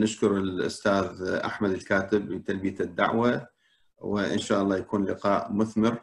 [0.00, 3.46] نشكر الأستاذ أحمد الكاتب لتلبية الدعوة
[3.98, 6.00] وإن شاء الله يكون لقاء مثمر.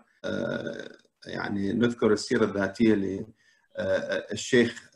[1.26, 3.26] يعني نذكر السيرة الذاتية
[4.31, 4.90] للشيخ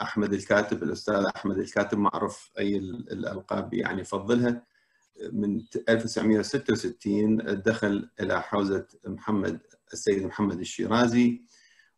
[0.00, 4.62] أحمد الكاتب الأستاذ أحمد الكاتب معروف أي الألقاب يعني يفضلها.
[5.32, 9.60] من 1966 دخل إلى حوزة محمد
[9.92, 11.40] السيد محمد الشيرازي.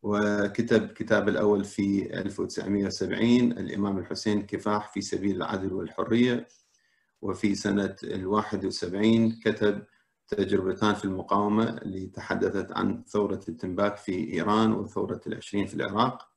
[0.09, 6.49] وكتب كتاب الأول في 1970 الإمام الحسين كفاح في سبيل العدل والحرية.
[7.23, 9.83] وفي سنة ال 71 كتب
[10.29, 16.29] تجربتان في المقاومة اللي تحدثت عن ثورة التنباك في إيران وثورة العشرين في العراق.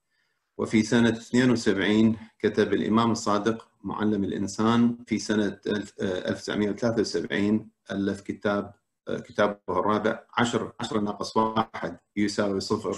[0.58, 5.60] وفي سنة 72 كتب الإمام الصادق معلم الإنسان في سنة
[6.02, 8.74] 1973 ألف كتاب
[9.10, 12.98] كتابه الرابع عشر عشر ناقص واحد يساوي صفر.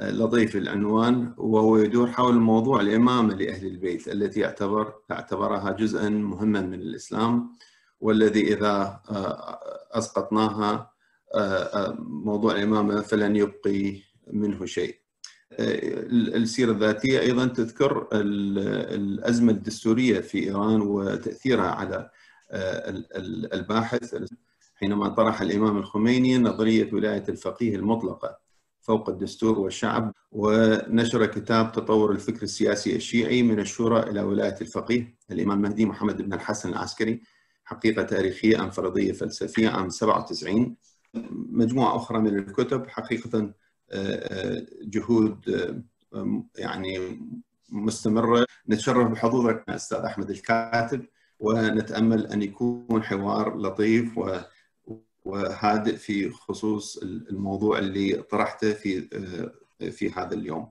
[0.00, 6.74] لطيف العنوان وهو يدور حول موضوع الإمامة لأهل البيت التي يعتبر اعتبرها جزءا مهما من
[6.74, 7.52] الإسلام
[8.00, 9.00] والذي إذا
[9.92, 10.90] أسقطناها
[11.98, 14.00] موضوع الإمامة فلن يبقي
[14.32, 14.96] منه شيء.
[15.52, 22.10] السيرة الذاتية أيضا تذكر الأزمة الدستورية في إيران وتأثيرها على
[23.54, 24.24] الباحث
[24.74, 28.45] حينما طرح الإمام الخميني نظرية ولاية الفقيه المطلقة.
[28.86, 35.64] فوق الدستور والشعب ونشر كتاب تطور الفكر السياسي الشيعي من الشورى إلى ولاية الفقيه الإمام
[35.64, 37.22] المهدي محمد بن الحسن العسكري.
[37.64, 40.76] حقيقة تاريخية أم فرضية فلسفية عام 97
[41.52, 43.52] مجموعة أخرى من الكتب حقيقة
[44.82, 45.38] جهود
[46.58, 47.20] يعني
[47.70, 48.46] مستمرة.
[48.68, 51.06] نتشرف بحضورك أستاذ أحمد الكاتب
[51.40, 54.18] ونتأمل أن يكون حوار لطيف
[55.26, 59.08] وهادئ في خصوص الموضوع اللي طرحته في
[59.90, 60.70] في هذا اليوم.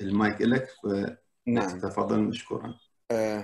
[0.00, 0.68] المايك لك
[1.46, 1.80] نعم.
[1.80, 2.74] تفضل مشكورا.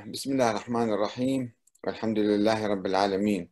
[0.07, 1.53] بسم الله الرحمن الرحيم.
[1.85, 3.49] والحمد لله رب العالمين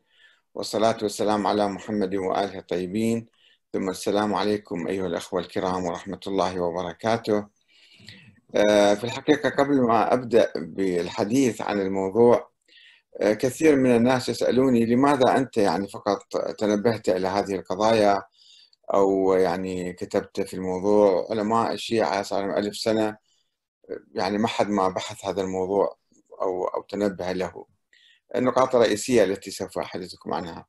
[0.54, 3.26] والصلاة والسلام على محمد وآله الطيبين.
[3.72, 7.46] ثم السلام عليكم أيها الأخوة الكرام ورحمة الله وبركاته.
[8.98, 12.53] في الحقيقة قبل ما أبدأ بالحديث عن الموضوع
[13.22, 18.22] كثير من الناس يسألوني لماذا أنت يعني فقط تنبهت إلى هذه القضايا
[18.94, 23.16] أو يعني كتبت في الموضوع؟ علماء الشيعة صار لهم ألف سنة
[24.14, 25.96] يعني ما حد ما بحث هذا الموضوع
[26.42, 27.66] أو أو تنبه له.
[28.36, 30.66] النقاط الرئيسية التي سوف أحدثكم عنها.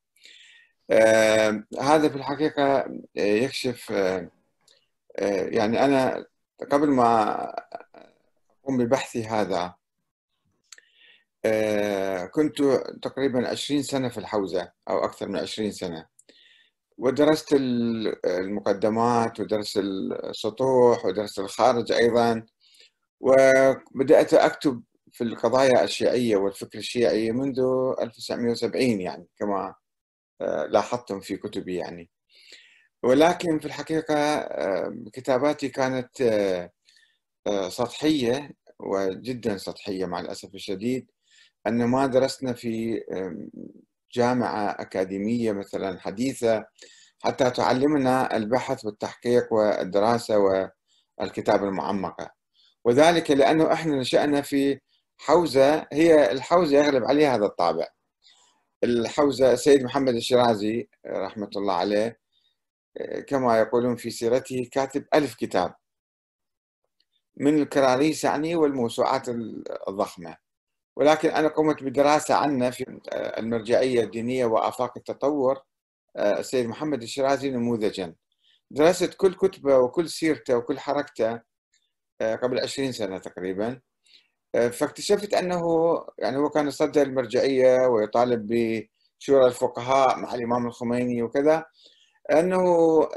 [0.91, 2.85] آه هذا في الحقيقة
[3.15, 4.29] يكشف آه
[5.49, 6.25] يعني أنا
[6.71, 7.33] قبل ما
[8.63, 9.84] أقوم ببحثي هذا آه
[12.31, 12.61] كنت
[13.01, 16.05] تقريبا عشرين سنة في الحوزة أو أكثر من عشرين سنة.
[16.97, 17.53] ودرست
[18.25, 22.45] المقدمات ودرست السطوح ودرست الخارج أيضا.
[23.19, 27.59] وبدأت أكتب في القضايا الشيعية والفكر الشيعي منذ
[28.01, 29.75] 1970 يعني كما
[30.69, 32.09] لاحظتم في كتبي يعني.
[33.03, 34.47] ولكن في الحقيقة
[35.13, 36.09] كتاباتي كانت
[37.67, 41.11] سطحية وجدا سطحية مع الأسف الشديد.
[41.67, 43.01] أن ما درسنا في
[44.13, 46.65] جامعة أكاديمية مثلا حديثة
[47.23, 50.37] حتى تعلمنا البحث والتحقيق والدراسة
[51.19, 52.31] والكتابة المعمقة.
[52.85, 54.79] وذلك لأنه إحنا نشأنا في
[55.17, 57.87] حوزة هي الحوزة يغلب عليها هذا الطابع.
[58.83, 62.19] الحوزة السيد محمد الشيرازي رحمة الله عليه
[63.27, 65.75] كما يقولون في سيرته كاتب ألف كتاب
[67.37, 69.29] من الكراريس يعني والموسوعات
[69.87, 70.44] الضخمة.
[70.95, 75.61] ولكن أنا قمت بدراسة عنه في المرجعية الدينية وآفاق التطور
[76.17, 78.15] السيد محمد الشيرازي نموذجا.
[78.71, 81.41] درست كل كتبة وكل سيرته وكل حركته
[82.21, 83.81] قبل عشرين سنة تقريبا.
[84.53, 85.61] فاكتشفت أنه
[86.17, 91.65] يعني هو كان يصدر المرجعية ويطالب بشورى الفقهاء مع الإمام الخميني وكذا
[92.31, 92.63] أنه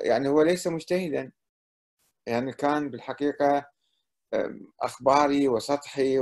[0.01, 1.33] يعني هو ليس مجتهدا.
[2.27, 3.67] يعني كان بالحقيقة
[4.83, 6.19] أخباري وسطحي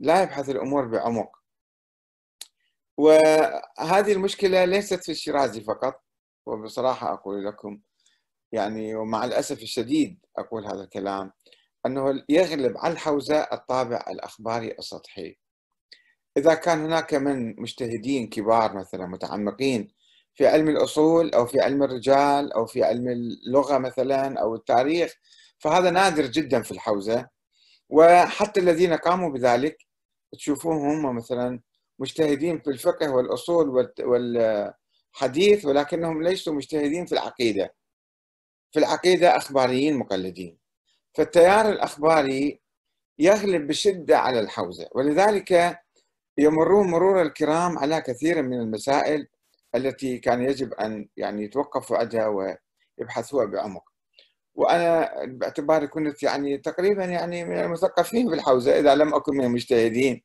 [0.00, 1.36] ولا يبحث الأمور بعمق.
[2.98, 6.02] وهذه المشكلة ليست في الشيرازي فقط
[6.46, 7.80] وبصراحة أقول لكم
[8.52, 11.32] يعني ومع الأسف الشديد أقول هذا الكلام
[11.86, 15.36] أنه يغلب على الحوزة الطابع الأخباري السطحي.
[16.36, 19.88] إذا كان هناك من مجتهدين كبار مثلا متعمقين
[20.34, 25.14] في علم الأصول أو في علم الرجال أو في علم اللغة مثلا أو التاريخ
[25.58, 27.28] فهذا نادر جدا في الحوزة.
[27.88, 29.85] وحتى الذين قاموا بذلك
[30.32, 31.60] تشوفوهم هم مثلا
[31.98, 37.74] مجتهدين في الفقه والأصول والحديث ولكنهم ليسوا مجتهدين في العقيدة.
[38.72, 40.58] في العقيدة أخباريين مقلدين.
[41.14, 42.60] فالتيار الأخباري
[43.18, 44.88] يغلب بشدة على الحوزة.
[44.92, 45.78] ولذلك
[46.38, 49.28] يمرون مرور الكرام على كثير من المسائل
[49.74, 52.26] التي كان يجب أن يعني يتوقفوا عندها
[52.98, 53.95] ويبحثوها بعمق
[54.56, 60.22] وأنا باعتباري كنت يعني تقريبا يعني من المثقفين بالحوزة إذا لم أكن من المجتهدين.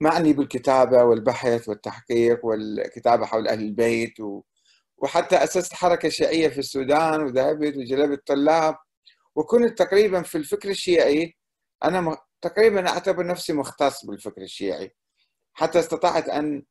[0.00, 4.14] معني بالكتابة والبحث والتحقيق والكتابة حول أهل البيت.
[4.96, 8.76] وحتى أسست حركة شيعية في السودان وذهبت وجلبت طلاب.
[9.36, 11.36] وكنت تقريبا في الفكر الشيعي
[11.84, 12.16] أنا م...
[12.40, 14.94] تقريبا أعتبر نفسي مختص بالفكر الشيعي.
[15.54, 16.64] حتى استطعت أن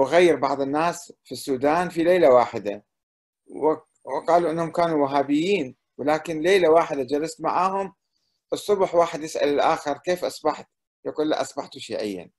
[0.00, 2.84] أغير بعض الناس في السودان في ليلة واحدة.
[4.04, 5.81] وقالوا أنهم كانوا وهابيين.
[6.02, 7.94] ولكن ليلة واحدة جلست معاهم
[8.52, 10.68] الصبح واحد يسأل الآخر كيف أصبحت؟
[11.04, 12.30] يقول له أصبحت شيعيا.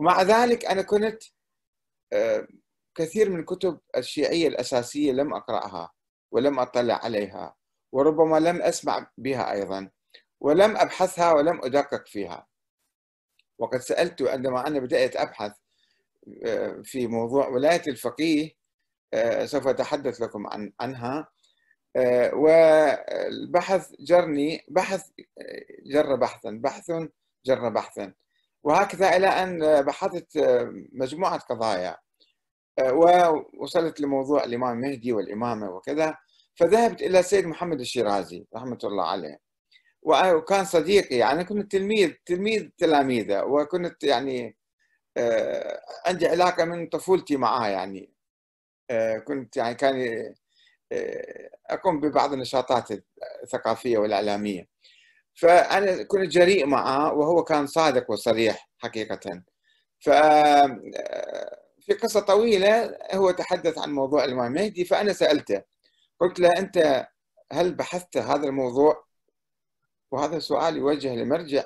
[0.00, 1.22] ومع ذلك أنا كنت
[2.12, 2.46] آه،
[2.94, 5.92] كثير من الكتب الشيعية الأساسية لم أقرأها
[6.32, 7.56] ولم أطلع عليها
[7.92, 9.90] وربما لم أسمع بها أيضا
[10.40, 12.46] ولم أبحثها ولم أدقق فيها.
[13.58, 15.52] وقد سألت عندما أنا بدأت أبحث
[16.46, 18.50] آه، في موضوع ولاية الفقيه
[19.14, 21.33] آه، سوف أتحدث لكم عن عنها.
[22.32, 25.10] والبحث جرني بحث
[25.86, 26.92] جر بحثا بحث
[27.46, 28.12] جر بحثا.
[28.62, 30.38] وهكذا إلى أن بحثت
[30.92, 31.96] مجموعة قضايا
[32.82, 36.16] ووصلت لموضوع الإمام المهدي والإمامة وكذا.
[36.56, 39.38] فذهبت إلى السيد محمد الشيرازي رحمة الله عليه.
[40.02, 44.56] وكان صديقي يعني كنت تلميذ تلميذ تلاميذة وكنت يعني
[45.16, 48.14] آه، عندي علاقة من طفولتي معاه يعني.
[48.90, 49.94] آه، كنت يعني كان
[50.92, 52.88] آه، أقوم ببعض النشاطات
[53.42, 54.68] الثقافية والإعلامية.
[55.34, 59.42] فأنا كنت جريء معه وهو كان صادق وصريح حقيقة.
[60.00, 60.10] ف
[61.80, 65.62] في قصة طويلة هو تحدث عن موضوع الإمام المهدي فأنا سألته
[66.20, 67.06] قلت له أنت
[67.52, 69.04] هل بحثت هذا الموضوع؟
[70.10, 71.64] وهذا السؤال يوجه لمرجع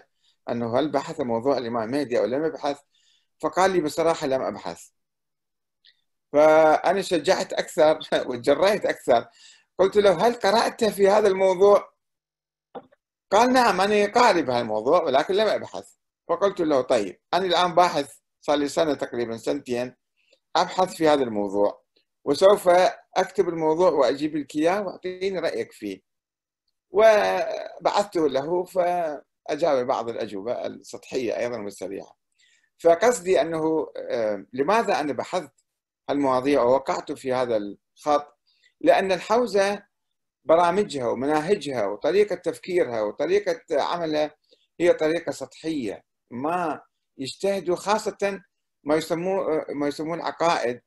[0.51, 2.79] أنه هل بحث موضوع الإمام المهدي أو لم يبحث؟
[3.41, 4.89] فقال لي بصراحة لم أبحث.
[6.33, 7.99] فأنا شجعت أكثر
[8.29, 9.29] وتجريت أكثر.
[9.79, 11.93] قلت له هل قرأت في هذا الموضوع؟
[13.31, 15.99] قال نعم أنا قاري بهالموضوع ولكن لم أبحث.
[16.29, 19.97] فقلت له طيب أنا الآن باحث صار لي سنة تقريبا سنتين
[20.57, 21.83] أبحث في هذا الموضوع
[22.25, 22.69] وسوف
[23.17, 26.01] أكتب الموضوع وأجيب لك إياه وأعطيني رأيك فيه.
[26.91, 32.17] وبعثته له فأجاب بعض الأجوبة السطحية أيضا والسريعة.
[32.79, 35.58] فقصدي أنه آه، لماذا أنا بحثت؟
[36.11, 38.39] هالمواضيع ووقعت في هذا الخط
[38.81, 39.83] لأن الحوزة
[40.45, 44.35] برامجها ومناهجها وطريقة تفكيرها وطريقة عملها
[44.81, 46.81] هي طريقة سطحية ما
[47.19, 48.41] يجتهدوا خاصة
[48.85, 50.81] ما يسموه ما يسموه العقائد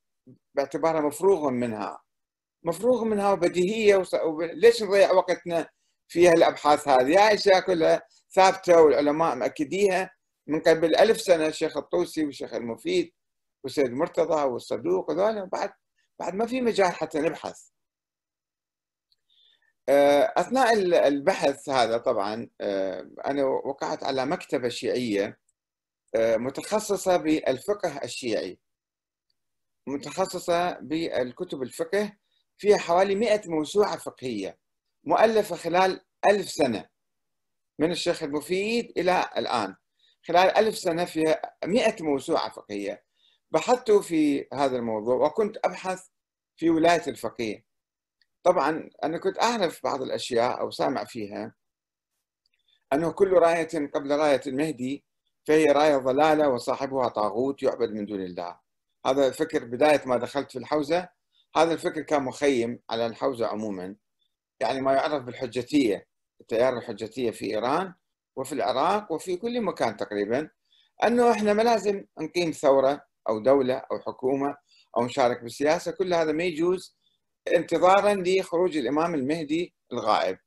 [0.56, 2.02] باعتبارها مفروغ منها.
[2.64, 4.04] مفروغ منها وبديهية
[4.54, 5.70] ليش نضيع وقتنا
[6.08, 8.02] في هالأبحاث هذه؟ هاي أشياء كلها
[8.32, 10.12] ثابتة والعلماء مأكديها
[10.48, 13.12] من قبل ألف سنة الشيخ الطوسي والشيخ المفيد
[13.64, 15.74] والسيد مرتضى والصدوق وذولا بعد
[16.20, 17.70] بعد ما في مجال حتى نبحث.
[19.90, 20.74] آه، أثناء
[21.08, 25.40] البحث هذا طبعا آه، أنا وقعت على مكتبة شيعية
[26.16, 28.60] آه، متخصصة بالفقه الشيعي.
[29.88, 32.14] متخصصة بالكتب الفقه
[32.58, 34.58] فيها حوالي 100 موسوعة فقهية
[35.04, 36.90] مؤلفة خلال ألف سنة
[37.80, 39.76] من الشيخ المفيد إلى الآن.
[40.28, 43.04] خلال ألف سنة فيها 100 موسوعة فقهية.
[43.52, 46.08] بحثت في هذا الموضوع وكنت أبحث
[46.58, 47.66] في ولاية الفقيه.
[48.44, 51.56] طبعا أنا كنت أعرف بعض الأشياء أو سامع فيها
[52.94, 55.06] أنه كل راية قبل راية المهدي
[55.48, 58.60] فهي راية ضلالة وصاحبها طاغوت يعبد من دون الله.
[59.06, 61.10] هذا الفكر بداية ما دخلت في الحوزة
[61.56, 63.96] هذا الفكر كان مخيم على الحوزة عموما.
[64.60, 66.08] يعني ما يعرف بالحجتية
[66.42, 67.94] التيار الحجتية في إيران
[68.36, 70.50] وفي العراق وفي كل مكان تقريبا
[71.04, 74.58] أنه إحنا ما لازم نقيم ثورة أو دولة أو حكومة
[74.98, 76.96] أو نشارك بالسياسة كل هذا ما يجوز
[77.56, 80.38] انتظارا لخروج الإمام المهدي الغائب.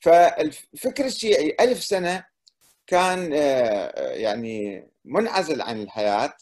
[0.00, 2.24] فالفكر الشيعي ألف سنة
[2.86, 6.32] كان آه، يعني منعزل عن الحياة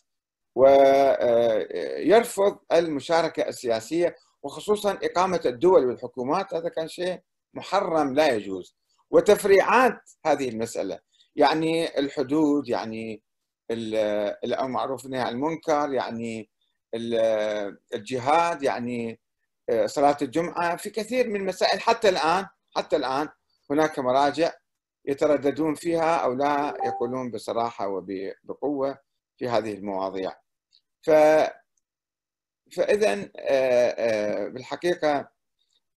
[0.54, 6.54] ويرفض المشاركة السياسية وخصوصا إقامة الدول والحكومات.
[6.54, 7.20] هذا كان شيء
[7.54, 8.76] محرم لا يجوز.
[9.10, 10.98] وتفريعات هذه المسألة
[11.36, 13.22] يعني الحدود يعني
[13.72, 16.50] الأمر معروف عن المنكر يعني
[17.94, 19.20] الجهاد يعني
[19.70, 20.76] آه، صلاة الجمعة.
[20.76, 23.28] في كثير من المسائل حتى الآن حتى الآن
[23.70, 24.52] هناك مراجع
[25.04, 28.98] يترددون فيها أو لا يقولون بصراحة وبقوة
[29.38, 30.32] في هذه المواضيع.
[31.02, 31.10] ف
[32.76, 35.28] فإذا آه، آه، بالحقيقة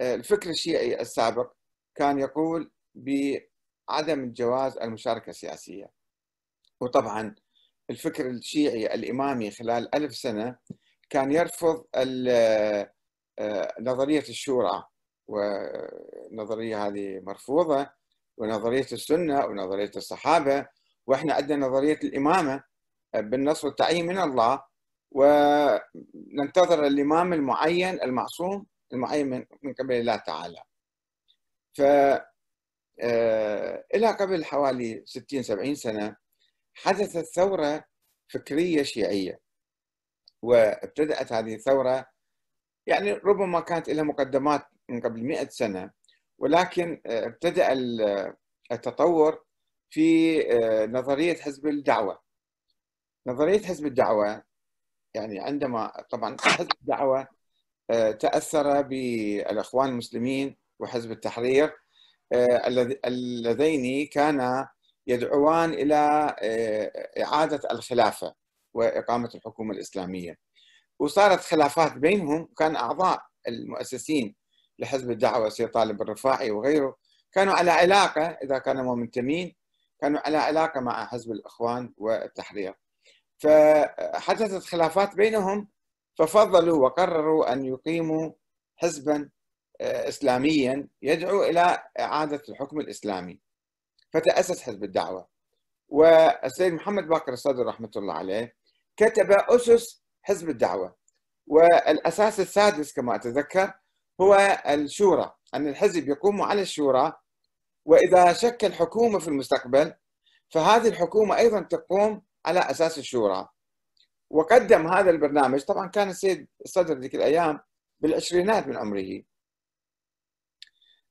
[0.02, 1.54] الفكر الشيعي السابق
[1.96, 5.92] كان يقول بعدم جواز المشاركة السياسية.
[6.82, 7.36] وطبعا
[7.90, 10.58] الفكر الشيعي الإمامي خلال ألف سنة
[11.10, 11.86] كان يرفض
[13.80, 14.84] نظرية الشورى
[15.28, 17.90] والنظرية هذه مرفوضة
[18.38, 20.68] ونظرية السنة ونظرية الصحابة
[21.08, 22.64] وإحنا عندنا نظرية الإمامة
[23.16, 24.64] بالنص والتعيين من الله
[25.12, 30.62] وننتظر الإمام المعين المعصوم المعين من قبل الله تعالى.
[31.74, 31.82] ف
[33.00, 36.16] آه، إلى قبل حوالي 60 70 سنة
[36.76, 37.86] حدثت ثورة
[38.28, 39.40] فكرية شيعية
[40.42, 42.06] وابتدأت هذه الثورة
[42.88, 45.92] يعني ربما كانت لها مقدمات من قبل 100 سنة
[46.38, 47.74] ولكن آه، ابتدأ
[48.72, 49.44] التطور
[49.90, 52.22] في آه، نظرية حزب الدعوة.
[53.28, 54.44] نظرية حزب الدعوة
[55.14, 57.28] يعني عندما طبعا حزب الدعوة
[58.20, 61.74] تأثر بالأخوان المسلمين وحزب التحرير
[62.34, 62.68] آه،
[63.06, 64.70] اللذين كانا
[65.08, 65.96] يدعوان إلى
[66.40, 68.34] آه، إعادة الخلافة
[68.74, 70.38] وإقامة الحكومة الإسلامية.
[71.00, 74.36] وصارت خلافات بينهم كان أعضاء المؤسسين
[74.80, 76.98] لحزب الدعوة سيد طالب الرفاعي وغيره
[77.32, 79.56] كانوا على علاقة إذا كانوا منتمين
[80.02, 82.74] كانوا على علاقة مع حزب الإخوان والتحرير.
[83.38, 85.68] فحدثت خلافات بينهم
[86.18, 88.32] ففضلوا وقرروا أن يقيموا
[88.76, 89.30] حزبا
[89.82, 93.40] إسلاميا يدعو إلى إعادة الحكم الإسلامي
[94.16, 95.28] فتأسس حزب الدعوة
[95.88, 98.56] والسيد محمد باقر الصدر رحمة الله عليه
[98.98, 100.96] كتب أسس حزب الدعوة.
[101.48, 103.74] والأساس السادس كما أتذكر
[104.22, 107.14] هو الشورى أن الحزب يقوم على الشورى
[107.86, 109.94] وإذا شكل حكومة في المستقبل
[110.50, 113.48] فهذه الحكومة أيضا تقوم على أساس الشورى.
[114.30, 117.60] وقدم هذا البرنامج طبعا كان السيد الصدر ذيك الأيام
[118.00, 119.24] بالعشرينات من عمره.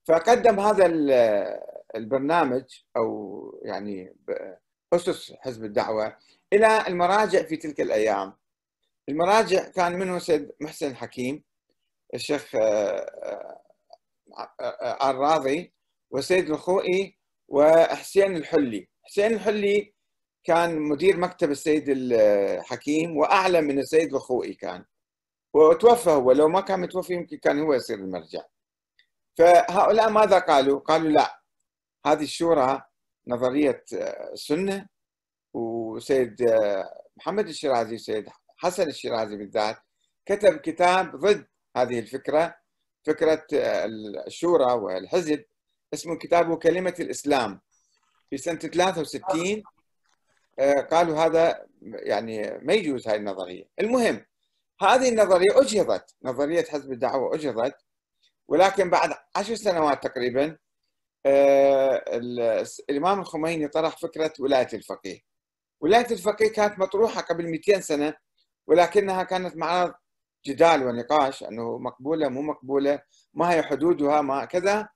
[0.04, 0.86] فقدم هذا
[1.94, 2.64] البرنامج
[2.96, 4.16] أو يعني
[4.92, 6.16] أسس حزب الدعوة
[6.52, 8.32] إلى المراجع في تلك الأيام.
[9.08, 11.44] المراجع كان منه سيد محسن الحكيم
[12.14, 13.60] الشيخ آه،
[14.38, 15.72] آه، آه، الراضي
[16.10, 18.88] وسيد الخوئي وحسين الحلي.
[19.02, 19.94] حسين الحلي
[20.44, 24.84] كان مدير مكتب السيد الحكيم وأعلى من السيد الخوئي كان.
[25.54, 26.32] وتوفى هو.
[26.32, 28.42] لو ما كان متوفي يمكن كان هو يصير المرجع.
[29.38, 31.43] فهؤلاء ماذا قالوا؟ قالوا لا
[32.06, 32.82] هذه الشورى
[33.26, 33.84] نظرية
[34.32, 34.86] السنة
[35.54, 36.36] وسيد
[37.16, 39.76] محمد الشيرازي وسيد حسن الشيرازي بالذات
[40.26, 41.46] كتب كتاب ضد
[41.76, 42.56] هذه الفكرة
[43.04, 43.46] فكرة
[44.26, 45.44] الشورى والحزب
[45.94, 47.60] اسمه كتابه كلمة الإسلام.
[48.30, 49.62] في سنة 63
[50.90, 53.64] قالوا هذا يعني ما يجوز هذه النظرية.
[53.80, 54.26] المهم
[54.80, 57.76] هذه النظرية أجهضت نظرية حزب الدعوة أجهضت
[58.48, 60.58] ولكن بعد عشر سنوات تقريبا
[61.26, 62.04] آه،
[62.90, 65.20] الإمام الخميني طرح فكرة ولاية الفقيه.
[65.80, 68.14] ولاية الفقيه كانت مطروحة قبل 200 سنة
[68.66, 69.94] ولكنها كانت معرض
[70.46, 73.02] جدال ونقاش أنه مقبولة مو مقبولة
[73.34, 74.88] ما هي حدودها ما كذا.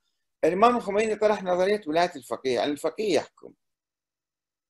[0.43, 3.53] الإمام الخميني طرح نظرية ولاية الفقيه يعني الفقيه يحكم.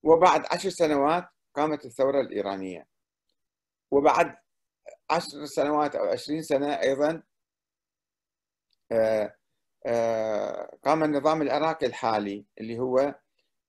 [0.02, 2.86] وبعد عشر سنوات قامت الثورة الإيرانية.
[3.90, 4.36] وبعد
[5.10, 7.22] عشر سنوات أو عشرين سنة أيضا
[8.92, 9.34] آه، آه،
[10.84, 13.14] قام النظام العراقي الحالي اللي هو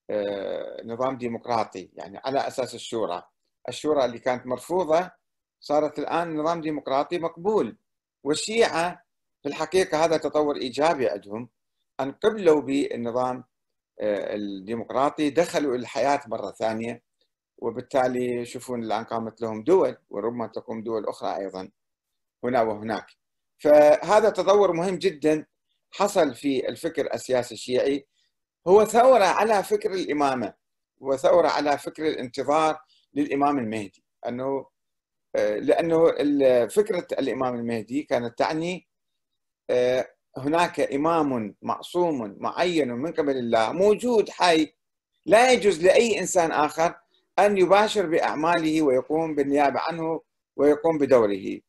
[0.09, 3.23] آه، نظام ديمقراطي يعني على أساس الشورى.
[3.69, 5.11] الشورى اللي كانت مرفوضة
[5.59, 7.77] صارت الآن نظام ديمقراطي مقبول.
[8.23, 9.03] والشيعة
[9.43, 11.49] في الحقيقة هذا تطور إيجابي عندهم.
[11.99, 13.43] ان قبلوا بالنظام
[14.01, 17.03] الديمقراطي دخلوا الحياة مرة ثانية.
[17.57, 21.69] وبالتالي يشوفون الآن قامت لهم دول وربما تقوم دول أخرى أيضا
[22.43, 23.05] هنا وهناك.
[23.59, 25.45] فهذا تطور مهم جدا.
[25.91, 28.07] حصل في الفكر السياسي الشيعي
[28.67, 30.53] هو ثورة على فكر الإمامة
[30.99, 32.79] وثورة على فكر الانتظار
[33.13, 34.03] للإمام المهدي.
[34.27, 34.65] أنه
[35.35, 36.07] آه، لأنه
[36.67, 38.87] فكرة الإمام المهدي كانت تعني
[39.69, 40.07] آه،
[40.37, 44.73] هناك إمام معصوم معين من قبل الله موجود حي.
[45.25, 46.95] لا يجوز لأي إنسان آخر
[47.39, 50.21] أن يباشر بأعماله ويقوم بالنيابة عنه
[50.55, 51.59] ويقوم بدوره.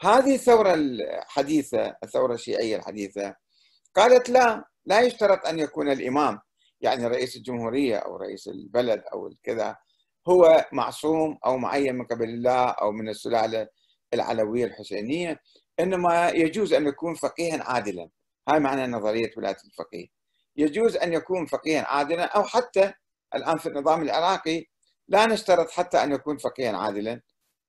[0.00, 3.36] هذه الثورة الحديثة الثورة الشيعية الحديثة
[3.98, 6.40] قالت لا لا يشترط أن يكون الإمام.
[6.80, 9.76] يعني رئيس الجمهورية أو رئيس البلد أو كذا
[10.28, 13.68] هو معصوم أو معين من قبل الله أو من السلالة
[14.14, 15.40] العلوية الحسينية
[15.80, 18.08] إنما يجوز أن يكون فقيها عادلا.
[18.48, 20.06] هاي معنى نظرية ولاية الفقيه.
[20.56, 22.92] يجوز أن يكون فقيها عادلا أو حتى
[23.34, 24.64] الآن في النظام العراقي
[25.08, 27.20] لا نشترط حتى أن يكون فقيها عادلا.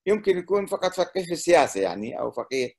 [0.05, 2.73] يمكن يكون فقط فقيه في السياسة يعني أو فقيه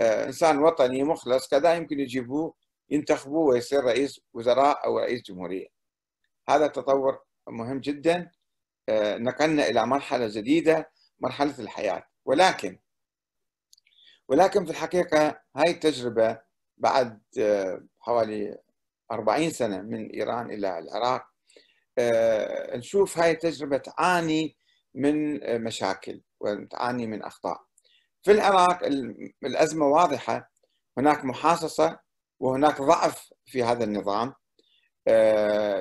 [0.00, 2.54] آه، إنسان وطني مخلص كذا يمكن يجيبوه
[2.90, 5.66] ينتخبوه ويصير رئيس وزراء أو رئيس جمهورية.
[6.48, 8.30] هذا تطور مهم جدا.
[8.90, 10.90] نقلنا إلى مرحلة جديدة
[11.20, 12.02] مرحلة الحياة.
[12.24, 12.78] ولكن
[14.28, 16.40] ولكن في الحقيقة هاي التجربة
[16.76, 17.20] بعد
[18.00, 18.58] حوالي
[19.12, 21.26] 40 سنة من إيران إلى العراق
[22.76, 24.56] نشوف هاي التجربة تعاني
[24.94, 27.64] من مشاكل وتعاني من أخطاء.
[28.22, 28.84] في العراق
[29.44, 30.50] الأزمة واضحة.
[30.98, 31.98] هناك محاصصة
[32.40, 34.34] وهناك ضعف في هذا النظام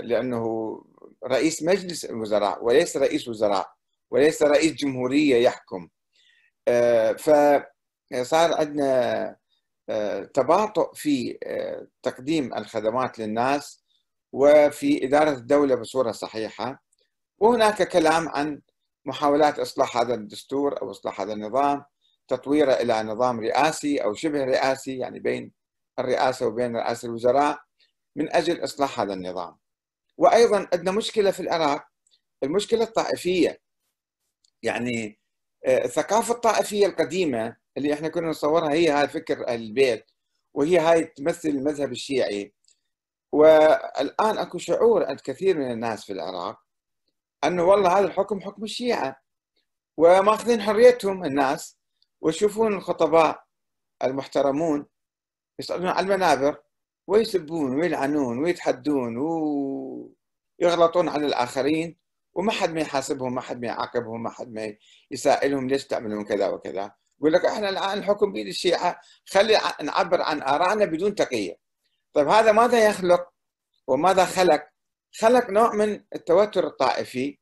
[0.03, 0.45] لأنه
[1.25, 3.69] رئيس مجلس الوزراء وليس رئيس وزراء
[4.11, 5.89] وليس رئيس جمهورية يحكم.
[7.17, 9.35] فصار عندنا
[10.33, 11.37] تباطؤ في
[12.03, 13.83] تقديم الخدمات للناس
[14.31, 16.83] وفي إدارة الدولة بصورة صحيحة.
[17.39, 18.61] وهناك كلام عن
[19.05, 21.83] محاولات إصلاح هذا الدستور أو إصلاح هذا النظام
[22.27, 25.51] تطويره إلى نظام رئاسي أو شبه رئاسي يعني بين
[25.99, 27.59] الرئاسة وبين رئاسة الوزراء
[28.15, 29.57] من أجل إصلاح هذا النظام.
[30.17, 31.87] وأيضا عندنا مشكلة في العراق
[32.43, 33.61] المشكلة الطائفية.
[34.63, 35.19] يعني
[35.65, 40.11] آه، الثقافة الطائفية القديمة اللي إحنا كنا نصورها هي هاي فكر البيت
[40.53, 42.53] وهي هاي تمثل المذهب الشيعي.
[43.31, 46.59] والآن أكو شعور عند كثير من الناس في العراق
[47.43, 49.21] أنه والله هذا الحكم حكم الشيعة.
[49.97, 51.77] وماخذين حريتهم الناس
[52.21, 53.43] ويشوفون الخطباء
[54.03, 54.85] المحترمون
[55.59, 56.57] يصعدون على المنابر
[57.07, 59.17] ويسبون ويلعنون ويتحدون
[60.61, 61.97] ويغلطون على الآخرين
[62.33, 64.75] وما حد ما يحاسبهم ما حد ما يعاقبهم ما حد ما
[65.11, 66.91] يسائلهم ليش تعملون كذا وكذا.
[67.19, 71.57] يقول لك إحنا الآن الحكم بيد الشيعة خلي نعبر عن آرائنا بدون تقيه
[72.13, 73.29] طيب هذا ماذا يخلق؟
[73.87, 74.67] وماذا خلق؟
[75.19, 77.39] خلق نوع من التوتر الطائفي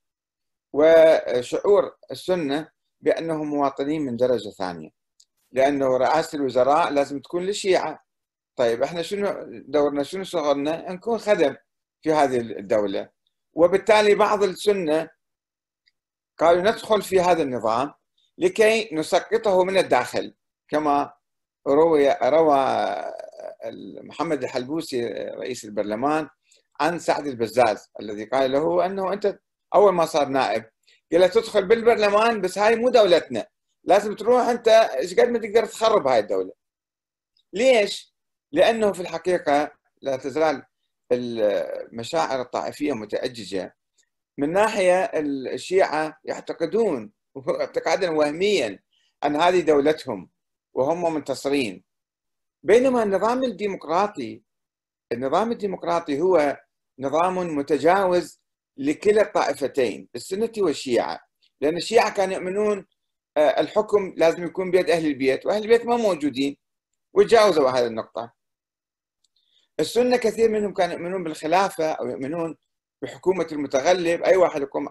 [0.74, 2.70] وشعور السنة
[3.02, 4.90] بأنهم مواطنين من درجة ثانية.
[5.52, 8.05] لأنه رئاسة الوزراء لازم تكون للشيعة.
[8.56, 11.56] طيب إحنا شنو دورنا؟ شنو شغلنا؟ نكون خدم
[12.02, 13.10] في هذه الدولة.
[13.54, 15.10] وبالتالي بعض السنة
[16.38, 17.94] قالوا ندخل في هذا النظام
[18.38, 20.36] لكي نسقطه من الداخل.
[20.70, 21.14] كما
[21.68, 22.86] روي روى
[24.04, 26.30] محمد الحلبوسي رئيس البرلمان
[26.80, 29.40] عن سعد البزاز الذي قال له أنه أنت
[29.76, 30.64] أول ما صار نائب
[31.12, 33.46] قال له تدخل بالبرلمان بس هاي مو دولتنا.
[33.84, 36.52] لازم تروح أنت إيش قد ما تقدر تخرب هاي الدولة.
[37.54, 38.15] ليش؟
[38.52, 40.64] لأنه في الحقيقة لا تزال
[41.12, 43.76] المشاعر الطائفية متأججة.
[44.38, 45.04] من ناحية
[45.54, 47.12] الشيعة يعتقدون
[47.50, 48.80] اعتقادا وهميا
[49.24, 50.30] أن هذه دولتهم
[50.74, 51.84] وهم منتصرين.
[52.64, 54.42] بينما النظام الديمقراطي
[55.12, 56.58] النظام الديمقراطي هو
[57.00, 58.42] نظام متجاوز
[58.78, 61.20] لكلا الطائفتين السنة والشيعة.
[61.62, 62.86] لأن الشيعة كانوا يؤمنون
[63.38, 66.58] آه، الحكم لازم يكون بيد أهل البيت وأهل البيت ما موجودين.
[67.16, 68.34] وتجاوزوا هذه النقطة.
[69.80, 72.58] السنة كثير منهم كانوا يؤمنون بالخلافة أو يؤمنون
[73.02, 74.24] بحكومة المتغلب.
[74.24, 74.88] أي واحد يقوم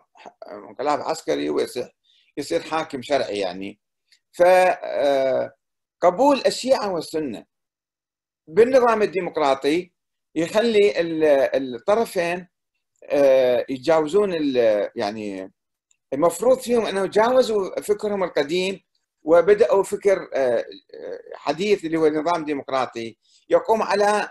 [0.48, 1.96] انقلاب عسكري ويصير
[2.36, 3.80] يصير حاكم شرعي يعني.
[4.32, 5.50] فقبول
[6.38, 7.44] آه، الشيعة والسنة
[8.46, 9.92] بالنظام الديمقراطي
[10.34, 10.92] يخلي
[11.56, 12.48] الطرفين
[13.04, 14.34] آه، يتجاوزون
[14.96, 15.52] يعني
[16.12, 18.80] المفروض فيهم أنه جاوزوا فكرهم القديم
[19.24, 20.64] وبدأوا فكر آه،
[21.34, 23.16] حديث اللي هو نظام ديمقراطي
[23.48, 24.28] يقوم على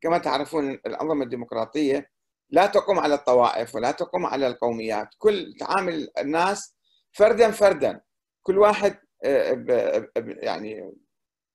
[0.00, 2.10] كما تعرفون الأنظمة الديمقراطية
[2.50, 5.08] لا تقوم على الطوائف ولا تقوم على القوميات.
[5.18, 6.74] كل تعامل الناس
[7.12, 8.00] فردا فردا.
[8.42, 10.92] كل واحد آه، يعني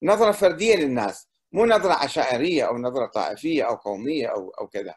[0.04, 4.96] نظرة فردية للناس مو نظرة عشائرية أو نظرة طائفية أو قومية أو أو كذا.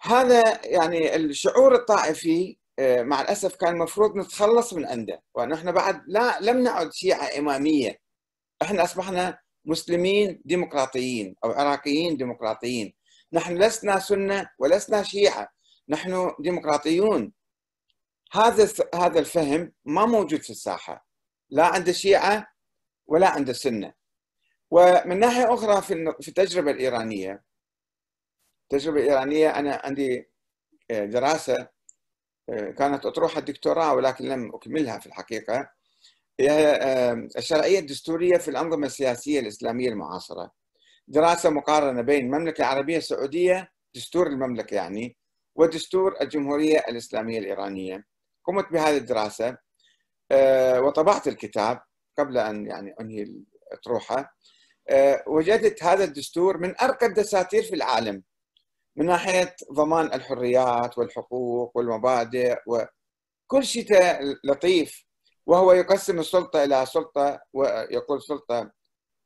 [0.00, 5.22] هذا يعني الشعور الطائفي آه، مع الأسف كان المفروض نتخلص من عنده.
[5.34, 7.98] ونحن بعد لا لم نعد شيعة إمامية.
[8.62, 12.94] إحنا أصبحنا مسلمين ديمقراطيين أو عراقيين ديمقراطيين.
[13.32, 15.48] نحن لسنا سنة ولسنا شيعة.
[15.88, 17.32] نحن ديمقراطيون.
[18.32, 21.06] هذا هذا الفهم ما موجود في الساحة.
[21.50, 22.46] لا عند الشيعة
[23.06, 23.92] ولا عند السنة.
[24.70, 27.46] ومن ناحية أخرى في التجربة الإيرانية
[28.72, 30.30] التجربة الإيرانية أنا عندي
[30.90, 31.70] آه، دراسة آه،
[32.48, 35.70] كانت أطروحة الدكتوراه ولكن لم أكملها في الحقيقة.
[36.40, 36.76] هي
[37.38, 40.50] الشرعية الدستورية في الأنظمة السياسية الإسلامية المعاصرة.
[41.08, 45.16] دراسة مقارنة بين المملكة العربية السعودية دستور المملكة يعني
[45.54, 48.04] ودستور الجمهورية الإسلامية الإيرانية.
[48.44, 49.56] قمت بهذه الدراسة
[50.30, 51.80] آه، وطبعت الكتاب
[52.18, 53.22] قبل أن يعني أنهي
[53.72, 54.36] الأطروحة.
[54.88, 58.22] آه، وجدت هذا الدستور من أرقى الدساتير في العالم.
[58.96, 63.86] من ناحية ضمان الحريات والحقوق والمبادئ وكل شيء
[64.44, 65.04] لطيف
[65.46, 68.70] وهو يقسم السلطة إلى سلطة ويقول سلطة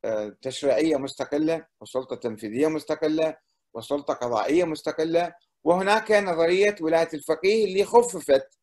[0.05, 3.37] آه، تشريعية مستقلة وسلطة تنفيذية مستقلة
[3.73, 8.57] وسلطة قضائية مستقلة وهناك نظرية ولاية الفقيه اللي خففت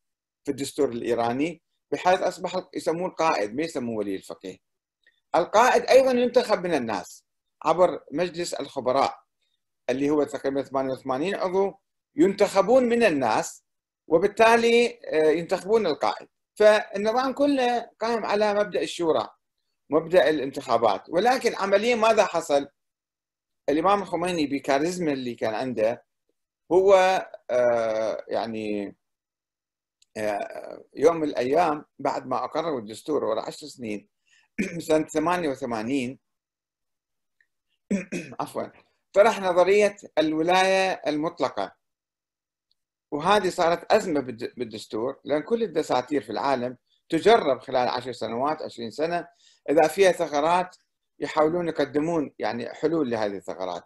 [0.44, 4.56] في الدستور الإيراني بحيث أصبح يسموه القائد ما يسموه ولي الفقيه.
[5.34, 7.24] القائد أيضا ينتخب من الناس
[7.64, 9.27] عبر مجلس الخبراء.
[9.90, 11.74] اللي هو تقريبا 88 عضو
[12.16, 13.64] ينتخبون من الناس
[14.08, 19.28] وبالتالي آه، ينتخبون القائد فالنظام كله قائم على مبدأ الشورى
[19.90, 22.68] مبدأ الانتخابات ولكن عمليا ماذا حصل؟
[23.68, 26.04] الإمام الخميني بكاريزما اللي كان عنده
[26.72, 26.94] هو
[27.50, 28.96] آه، يعني
[30.16, 34.08] آه، يوم من الأيام بعد ما اقروا الدستور ورا عشر سنين
[34.88, 36.18] سنة 88
[38.40, 38.62] عفوا
[39.12, 41.72] طرح نظرية الولاية المطلقة
[43.10, 44.20] وهذه صارت أزمة
[44.56, 46.76] بالدستور لأن كل الدساتير في العالم
[47.08, 49.28] تجرب خلال عشر سنوات عشرين سنة
[49.70, 50.76] إذا فيها ثغرات
[51.20, 53.84] يحاولون يقدمون يعني حلول لهذه الثغرات.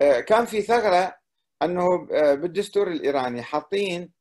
[0.00, 1.16] آه، كان في ثغرة
[1.62, 4.12] أنه آه، بالدستور الإيراني حاطين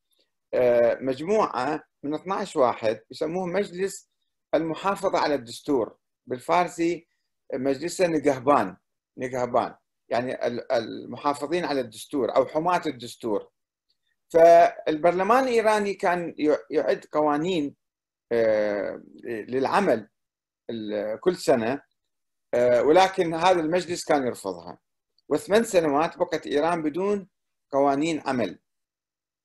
[0.54, 4.10] آه، مجموعة من 12 واحد يسموه مجلس
[4.56, 7.08] المحافظة على الدستور بالفارسي
[7.54, 8.78] مجلس نقهبان
[9.18, 9.76] نقهبان
[10.14, 13.50] يعني المحافظين على الدستور أو حماة الدستور.
[14.30, 16.36] فالبرلمان الإيراني كان
[16.70, 17.76] يعد قوانين
[19.26, 20.10] للعمل
[21.20, 21.82] كل سنة
[22.56, 24.80] ولكن هذا المجلس كان يرفضها.
[25.30, 27.30] وثمان سنوات بقت إيران بدون
[27.72, 28.60] قوانين عمل.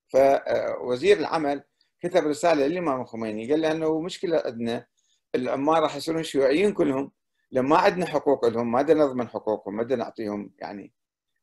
[0.08, 1.64] فوزير العمل
[2.00, 4.86] كتب رسالة للإمام الخميني قال له انه مشكلة عندنا
[5.34, 7.12] العمال راح يصيرون شيوعيين كلهم.
[7.52, 10.92] لما ما عندنا حقوق لهم ما نضمن حقوقهم ما نعطيهم يعني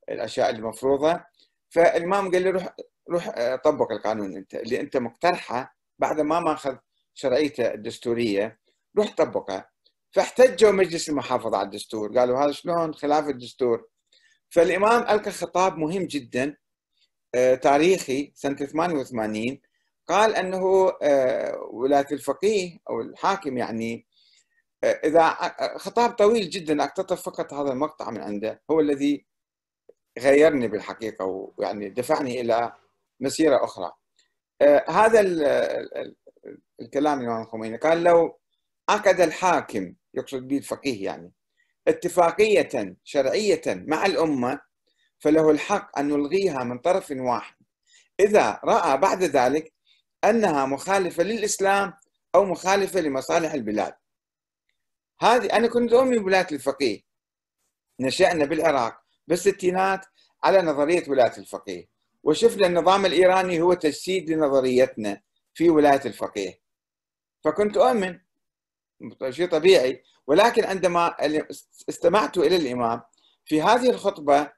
[0.10, 1.24] الأشياء المفروضة.
[1.70, 2.76] فالإمام قال له روح
[3.10, 6.76] روح طبق القانون أنت اللي أنت مقترحه بعد ما ماخذ
[7.14, 8.60] شرعيته الدستورية
[8.98, 9.70] روح طبقه.
[10.12, 13.88] فاحتجوا مجلس المحافظة على الدستور قالوا هذا شلون؟ خلاف الدستور.
[14.50, 16.58] فالإمام ألقى خطاب مهم جدا
[17.36, 19.62] آه، تاريخي سنة 88
[20.08, 24.06] قال أنه آه، ولاية الفقيه أو الحاكم يعني
[24.86, 25.30] آه، إذا
[25.78, 28.62] خطاب طويل جدا أقتطف فقط هذا المقطع من عنده.
[28.72, 29.26] هو الذي
[30.20, 32.74] غيرني بالحقيقة ويعني دفعني إلى
[33.20, 33.92] مسيرة أخرى.
[34.90, 35.22] هذا
[36.82, 37.78] الكلام الامام الخميني.
[37.78, 38.40] قال لو
[38.90, 41.32] عقد الحاكم يقصد به الفقيه يعني
[41.88, 44.62] اتفاقية شرعية مع الأمة
[45.20, 47.56] فله الحق أن نلغيها من طرف واحد.
[48.20, 49.74] إذا رأى بعد ذلك
[50.24, 51.94] أنها مخالفة للإسلام
[52.36, 53.94] أو مخالفة لمصالح البلاد.
[55.22, 57.02] هذه أنا كنت أؤمن بولاية الفقيه.
[58.00, 60.06] نشأنا بالعراق بالستينات
[60.44, 61.90] على نظرية ولاية الفقيه.
[62.24, 65.22] وشفنا النظام الإيراني هو تجسيد لنظريتنا
[65.54, 66.60] في ولاية الفقيه.
[67.44, 68.20] فكنت أؤمن.
[69.30, 70.04] شيء طبيعي.
[70.28, 71.16] ولكن عندما
[71.90, 73.02] استمعت إلى الإمام
[73.46, 74.52] في هذه الخطبة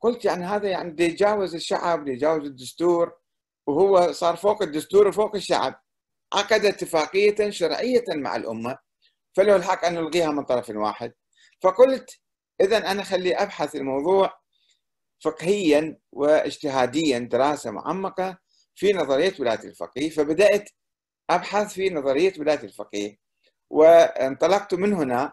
[0.00, 3.12] قلت يعني هذا يعني يتجاوز الشعب يتجاوز الدستور
[3.66, 5.80] وهو صار فوق الدستور وفوق الشعب.
[6.34, 8.83] عقد اتفاقية شرعية مع الأمة.
[9.36, 11.12] فله الحق أن نلغيها من طرف واحد.
[11.62, 12.20] فقلت
[12.60, 14.40] اذا أنا خلي أبحث الموضوع
[15.20, 18.38] فقهيا واجتهاديا دراسة معمقة
[18.74, 20.10] في نظرية ولاية الفقيه.
[20.10, 20.70] فبدأت
[21.30, 23.18] أبحث في نظرية ولاية الفقيه
[23.70, 25.32] وانطلقت من هنا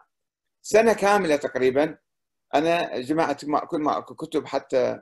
[0.62, 1.98] سنة كاملة تقريبا.
[2.56, 5.02] أنا جمعت كل ما كتب حتى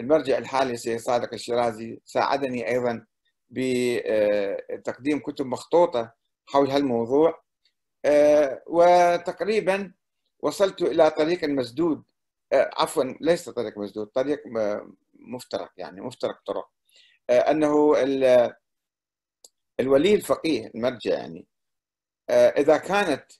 [0.00, 3.06] المرجع الحالي سيد صادق الشيرازي ساعدني أيضا
[3.50, 6.14] بتقديم كتب مخطوطة
[6.46, 7.47] حول هالموضوع.
[8.66, 9.92] وتقريبا
[10.40, 12.02] وصلت إلى طريق مسدود.
[12.52, 14.42] عفوا ليس طريق مسدود طريق
[15.14, 16.70] مفترق يعني مفترق طرق.
[17.30, 17.94] أنه
[19.80, 21.46] الولي الفقيه المرجع يعني
[22.30, 23.32] إذا كانت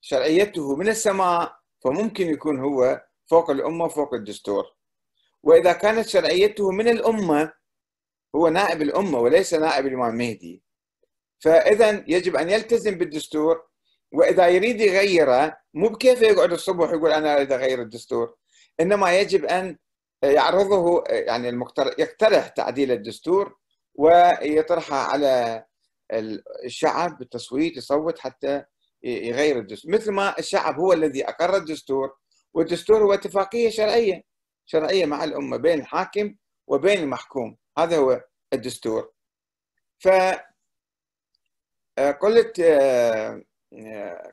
[0.00, 4.74] شرعيته من السماء فممكن يكون هو فوق الأمة فوق الدستور.
[5.42, 7.52] وإذا كانت شرعيته من الأمة
[8.34, 10.62] هو نائب الأمة وليس نائب الإمام المهدي
[11.38, 13.66] فاذا يجب أن يلتزم بالدستور
[14.12, 18.36] وإذا يريد يغيره مو بكيف يقعد الصبح يقول أنا أريد أغير الدستور؟
[18.80, 19.78] إنما يجب أن
[20.22, 23.56] يعرضه يعني المقترح يقترح تعديل الدستور
[23.94, 25.64] ويطرحه على
[26.64, 28.64] الشعب بالتصويت يصوت حتى
[29.02, 29.92] يغير الدستور.
[29.92, 32.16] مثل ما الشعب هو الذي أقر الدستور
[32.54, 34.22] والدستور هو اتفاقية شرعية
[34.66, 36.34] شرعية مع الأمة بين الحاكم
[36.66, 37.56] وبين المحكوم.
[37.78, 39.12] هذا هو الدستور.
[39.98, 40.08] ف
[42.20, 42.60] قلت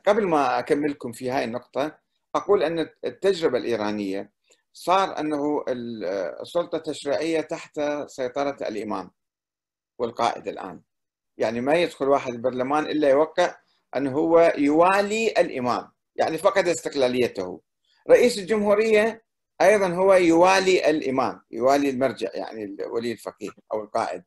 [0.07, 1.97] قبل ما أكملكم في هاي النقطة
[2.35, 4.31] أقول أن التجربة الإيرانية
[4.73, 5.65] صار أنه
[6.41, 9.11] السلطة التشريعية تحت سيطرة الإمام
[9.99, 10.81] والقائد الآن.
[11.37, 13.55] يعني ما يدخل واحد البرلمان إلا يوقع
[13.95, 17.61] انه هو يوالي الإمام يعني فقد استقلاليته.
[18.09, 19.25] رئيس الجمهورية
[19.61, 24.23] أيضا هو يوالي الإمام يوالي المرجع يعني ولي الفقيه أو القائد.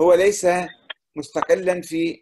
[0.00, 0.46] هو ليس
[1.16, 2.20] مستقلا في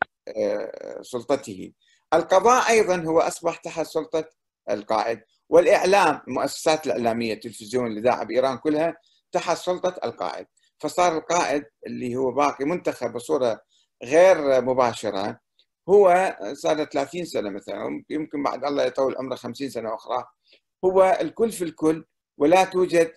[1.03, 1.73] سلطته.
[2.15, 4.25] القضاء أيضا هو أصبح تحت سلطة
[4.71, 8.97] القائد والإعلام المؤسسات الإعلامية التلفزيون الإذاعة بإيران كلها
[9.33, 10.47] تحت سلطة القائد.
[10.79, 13.61] فصار القائد اللي هو باقي منتخب بصورة
[14.05, 15.41] غير مباشرة
[15.89, 20.25] هو صار 30 سنة مثلا يمكن بعد الله يطول عمره 50 سنة أخرى
[20.85, 22.05] هو الكل في الكل
[22.39, 23.13] ولا توجد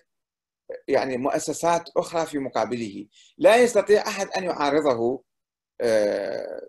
[0.88, 3.06] يعني مؤسسات أخرى في مقابله.
[3.38, 5.22] لا يستطيع أحد أن يعارضه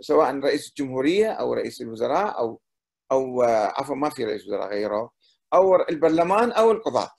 [0.02, 2.62] سواء رئيس الجمهورية أو رئيس الوزراء أو
[3.12, 5.12] أو آه، عفوا ما في رئيس وزراء غيره
[5.54, 7.12] أو البرلمان أو القضاة.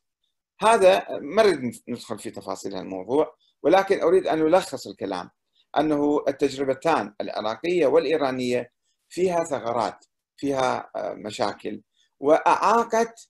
[0.60, 5.30] هذا ما نريد ندخل في تفاصيل الموضوع ولكن أريد أن ألخص الكلام
[5.78, 8.72] أنه التجربتان العراقية والإيرانية
[9.08, 10.04] فيها ثغرات
[10.36, 11.82] فيها آه، مشاكل
[12.20, 13.28] وأعاقت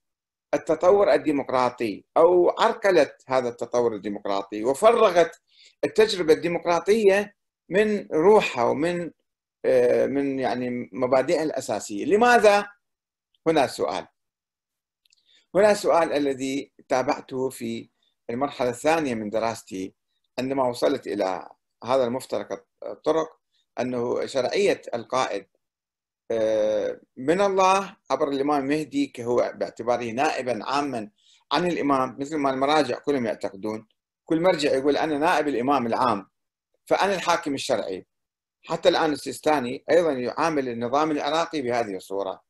[0.54, 5.40] التطور الديمقراطي أو عرقلت هذا التطور الديمقراطي وفرغت
[5.84, 7.34] التجربة الديمقراطية
[7.70, 9.10] من روحها ومن
[9.64, 12.04] آه، من يعني مبادئها الأساسية.
[12.04, 12.68] لماذا؟
[13.46, 14.06] هنا السؤال
[15.54, 17.88] هنا السؤال الذي تابعته في
[18.30, 19.94] المرحلة الثانية من دراستي
[20.38, 21.48] عندما وصلت إلى
[21.84, 23.40] هذا المفترق الطرق
[23.80, 25.46] أنه شرعية القائد
[26.30, 31.10] آه، من الله عبر الإمام المهدي كهو باعتباره نائبا عاما
[31.52, 33.88] عن الإمام مثل ما المراجع كلهم يعتقدون.
[34.24, 36.29] كل مرجع يقول أنا نائب الإمام العام.
[36.90, 38.06] فأنا الحاكم الشرعي.
[38.66, 42.42] حتى الآن السيستاني أيضا يعامل النظام العراقي بهذه الصورة.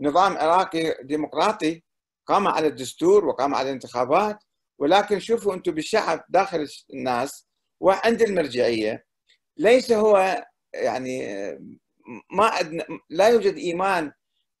[0.00, 1.82] نظام عراقي ديمقراطي
[2.26, 4.38] قام على الدستور وقام على الانتخابات
[4.78, 7.46] ولكن شوفوا أنتم بالشعب داخل الناس
[7.80, 9.06] وعند المرجعية.
[9.56, 11.26] ليس هو يعني
[12.32, 12.50] ما
[13.10, 14.12] لا يوجد إيمان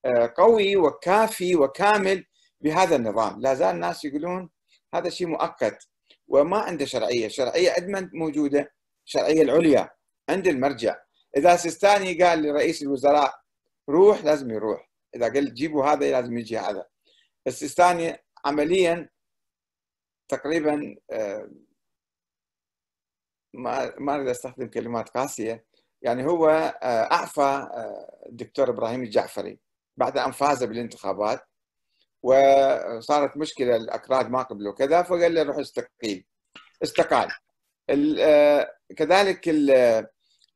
[0.04, 2.24] آه، قوي وكافي وكامل
[2.60, 3.40] بهذا النظام.
[3.40, 4.50] لا زال الناس يقولون
[4.94, 5.88] هذا شيء مؤقت
[6.28, 7.28] وما عنده شرعية.
[7.28, 8.77] شرعية عندما موجودة
[9.08, 9.90] الشرعية العليا
[10.28, 10.96] عند المرجع.
[11.36, 13.40] إذا سيستاني قال لرئيس الوزراء
[13.88, 14.90] روح لازم يروح.
[15.14, 16.86] إذا قال جيبوا هذا لازم يجي هذا.
[17.46, 19.08] السيستاني عمليا
[20.28, 21.50] تقريبا آه،
[23.54, 25.66] ما ما أريد أستخدم كلمات قاسية.
[26.02, 26.48] يعني هو
[26.82, 29.58] آه، أعفى آه، الدكتور إبراهيم الجعفري
[29.96, 31.40] بعد أن فاز بالانتخابات
[32.22, 36.26] وصارت مشكلة الأكراد ما قبلوا كذا فقال له روح استقيل.
[36.82, 37.28] استقال.
[38.96, 39.48] كذلك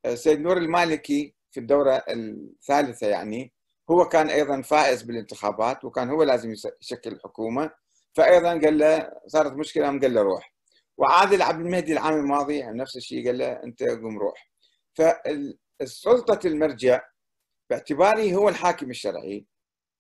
[0.07, 3.53] السيد نور المالكي في الدورة الثالثة يعني
[3.91, 7.71] هو كان أيضا فائز بالانتخابات وكان هو لازم يشكل الحكومة
[8.15, 10.55] فأيضا قال له صارت مشكلة قال له روح.
[10.99, 14.51] وعادل عبد المهدي العام الماضي يعني نفس الشيء قال له أنت قم روح.
[14.95, 17.01] فالسلطة المرجع
[17.71, 19.47] باعتباره هو الحاكم الشرعي.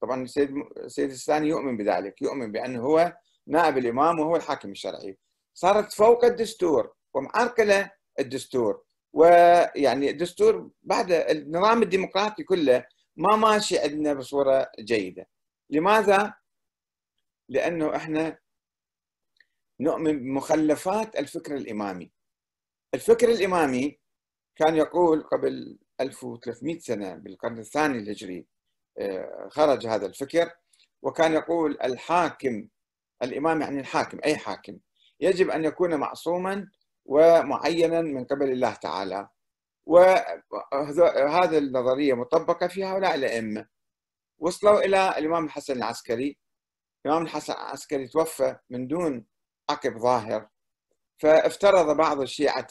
[0.03, 3.16] طبعا السيد السيد الثاني يؤمن بذلك يؤمن بأنه هو
[3.47, 5.18] نائب الإمام وهو الحاكم الشرعي.
[5.55, 8.85] صارت فوق الدستور ومعرقله الدستور.
[9.12, 15.29] ويعني الدستور بعد النظام الديمقراطي كله ما ماشي عندنا بصوره جيده.
[15.70, 16.35] لماذا؟
[17.48, 18.38] لأنه إحنا
[19.81, 22.12] نؤمن بمخلفات الفكر الإمامي.
[22.94, 23.98] الفكر الإمامي
[24.57, 28.46] كان يقول قبل 1300 سنة بالقرن الثاني الهجري
[28.98, 30.51] آه، خرج هذا الفكر
[31.03, 32.68] وكان يقول الحاكم
[33.22, 34.79] الإمام يعني الحاكم أي حاكم
[35.20, 36.68] يجب أن يكون معصوما
[37.05, 39.29] ومعينا من قبل الله تعالى.
[39.87, 43.69] وهذه النظرية مطبقة في هؤلاء الأئمة.
[44.38, 46.38] وصلوا إلى الإمام الحسن العسكري.
[47.07, 49.27] الإمام الحسن العسكري توفى من دون
[49.71, 50.49] عقب ظاهر.
[51.19, 52.69] فافترض بعض الشيعة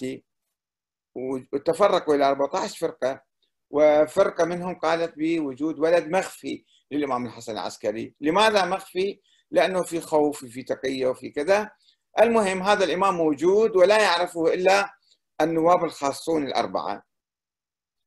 [1.53, 3.21] وتفرقوا إلى 14 فرقة.
[3.69, 8.15] وفرقة منهم قالت بوجود ولد مخفي للإمام الحسن العسكري.
[8.21, 11.71] لماذا مخفي؟ لأنه في خوف وفي تقية وفي كذا.
[12.19, 14.93] المهم هذا الإمام موجود ولا يعرفه إلا
[15.41, 17.03] النواب الخاصون الأربعة.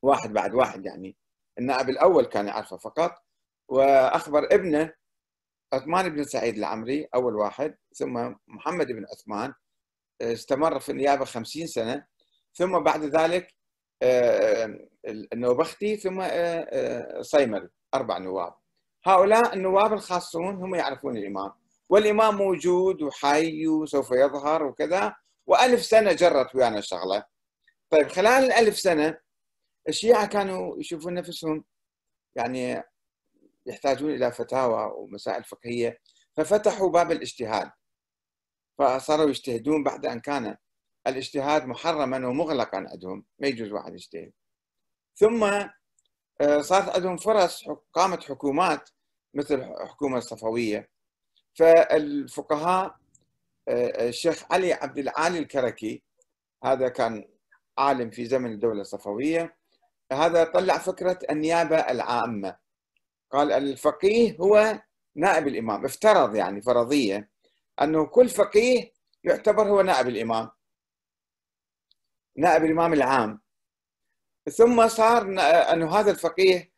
[0.03, 1.17] واحد بعد واحد يعني.
[1.59, 3.15] النائب الأول كان يعرفه فقط.
[3.69, 4.93] وأخبر ابنه
[5.73, 9.55] عثمان بن سعيد العمري أول واحد ثم محمد بن عثمان
[10.23, 12.07] استمر في النيابة خمسين سنة.
[12.55, 13.55] ثم بعد ذلك
[14.03, 18.55] آه، النوبختي ثم آه، آه، صيمري أربع نواب.
[19.05, 21.64] هؤلاء النواب الخاصون هم يعرفون الإمام.
[21.89, 25.15] والإمام موجود وحي وسوف يظهر وكذا.
[25.47, 27.25] وألف سنة جرت ويانا الشغلة
[27.91, 29.19] طيب خلال الألف سنة
[29.89, 31.65] الشيعة كانوا يشوفون نفسهم
[32.37, 32.83] يعني
[33.67, 35.99] يحتاجون إلى فتاوى ومسائل فقهية
[36.37, 37.71] ففتحوا باب الاجتهاد.
[38.79, 40.57] فصاروا يجتهدون بعد أن كان
[41.07, 43.25] الاجتهاد محرما ومغلقا عندهم.
[43.39, 44.33] ما يجوز واحد يجتهد.
[45.17, 45.45] ثم
[46.41, 48.91] آه، صارت عندهم فرص قامت حكومات
[49.35, 50.91] مثل الحكومة الصفوية.
[51.55, 52.97] فالفقهاء
[53.69, 56.03] آه، الشيخ علي عبد العالي الكركي
[56.65, 57.29] هذا كان
[57.79, 59.57] عالم في زمن الدولة الصفوية
[60.13, 62.57] هذا طلع فكرة النيابة العامة.
[63.31, 64.83] قال الفقيه هو
[65.17, 67.31] نائب الإمام افترض يعني فرضية
[67.83, 68.93] أنه كل فقيه
[69.25, 70.51] يعتبر هو نائب الإمام
[72.37, 73.41] نائب الإمام العام.
[74.53, 75.23] ثم صار
[75.73, 76.73] أنه هذا الفقيه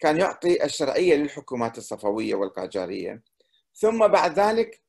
[0.00, 3.22] كان يعطي الشرعية للحكومات الصفوية والقاجارية.
[3.74, 4.82] ثم بعد ذلك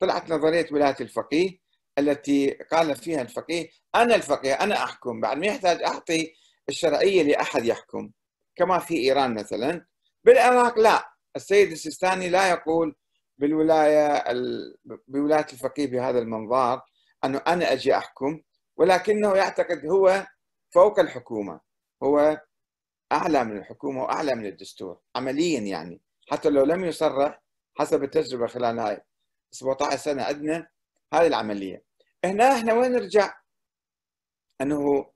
[0.00, 1.58] طلعت نظرية ولاية الفقيه
[1.98, 6.32] التي قال فيها الفقيه أنا الفقيه أنا أحكم بعد ما يحتاج أعطي
[6.68, 8.10] الشرعية لأحد يحكم
[8.56, 9.86] كما في إيران مثلا.
[10.24, 12.96] بالعراق لا السيد السيستاني لا يقول
[13.38, 14.24] بالولاية
[15.08, 16.82] بولاية الفقيه بهذا المنظار
[17.24, 18.40] أنه أنا أجي أحكم
[18.76, 20.26] ولكنه يعتقد هو
[20.70, 21.60] فوق الحكومة
[22.02, 22.40] هو
[23.12, 27.43] أعلى من الحكومة وأعلى من الدستور عمليا يعني حتى لو لم يصرح
[27.74, 29.02] حسب التجربة خلال هاي
[29.50, 30.68] 17 سنة عندنا
[31.14, 31.84] هذه العملية.
[32.24, 33.34] هنا إحنا وين نرجع؟
[34.60, 35.10] أنه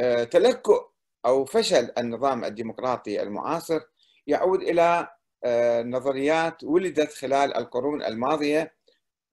[0.00, 0.90] آه، تلكؤ
[1.26, 3.80] أو فشل النظام الديمقراطي المعاصر
[4.26, 5.08] يعود إلى
[5.44, 8.74] آه، نظريات ولدت خلال القرون الماضية.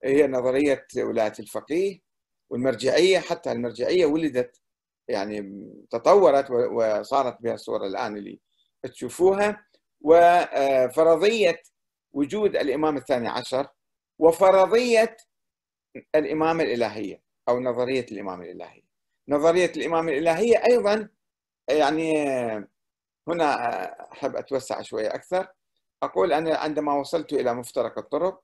[0.04, 2.00] هي نظرية ولاية الفقيه
[2.50, 4.60] والمرجعية حتى المرجعية ولدت
[5.08, 8.40] يعني تطورت وصارت بها الصورة الآن اللي
[8.82, 9.66] تشوفوها.
[10.00, 11.62] وفرضية
[12.12, 13.68] وجود الإمام الثاني عشر
[14.18, 15.16] وفرضية
[16.14, 18.82] الإمامة الإلهية أو نظرية الإمامة الإلهية.
[19.28, 21.08] نظرية الإمامة الإلهية أيضا
[21.68, 22.12] يعني
[23.28, 23.46] هنا
[24.12, 25.48] أحب أتوسع شوية أكثر.
[26.02, 28.42] أقول أنا عندما وصلت إلى مفترق الطرق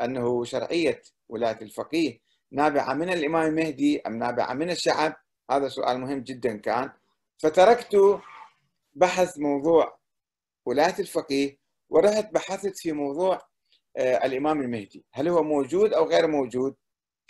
[0.00, 2.20] أنه شرعية ولاية الفقيه
[2.52, 5.16] نابعة من الإمام المهدي أم نابعة من الشعب
[5.50, 6.92] هذا سؤال مهم جدا كان.
[7.38, 8.20] فتركت
[8.94, 9.98] بحث موضوع
[10.66, 11.63] ولاية الفقيه
[11.94, 13.40] ورحت بحثت في موضوع
[13.96, 15.04] آه، الإمام المهدي.
[15.12, 16.76] هل هو موجود أو غير موجود؟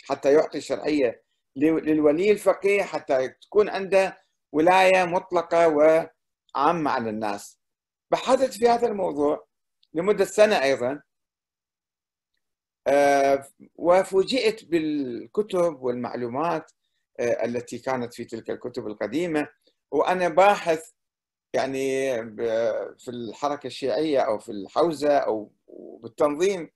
[0.03, 1.23] حتى يعطي شرعية
[1.55, 4.17] للولي الفقيه حتى تكون عنده
[4.51, 7.59] ولاية مطلقة وعامة على الناس.
[8.11, 9.47] بحثت في هذا الموضوع
[9.93, 11.01] لمدة سنة أيضا
[12.87, 16.71] آه، وفوجئت بالكتب والمعلومات
[17.19, 19.47] آه، التي كانت في تلك الكتب القديمة.
[19.91, 20.91] وأنا باحث
[21.55, 22.15] يعني
[22.97, 25.51] في الحركة الشيعية أو في الحوزة أو
[26.03, 26.69] بالتنظيم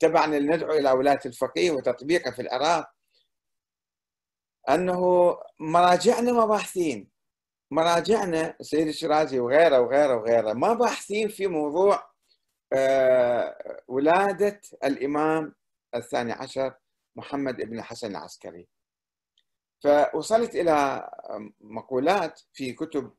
[0.00, 2.90] تبعنا ندعو إلى ولاية الفقيه وتطبيقه في العراق
[4.68, 7.10] أنه مراجعنا ما باحثين.
[7.70, 12.10] مراجعنا السيد الشيرازي وغيره وغيره وغيره ما باحثين في موضوع
[12.72, 15.54] آه، ولادة الإمام
[15.94, 16.74] الثاني عشر
[17.16, 18.68] محمد بن الحسن العسكري.
[19.82, 21.08] فوصلت إلى
[21.60, 23.12] مقولات في كتب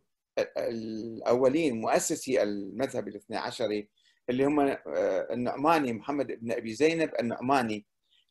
[0.58, 3.90] الأولين مؤسسي المذهب الاثني عشري
[4.30, 4.78] اللي هم آه،
[5.34, 7.86] النعماني محمد بن أبي زينب النعماني.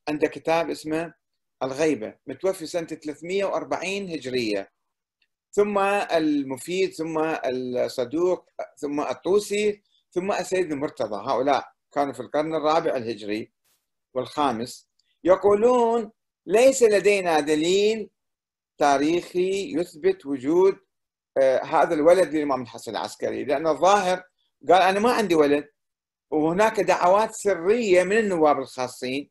[0.09, 1.15] عنده كتاب اسمه
[1.63, 4.73] الغيبة متوفي سنة 340 هجرية.
[5.53, 11.31] ثم المفيد ثم الصدوق ثم الطوسي ثم السيد المرتضى.
[11.31, 13.53] هؤلاء كانوا في القرن الرابع الهجري
[14.15, 14.89] والخامس.
[15.25, 16.11] يقولون
[16.47, 18.11] ليس لدينا دليل
[18.79, 20.79] تاريخي يثبت وجود
[21.65, 24.23] هذا الولد للإمام الحسن العسكري لأن الظاهر
[24.69, 25.69] قال أنا ما عندي ولد
[26.31, 29.31] وهناك دعوات سرية من النواب الخاصين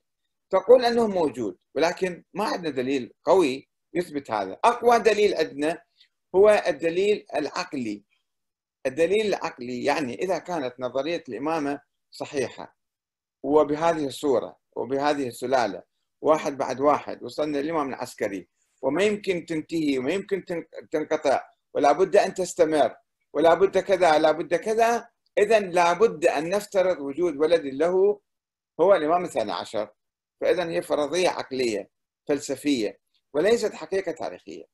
[0.49, 4.59] تقول أنه موجود ولكن ما عندنا دليل قوي يثبت هذا.
[4.65, 5.81] أقوى دليل عندنا
[6.35, 8.03] هو الدليل العقلي.
[8.85, 11.81] الدليل العقلي يعني إذا كانت نظرية الإمامة
[12.12, 12.77] صحيحة
[13.43, 15.83] وبهذه الصورة وبهذه السلالة
[16.21, 18.47] واحد بعد واحد وصلنا للإمام العسكري
[18.81, 20.45] وما يمكن تنتهي وما يمكن
[20.91, 21.41] تنقطع.
[21.73, 22.95] ولا بد أن تستمر
[23.33, 25.09] ولا بد كذا لا بد كذا.
[25.37, 28.19] إذا لا بد أن نفترض وجود ولد له
[28.81, 29.89] هو الإمام الثاني عشر.
[30.41, 31.89] فإذا هي فرضية عقلية
[32.27, 32.99] فلسفية
[33.33, 34.65] وليست حقيقة تاريخية.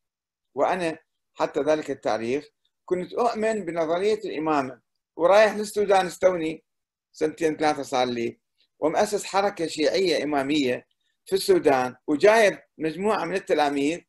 [0.55, 0.97] وأنا
[1.33, 2.47] حتى ذلك التاريخ
[2.85, 4.81] كنت أؤمن بنظرية الإمامة
[5.17, 6.63] ورايح للسودان استوني
[7.11, 8.39] سنتين ثلاثة صار لي.
[8.79, 10.87] ومؤسس حركة شيعية إمامية
[11.25, 11.95] في السودان.
[12.07, 13.99] وجايب مجموعة من التلاميذ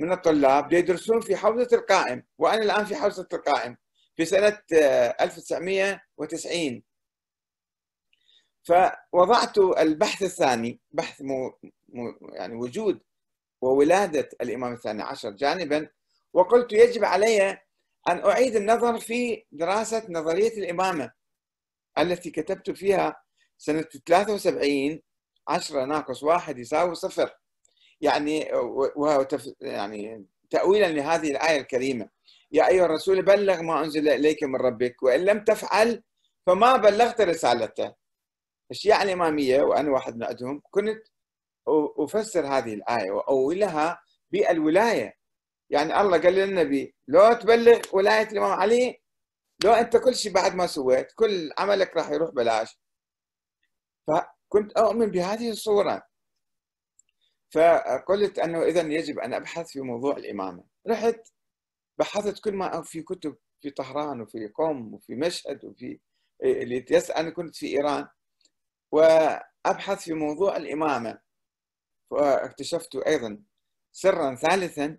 [0.00, 3.76] من الطلاب يدرسون في حوزة القائم وأنا الآن في حوزة القائم
[4.16, 6.82] في سنة 1990
[8.62, 11.58] فوضعت البحث الثاني بحث مو
[12.32, 13.00] يعني وجود
[13.60, 15.88] وولادة الإمام الثاني عشر جانبا
[16.32, 17.50] وقلت يجب علي
[18.08, 21.12] أن أعيد النظر في دراسة نظرية الإمامة
[21.98, 23.22] التي كتبت فيها
[23.58, 25.00] سنة 73
[25.48, 27.39] 10 ناقص واحد يساوي صفر.
[28.00, 28.52] يعني
[28.96, 29.26] وهو
[29.60, 32.08] يعني تأويلا لهذه الآية الكريمة.
[32.52, 36.02] يا أيها الرسول بلغ ما أنزل إليك من ربك وإن لم تفعل
[36.46, 37.94] فما بلغت رسالته.
[38.70, 40.62] الشيعة الإمامية وأنا واحد من عندهم.
[40.70, 41.02] كنت
[41.98, 45.14] أفسر هذه الآية وأولها بالولاية.
[45.70, 49.00] يعني الله قال للنبي لو تبلغ ولاية الإمام علي
[49.64, 52.80] لو أنت كل شيء بعد ما سويت كل عملك راح يروح بلاش
[54.06, 56.09] فكنت أؤمن بهذه الصورة.
[57.50, 60.64] فقلت أنه اذا يجب أن أبحث في موضوع الإمامة.
[60.88, 61.20] رحت
[61.98, 66.00] بحثت كل ما في كتب في طهران وفي قم وفي مشهد وفي
[66.42, 66.84] اللي
[67.16, 68.08] أنا كنت في إيران.
[68.92, 71.18] وأبحث في موضوع الإمامة.
[72.10, 73.42] واكتشفت أيضا
[73.92, 74.98] سرا ثالثا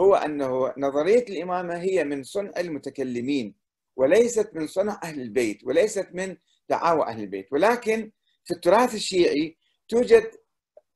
[0.00, 3.54] هو أنه نظرية الإمامة هي من صنع المتكلمين
[3.96, 6.36] وليست من صنع أهل البيت وليست من
[6.68, 7.52] دعاوى أهل البيت.
[7.52, 8.12] ولكن
[8.44, 9.56] في التراث الشيعي
[9.88, 10.30] توجد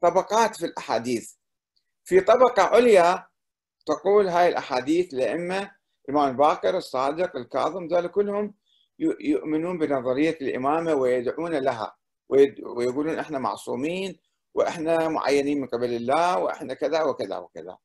[0.01, 1.33] طبقات في الأحاديث.
[2.05, 3.27] في طبقة عليا
[3.87, 5.71] تقول هاي الأحاديث الائمه
[6.09, 8.55] الإمام الباقر الصادق الكاظم ذول كلهم
[9.21, 11.97] يؤمنون بنظرية الإمامة ويدعون لها.
[12.29, 14.19] ويقولون إحنا معصومين
[14.55, 17.79] وإحنا معينين من قبل الله وإحنا كذا وكذا وكذا.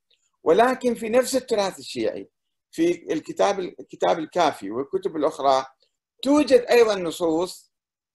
[0.43, 2.30] ولكن في نفس التراث الشيعي
[2.72, 5.66] في الكتاب الكتاب الكافي والكتب الأخرى
[6.22, 7.72] توجد أيضا نصوص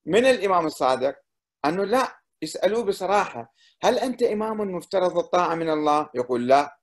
[0.07, 1.17] من الإمام الصادق
[1.65, 6.81] أنه لا يسألوه بصراحة هل أنت إمام مفترض الطاعة من الله؟ يقول لا.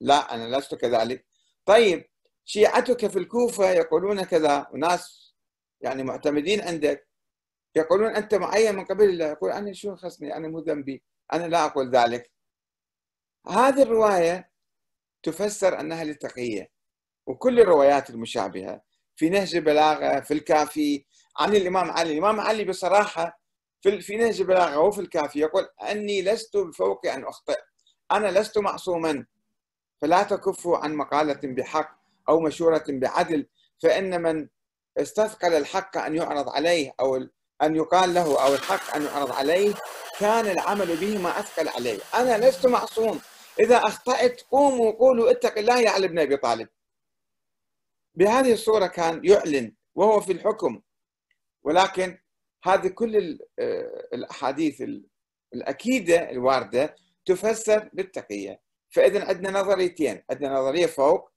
[0.00, 1.26] لا أنا لست كذلك.
[1.66, 2.04] طيب
[2.44, 5.34] شيعتك في الكوفة يقولون كذا وناس
[5.80, 7.08] يعني معتمدين عندك
[7.76, 11.02] يقولون أنت معين من قبل الله يقول أنا شو خصني أنا مو ذنبي.
[11.32, 12.32] أنا لا أقول ذلك.
[13.48, 14.50] هذه الرواية
[15.22, 16.70] تفسر أنها للتقية
[17.26, 18.82] وكل الروايات المشابهة
[19.16, 21.04] في نهج البلاغة في الكافي
[21.38, 22.12] عن الإمام علي.
[22.12, 23.37] الإمام علي بصراحة
[23.80, 27.58] في في نهج البلاغة وفي الكافي يقول أني لست بفوق أن أخطئ.
[28.12, 29.26] أنا لست معصوما.
[30.00, 31.98] فلا تكفوا عن مقالة بحق
[32.28, 33.46] أو مشورة بعدل
[33.82, 34.48] فإن من
[34.98, 37.16] استثقل الحق أن يعرض عليه أو
[37.62, 39.74] أن يقال له أو الحق أن يعرض عليه
[40.18, 41.98] كان العمل به ما أثقل عليه.
[42.14, 43.20] أنا لست معصوم.
[43.60, 46.68] إذا أخطأت قوموا قولوا اتق الله يا علي بن أبي طالب.
[48.14, 50.80] بهذه الصورة كان يعلن وهو في الحكم.
[51.62, 52.18] ولكن
[52.64, 54.82] هذه كل آه، الأحاديث
[55.54, 60.22] الأكيدة الواردة تفسر بالتقيه فاذا عندنا نظريتين.
[60.30, 61.30] عندنا نظرية فوق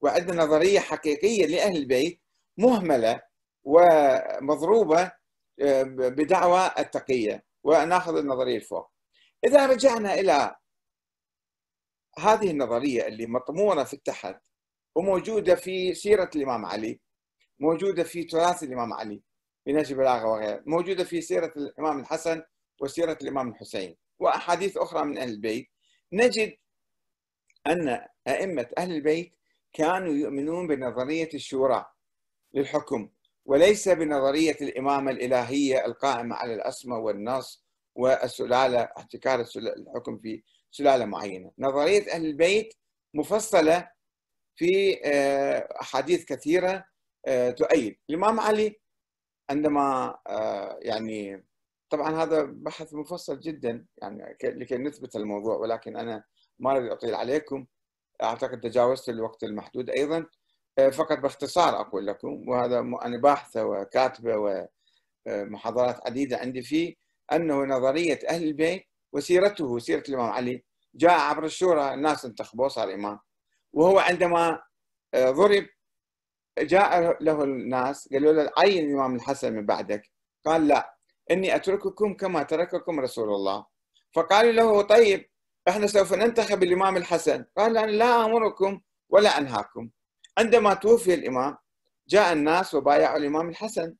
[0.00, 2.22] وعندنا نظرية حقيقية لأهل البيت
[2.58, 3.22] مهملة
[3.64, 5.12] ومضروبة
[5.62, 7.44] آه، بدعوى التقية.
[7.64, 8.90] وناخذ النظرية الفوق.
[9.44, 10.56] إذا رجعنا إلى
[12.18, 14.40] هذه النظرية اللي مطمونه في التحت
[14.96, 17.00] وموجودة في سيرة الإمام علي
[17.60, 19.22] موجودة في تراث الإمام علي.
[19.68, 22.42] في نهج البلاغه وغيره موجودة في سيرة الإمام الحسن
[22.80, 25.68] وسيرة الإمام الحسين وأحاديث أخرى من أهل البيت.
[26.12, 26.56] نجد
[27.66, 29.34] أن أئمة أهل البيت
[29.72, 31.86] كانوا يؤمنون بنظرية الشورى
[32.54, 33.10] للحكم
[33.44, 37.64] وليس بنظرية الامامه الإلهية القائمه على الأسماء والنص
[37.94, 42.74] والسلالة احتكار الحكم في سلالة معينة، نظرية أهل البيت
[43.14, 43.90] مفصلة
[44.56, 46.84] في آه، أحاديث كثيرة
[47.26, 48.80] آه، تؤيد، الإمام علي
[49.50, 51.44] عندما آه، يعني
[51.90, 56.24] طبعا هذا بحث مفصل جدا يعني لكي نثبت الموضوع ولكن أنا
[56.58, 57.66] ما أريد أطيل عليكم.
[58.22, 60.26] أعتقد تجاوزت الوقت المحدود أيضا.
[60.92, 64.66] فقط باختصار أقول لكم وهذا أنا باحثة وكاتبة
[65.26, 66.94] ومحاضرات عديدة عندي فيه
[67.32, 73.18] أنه نظرية أهل البيت وسيرته سيرة الإمام علي جاء عبر الشورى الناس انتخبوه صار إمام.
[73.72, 74.62] وهو عندما
[75.16, 75.66] ضرب
[76.64, 80.10] جاء له الناس قالوا له عين الامام الحسن من بعدك؟
[80.46, 80.96] قال لا
[81.30, 83.66] إني أترككم كما ترككم رسول الله.
[84.12, 85.30] فقالوا له طيب
[85.68, 87.44] إحنا سوف ننتخب الإمام الحسن.
[87.56, 89.90] قال أنا لا أمركم ولا أنهاكم.
[90.38, 91.56] عندما توفي الإمام
[92.08, 93.94] جاء الناس وبايعوا الإمام الحسن.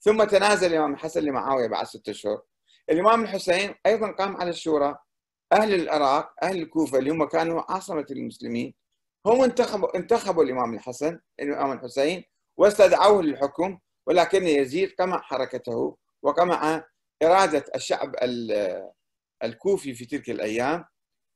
[0.00, 2.42] ثم تنازل الإمام الحسن لمعاوية بعد ستة اشهر
[2.90, 4.98] الإمام الحسين أيضا قام على الشورى.
[5.52, 8.74] أهل العراق أهل الكوفة اللي هم كانوا عاصمة المسلمين
[9.26, 12.24] هم انتخبوا انتخبوا الإمام الحسن الإمام الحسين
[12.56, 16.84] واستدعوه للحكم ولكن يزيد قمع حركته وقمع
[17.22, 18.14] إرادة الشعب
[19.42, 20.84] الكوفي في تلك الأيام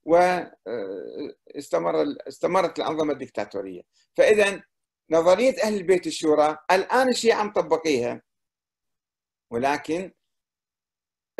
[0.06, 3.82] واستمر استمرت الأنظمة الدكتاتورية.
[4.16, 4.62] فاذا
[5.10, 8.22] نظرية أهل البيت الشورى الآن الشيعة مطبقيها
[9.50, 10.12] ولكن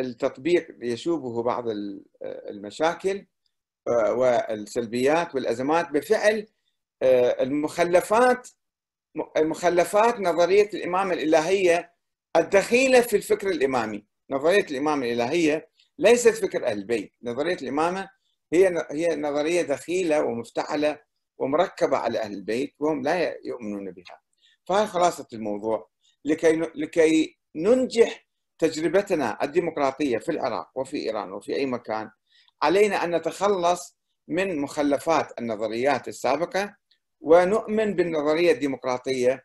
[0.01, 1.65] التطبيق يشوبه بعض
[2.23, 3.27] المشاكل
[3.87, 6.47] والسلبيات والأزمات بفعل
[7.03, 8.49] آه، المخلفات
[9.37, 11.93] المخلفات نظرية الإمامة الإلهية
[12.37, 15.68] الدخيلة في الفكر الإمامي، نظرية الإمامة الإلهية
[15.99, 18.09] ليست فكر أهل البيت، نظرية الإمامة
[18.53, 20.99] هي هي نظرية دخيلة ومفتعلة
[21.39, 24.20] ومركبة على أهل البيت وهم لا يؤمنون بها.
[24.64, 25.89] فهي خلاصة الموضوع؟
[26.24, 28.26] لكي لكي ننجح
[28.59, 32.11] تجربتنا الديمقراطية في العراق وفي إيران وفي أي مكان
[32.63, 33.97] علينا أن نتخلص
[34.29, 36.77] من مخلفات النظريات السابقة
[37.21, 39.45] ونؤمن بالنظرية الديمقراطية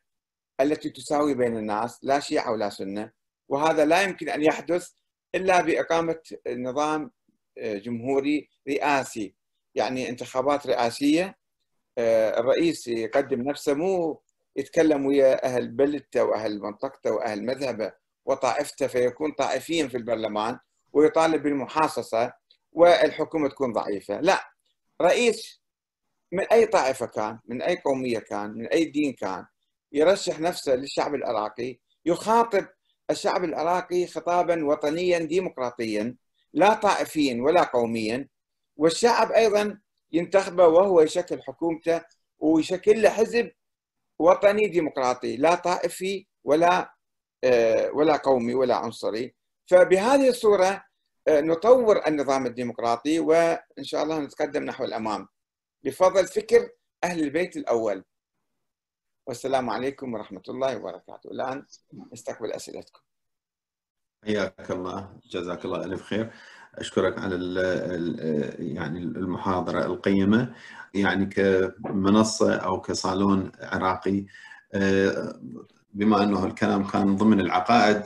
[0.61, 3.11] التي تساوي بين الناس لا شيعة ولا سنة.
[3.49, 4.89] وهذا لا يمكن أن يحدث
[5.35, 7.11] إلا بإقامة نظام
[7.57, 9.35] آه، جمهوري رئاسي
[9.75, 11.37] يعني انتخابات رئاسية
[11.97, 14.21] آه، الرئيس يقدم نفسه مو
[14.55, 17.93] يتكلم ويا أهل بلدته وأهل منطقته وأهل مذهبه
[18.25, 20.59] وطائفته فيكون طائفيا في البرلمان
[20.93, 22.33] ويطالب بالمحاصصة
[22.79, 24.19] والحكومة تكون ضعيفة.
[24.19, 24.51] لا
[25.01, 25.61] رئيس
[26.31, 29.45] من أي طائفة كان من أي قومية كان من أي دين كان
[29.91, 32.67] يرشح نفسه للشعب العراقي يخاطب
[33.11, 36.15] الشعب العراقي خطابا وطنيا ديمقراطيا
[36.53, 38.27] لا طائفيا ولا قوميا.
[38.75, 39.79] والشعب أيضا
[40.11, 42.01] ينتخبه وهو يشكل حكومته
[42.39, 43.51] ويشكل له حزب
[44.19, 46.93] وطني ديمقراطي لا طائفي ولا
[47.43, 49.35] آه، ولا قومي ولا عنصري.
[49.65, 50.88] فبهذه الصورة
[51.29, 55.27] نطور النظام الديمقراطي وإن شاء الله نتقدم نحو الأمام.
[55.83, 56.69] بفضل فكر
[57.03, 58.03] أهل البيت الأول.
[59.27, 61.31] والسلام عليكم ورحمة الله وبركاته.
[61.31, 61.65] الآن
[62.13, 63.01] نستقبل أسئلتكم.
[64.25, 65.19] حياك الله.
[65.29, 66.33] جزاك الله ألف خير.
[66.75, 67.35] أشكرك على
[68.59, 70.55] يعني المحاضرة القيمة.
[70.93, 74.25] يعني كمنصة أو كصالون عراقي
[75.93, 78.03] بما أنه الكلام كان ضمن العقائد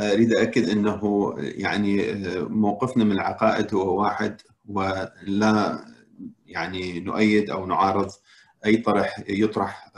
[0.00, 2.14] أريد أكد أنه يعني
[2.48, 5.84] موقفنا من العقائد هو واحد ولا
[6.46, 8.10] يعني نؤيد أو نعارض
[8.66, 9.92] أي طرح يطرح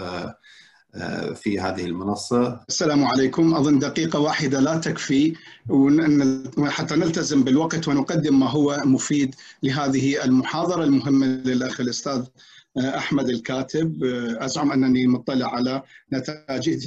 [1.34, 2.60] في هذه المنصة.
[2.68, 3.54] السلام عليكم.
[3.54, 5.34] أظن دقيقة واحدة لا تكفي
[6.66, 12.24] حتى نلتزم بالوقت ونقدم ما هو مفيد لهذه المحاضرة المهمة للأخ الأستاذ
[12.78, 14.04] أحمد الكاتب
[14.38, 15.82] أزعم أنني مطلع على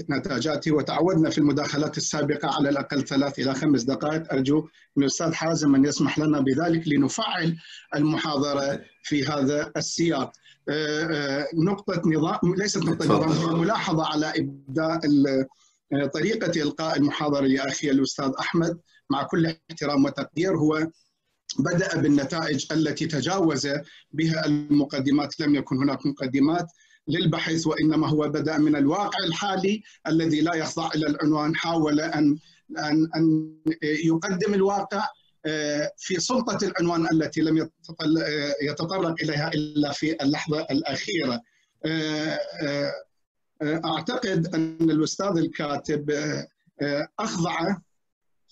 [0.09, 4.33] نتاجاته وتعودنا في المداخلات السابقة على الأقل ثلاث إلى خمس دقائق.
[4.33, 7.55] أرجو من الأستاذ حازم أن يسمح لنا بذلك لنفعل
[7.95, 10.31] المحاضرة في هذا السياق.
[10.69, 14.99] آه، آه، نقطة نظام ليست نقطة نظام هي ملاحظة على إبداء
[15.93, 18.79] آه، طريقة إلقاء المحاضرة لأخي الأستاذ أحمد.
[19.09, 20.87] مع كل احترام وتقدير هو
[21.59, 23.67] بدأ بالنتائج التي تجاوز
[24.11, 26.67] بها المقدمات لم يكن هناك مقدمات
[27.07, 31.55] للبحث وإنما هو بدأ من الواقع الحالي الذي لا يخضع إلى العنوان.
[31.55, 32.37] حاول أن
[32.77, 35.07] أن أن يقدم الواقع
[35.97, 37.69] في سلطة العنوان التي لم
[38.61, 41.41] يتطرق إليها إلا في اللحظة الأخيرة.
[43.61, 46.11] أعتقد أن الأستاذ الكاتب
[47.19, 47.77] أخضع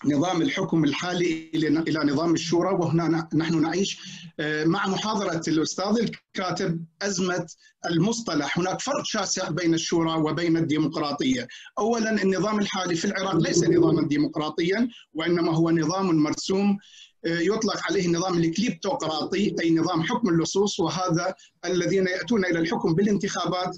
[0.04, 3.98] نظام الحكم الحالي إلى نظام الشورى وهنا نحن نعيش
[4.40, 7.46] آه، مع محاضرة الأستاذ الكاتب أزمة
[7.90, 11.48] المصطلح، هناك فرق شاسع بين الشورى وبين الديمقراطية.
[11.78, 16.78] اولا النظام الحالي في العراق ليس نظاما ديمقراطيا وإنما هو نظام مرسوم
[17.26, 21.34] آه، يطلق عليه نظام الكليبتوقراطي أي نظام حكم اللصوص وهذا
[21.64, 23.76] الذين يأتون إلى الحكم بالانتخابات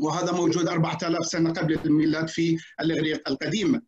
[0.00, 3.82] وهذا موجود 4000 سنة قبل الميلاد في الاغريق القديمه.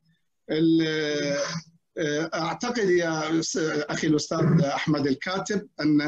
[2.34, 3.40] أعتقد يا
[3.90, 6.00] أخي الأستاذ أحمد الكاتب أن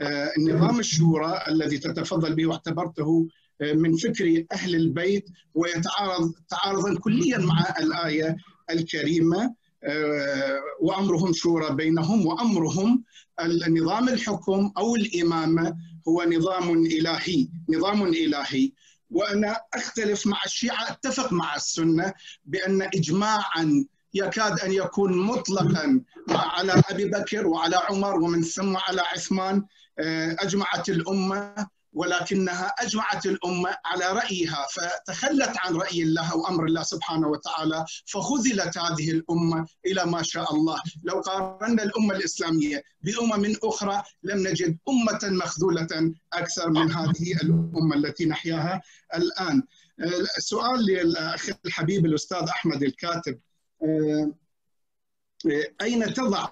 [0.00, 3.28] آه، النظام الشورى الذي تتفضل به واعتبرته
[3.62, 5.24] آه، من فكر أهل البيت
[5.54, 8.36] ويتعارض تعارضا كليا مع الآية
[8.70, 13.04] الكريمة آه، وأمرهم شورى بينهم وأمرهم
[13.40, 15.76] النظام الحكم أو الإمامة
[16.08, 18.72] هو نظام إلهي نظام إلهي.
[19.10, 22.12] وأنا أختلف مع الشيعة أتفق مع السنة
[22.44, 26.00] بأن اجماعا يكاد أن يكون مطلقا
[26.30, 29.64] على أبي بكر وعلى عمر ومن ثم على عثمان
[29.98, 31.68] آه، أجمعت الأمة.
[31.96, 38.78] ولكنها أجمعت الأمة على رأيها فتخلت عن رأي الله أو أمر الله سبحانه وتعالى فخذلت
[38.78, 45.20] هذه الأمة إلى ما شاء الله، لو قارنا الأمة الإسلامية بأمم أخرى لم نجد أمة
[45.44, 48.82] مخذولة أكثر من هذه الأمة التي نحياها
[49.14, 49.62] الآن.
[50.38, 53.38] السؤال للأخ الحبيب الأستاذ أحمد الكاتب
[55.80, 56.48] أين تضع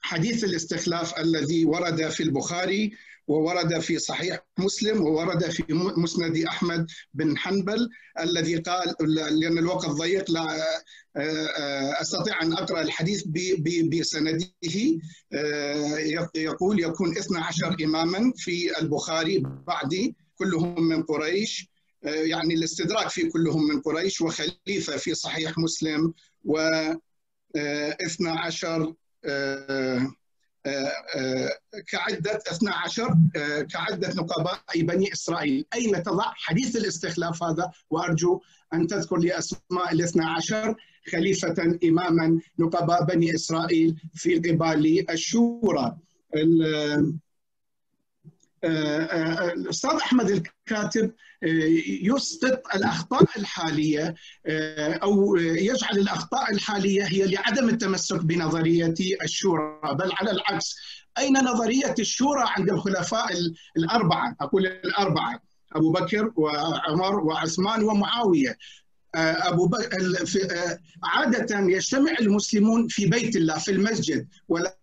[0.00, 2.92] حديث الاستخلاف الذي ورد في البخاري
[3.26, 5.64] وورد في صحيح مسلم وورد في
[5.96, 7.88] مسند أحمد بن حنبل
[8.20, 8.94] الذي قال
[9.40, 10.42] لأن الوقت ضيق لا
[11.16, 13.22] آه، آه، أستطيع أن أقرأ الحديث
[13.92, 14.46] بسنده.
[15.32, 15.98] آه،
[16.34, 21.68] يقول يكون 12 إماما في البخاري بعدي كلهم من قريش.
[22.02, 26.14] يعني الاستدراك في كلهم من قريش وخليفة في صحيح مسلم
[26.44, 26.58] و
[27.56, 28.94] 12
[31.86, 33.16] كعدة 12
[33.70, 35.66] كعدة نقباء بني إسرائيل.
[35.74, 38.40] أين تضع حديث الاستخلاف هذا؟ وأرجو
[38.74, 40.74] أن تذكر لي أسماء ال 12
[41.12, 45.96] خليفة إماما نقباء بني إسرائيل في قبال الشورى.
[48.66, 51.12] الأستاذ أحمد الكاتب
[52.02, 54.14] يسقط الأخطاء الحالية
[55.02, 58.94] أو يجعل الأخطاء الحالية هي لعدم التمسك بنظرية
[59.24, 60.76] الشورى بل على العكس.
[61.18, 63.28] أين نظرية الشورى عند الخلفاء
[63.76, 65.40] الأربعة؟ أقول الأربعة
[65.76, 68.58] أبو بكر وعمر وعثمان ومعاوية.
[69.14, 69.98] أبو بكر
[71.04, 74.76] عادة يجتمع المسلمون في بيت الله في المسجد ولا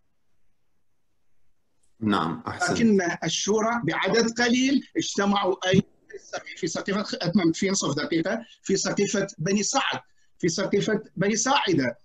[2.04, 2.74] نعم أحسن.
[2.74, 5.82] لكن الشورى بعدد قليل اجتمعوا أي
[6.58, 7.04] في سقيفة
[7.54, 10.00] في نصف دقيقة في سقيفة بني سعد
[10.40, 11.98] في سقيفة بني ساعدة.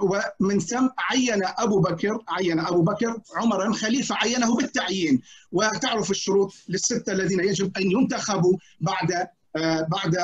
[0.00, 5.22] ومن ثم عين أبو بكر عين أبو بكر عمرا خليفة عينه بالتعيين.
[5.52, 9.28] وتعرف الشروط للستة الذين يجب أن ينتخبوا بعد
[9.88, 10.16] بعد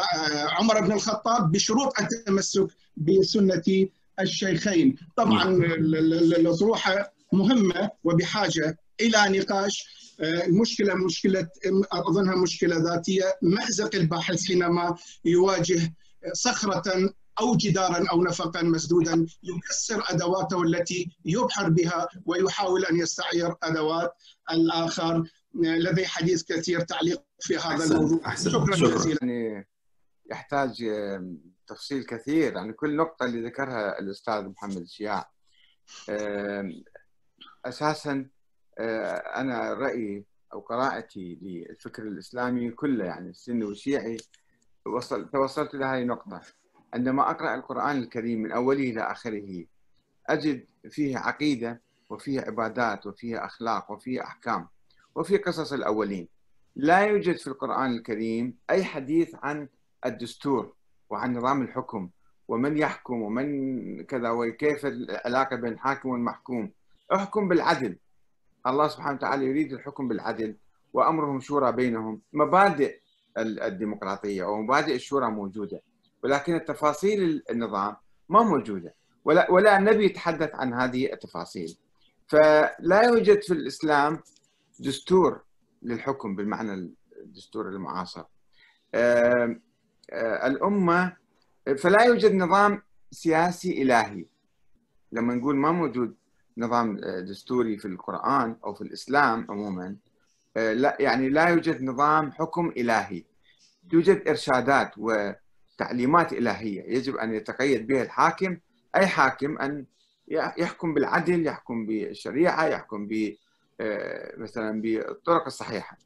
[0.59, 3.89] عمر بن الخطاب بشروط التمسك بسنة
[4.21, 4.97] الشيخين.
[5.17, 11.49] طبعا الاطروحه مهمة وبحاجة إلى نقاش المشكلة مشكلة
[11.93, 15.95] أظنها مشكلة ذاتية مأزق الباحث حينما يواجه
[16.33, 24.13] صخرة أو جدارا أو نفقا مسدودا يكسر أدواته التي يبحر بها ويحاول أن يستعير أدوات
[24.51, 25.25] الآخر
[25.55, 27.97] لدي حديث كثير تعليق في هذا أحسن.
[27.97, 28.51] الموضوع أحسن.
[28.51, 28.95] شكرا شكراً.
[28.97, 29.69] جزيلا يعني
[30.31, 30.85] يحتاج
[31.67, 35.31] تفصيل كثير يعني كل نقطة اللي ذكرها الأستاذ محمد الشياع
[37.65, 38.27] أساسا
[38.79, 44.17] أنا رأيي أو قراءتي للفكر الإسلامي كله يعني السني والشيعي
[44.87, 46.41] وصل توصلت إلى هذه النقطة.
[46.95, 49.65] عندما أقرأ القرآن الكريم من أوله إلى آخره
[50.27, 54.69] أجد فيه عقيدة وفيه عبادات وفيه أخلاق وفيه أحكام
[55.15, 56.29] وفيه قصص الأولين.
[56.77, 59.69] لا يوجد في القرآن الكريم أي حديث عن
[60.07, 60.75] الدستور
[61.11, 62.11] وعن نظام الحكم
[62.49, 66.73] ومن يحكم ومن كذا وكيف العلاقة بين الحاكم والمحكوم.
[67.15, 67.97] أحكم بالعدل.
[68.67, 70.57] الله سبحانه وتعالى يريد الحكم بالعدل
[70.93, 72.21] وأمرهم شورى بينهم.
[72.33, 72.99] مبادئ
[73.39, 75.83] الديمقراطية أو مبادئ الشورى موجودة
[76.23, 77.97] ولكن التفاصيل النظام
[78.29, 78.95] ما موجودة
[79.25, 81.79] ولا, ولا النبي يتحدث عن هذه التفاصيل.
[82.29, 84.23] فلا يوجد في الإسلام
[84.81, 85.41] دستور
[85.83, 88.25] للحكم بالمعنى الدستور المعاصر.
[90.15, 91.17] الأمة
[91.79, 94.27] فلا يوجد نظام سياسي إلهي.
[95.13, 96.17] لما نقول ما موجود
[96.59, 99.97] نظام دستوري في القرآن أو في الإسلام عموما
[100.57, 103.25] لا يعني لا يوجد نظام حكم إلهي.
[103.91, 106.97] توجد إرشادات وتعليمات إلهية.
[106.97, 108.59] يجب أن يتقيد بها الحاكم.
[108.97, 109.85] أي حاكم أن
[110.29, 113.37] يحكم بالعدل يحكم بالشريعة يحكم ب
[114.37, 115.99] مثلا بالطرق الصحيحة.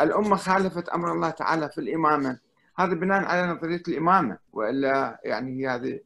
[0.00, 2.38] الأمة خالفت أمر الله تعالى في الإمامة.
[2.78, 6.00] هذا بناء على نظرية الإمامة وإلا يعني هي هذه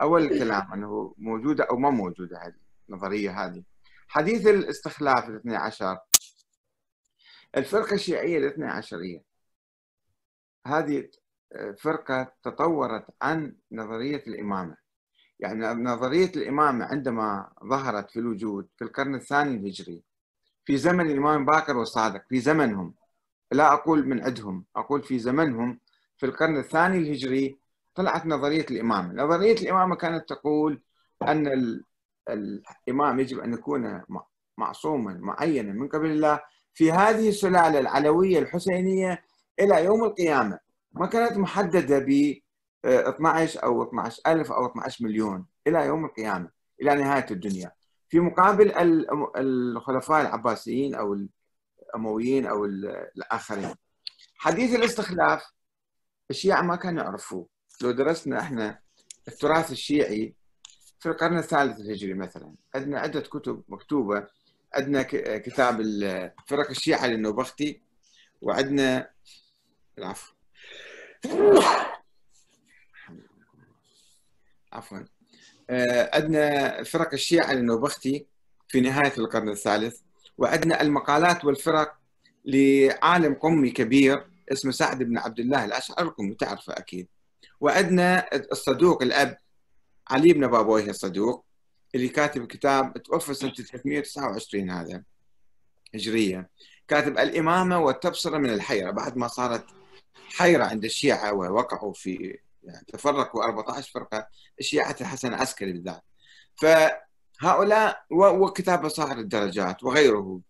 [0.00, 2.38] أول الكلام أنه موجودة أو ما موجودة.
[2.38, 2.59] هذه
[2.90, 3.62] النظرية هذه.
[4.08, 5.98] حديث الاستخلاف الاثني عشر.
[7.56, 9.22] الفرقة الشيعية الاثني عشرية.
[10.66, 11.08] هذه
[11.78, 14.76] فرقة تطورت عن نظرية الإمامة.
[15.38, 20.02] يعني نظرية الإمامة عندما ظهرت في الوجود في القرن الثاني الهجري
[20.64, 22.94] في زمن الإمام باكر والصادق في زمنهم.
[23.52, 25.80] لا أقول من عندهم أقول في زمنهم
[26.16, 27.58] في القرن الثاني الهجري
[27.94, 29.24] طلعت نظرية الإمامة.
[29.24, 30.82] نظرية الإمامة كانت تقول
[31.22, 31.82] أن
[32.28, 34.02] الإمام يجب أن يكون
[34.58, 36.40] معصوما معينا من قبل الله
[36.74, 39.22] في هذه السلالة العلوية الحسينية
[39.60, 40.58] إلى يوم القيامة.
[40.92, 42.34] ما كانت محددة ب
[42.84, 46.50] 12 أو 12 ألف أو 12 مليون إلى يوم القيامة
[46.82, 47.72] إلى نهاية الدنيا.
[48.08, 48.72] في مقابل
[49.36, 51.16] الخلفاء العباسيين أو
[51.94, 53.74] الأمويين أو الآخرين.
[54.36, 55.52] حديث الاستخلاف
[56.30, 57.46] الشيعة ما كانوا يعرفوه.
[57.82, 58.80] لو درسنا إحنا
[59.28, 60.34] التراث الشيعي
[61.00, 62.54] في القرن الثالث الهجري مثلا.
[62.74, 64.26] عندنا عدة كتب مكتوبة.
[64.74, 65.02] عندنا
[65.38, 65.82] كتاب
[66.46, 67.80] فرق الشيعة للنوبختي.
[68.42, 69.10] وعندنا
[69.98, 70.32] العفو.
[74.72, 74.98] عفوا.
[76.14, 78.26] عندنا فرق الشيعة للنوبختي
[78.68, 80.00] في نهاية القرن الثالث.
[80.38, 81.96] وعندنا المقالات والفرق
[82.44, 87.08] لعالم قمي كبير اسمه سعد بن عبد الله الأشعر لكم تعرفه أكيد.
[87.60, 89.38] وعندنا الصدوق الأب
[90.10, 91.44] علي بن بابويه الصدوق
[91.94, 95.02] اللي كاتب كتاب توفى سنة 329 هذا
[95.94, 96.50] هجرية.
[96.88, 99.64] كاتب الإمامة والتبصرة من الحيرة بعد ما صارت
[100.36, 104.28] حيرة عند الشيعة ووقعوا في يعني تفرقوا 14 فرقة
[104.60, 106.02] الشيعة الحسن العسكري بالذات.
[106.56, 110.40] فهؤلاء وكتاب صاحب الدرجات وغيره.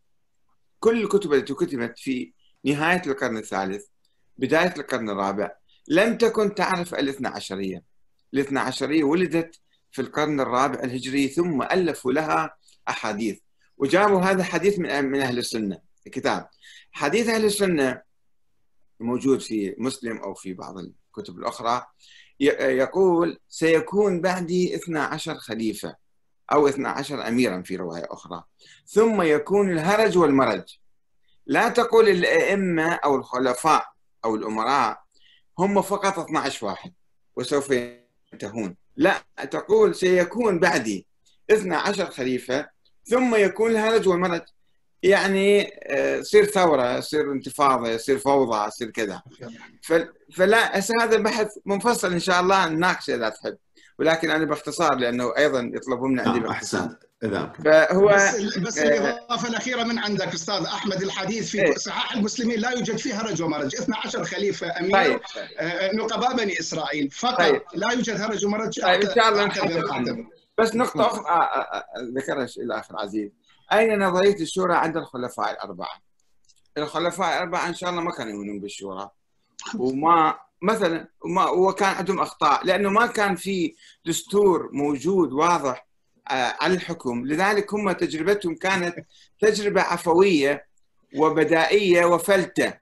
[0.81, 2.33] كل الكتب التي كتبت في
[2.65, 3.87] نهاية القرن الثالث
[4.37, 5.51] بداية القرن الرابع
[5.89, 7.90] لم تكن تعرف الاثنى عشرية.
[8.35, 9.61] الاثنى عشرية ولدت
[9.91, 12.57] في القرن الرابع الهجري ثم ألفوا لها
[12.89, 13.39] أحاديث.
[13.77, 16.49] وجابوا هذا الحديث من من أهل السنة كتاب
[16.93, 18.03] حديث أهل السنة
[19.01, 21.87] موجود في مسلم أو في بعض الكتب الأخرى.
[22.41, 25.97] يقول سيكون بعدي 12 خليفة
[26.53, 28.45] أو 12 أميرا في رواية أخرى.
[28.87, 30.79] ثم يكون الهرج والمرج.
[31.47, 33.85] لا تقول الأئمة أو الخلفاء
[34.25, 35.03] أو الأمراء
[35.59, 36.93] هم فقط 12 واحد
[37.37, 37.73] وسوف
[38.33, 41.07] ينتهون لا تقول سيكون بعدي
[41.51, 42.69] 12 خليفة
[43.05, 44.43] ثم يكون الهرج والمرج
[45.03, 45.73] يعني
[46.19, 49.23] يصير آه، ثورة يصير انتفاضة يصير فوضى يصير كذا.
[50.33, 53.57] فلا هذا البحث منفصل إن شاء الله نناقشه إذا تحب.
[53.99, 59.49] ولكن أنا باختصار لأنه أيضا يطلبون من عندي نعم أحسن فهو بس, بس آه الإضافة
[59.49, 64.25] الأخيرة من عندك أستاذ أحمد الحديث في صحاح المسلمين لا يوجد فيه هرج ومرج 12
[64.25, 65.21] خليفة أمير طيب.
[65.59, 67.11] آه نقباء بني إسرائيل.
[67.11, 67.63] فقط طيب.
[67.75, 70.27] لا يوجد هرج ومرج طيب إن شاء الله
[70.59, 71.85] بس نقطة أخرى آه، آه،
[72.17, 73.31] ذكرها الأخ العزيز
[73.73, 76.03] أين نظرية الشورى عند الخلفاء الأربعة؟
[76.79, 79.11] الخلفاء الأربعة إن شاء الله ما كانوا يؤمنون بالشورى.
[79.79, 82.67] وما مثلا وما وكان عندهم أخطاء.
[82.67, 83.75] لأنه ما كان في
[84.07, 85.90] دستور موجود واضح
[86.31, 87.27] آه، على الحكم.
[87.27, 88.95] لذلك هم تجربتهم كانت
[89.41, 90.67] تجربة عفوية
[91.17, 92.75] وبدائية وفلتة.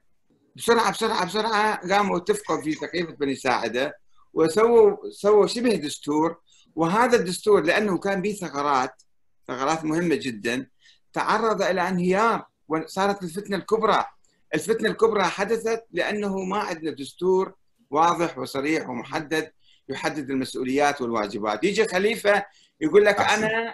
[0.55, 3.97] بسرعة بسرعة بسرعة قاموا اتفقوا في سقيفة بني ساعدة
[4.33, 6.37] وسووا سووا شبه دستور.
[6.75, 9.01] وهذا الدستور لأنه كان به ثغرات
[9.47, 10.67] ثغرات مهمة جدا
[11.13, 14.05] تعرض إلى انهيار وصارت الفتنة الكبرى.
[14.53, 17.53] الفتنة الكبرى حدثت لأنه ما عندنا دستور
[17.89, 19.51] واضح وصريح ومحدد
[19.89, 21.63] يحدد المسؤوليات والواجبات.
[21.63, 22.45] يجي خليفة
[22.81, 23.43] يقول لك أحسن.
[23.43, 23.73] أنا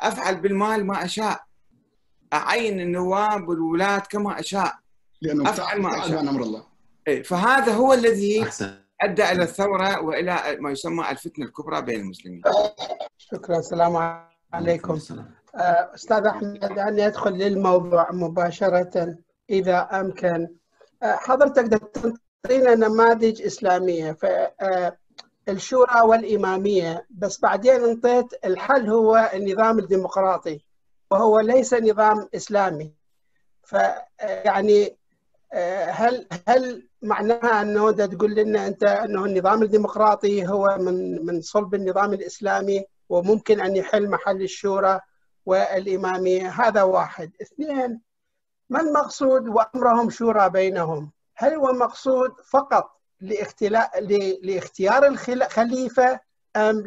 [0.00, 1.40] أفعل بالمال ما أشاء.
[2.32, 4.74] أعين النواب والولاة كما أشاء.
[5.22, 6.20] لأنه أفعل ما أشاء.
[6.20, 6.66] أمر الله.
[7.08, 8.74] إيه فهذا هو الذي أحسن.
[9.00, 12.42] أدى إلى الثورة وإلى ما يسمى الفتنة الكبرى بين المسلمين.
[13.18, 13.58] شكرا.
[13.58, 14.22] السلام
[14.52, 14.98] عليكم.
[15.54, 19.16] آه، أستاذ أحمد دعني أدخل للموضوع مباشرة
[19.50, 20.48] إذا أمكن.
[21.02, 21.80] آه، حضرتك
[22.44, 24.12] تعطينا نماذج إسلامية.
[24.12, 24.96] فالشورى
[25.48, 30.60] آه، والإمامية بس بعدين انطيت الحل هو النظام الديمقراطي
[31.10, 32.94] وهو ليس نظام إسلامي.
[33.64, 34.96] فيعني
[35.88, 42.12] هل هل معناها أنه تقول لنا أنت أنه النظام الديمقراطي هو من من صلب النظام
[42.12, 45.00] الإسلامي وممكن أن يحل محل الشورى
[45.46, 47.32] والإمامية؟ هذا واحد.
[47.42, 48.00] اثنين
[48.70, 56.20] ما المقصود وأمرهم شورى بينهم؟ هل هو مقصود فقط لاختيار الخليفة
[56.56, 56.82] أم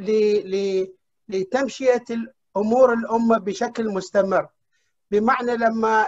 [1.29, 4.47] لتمشية الأمور الأمة بشكل مستمر.
[5.11, 6.07] بمعنى لما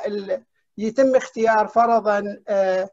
[0.78, 2.90] يتم اختيار فرضا آه،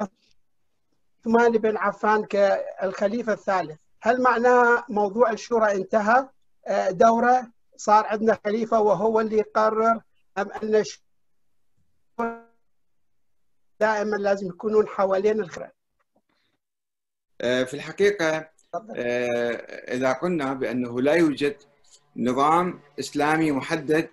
[0.00, 3.80] عثمان بن عفان كالخليفة الثالث.
[4.02, 6.28] هل معناها موضوع الشورى انتهى؟
[6.66, 10.00] آه، دورة؟ صار عندنا خليفة وهو اللي يقرر؟
[10.38, 10.84] أم أن
[13.80, 15.79] دائما لازم يكونون حوالين الخير آه،
[17.40, 19.52] في الحقيقة آه،
[19.94, 21.56] إذا قلنا بأنه لا يوجد
[22.16, 24.08] نظام إسلامي محدد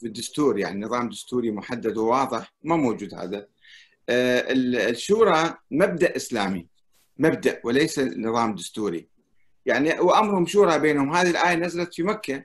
[0.00, 3.46] في الدستور يعني نظام دستوري محدد وواضح ما موجود هذا.
[4.08, 4.44] آه،
[4.90, 6.66] الشورى مبدأ إسلامي
[7.18, 9.08] مبدأ وليس نظام دستوري.
[9.66, 11.12] يعني وأمرهم شورى بينهم.
[11.12, 12.44] هذه الآية نزلت في مكة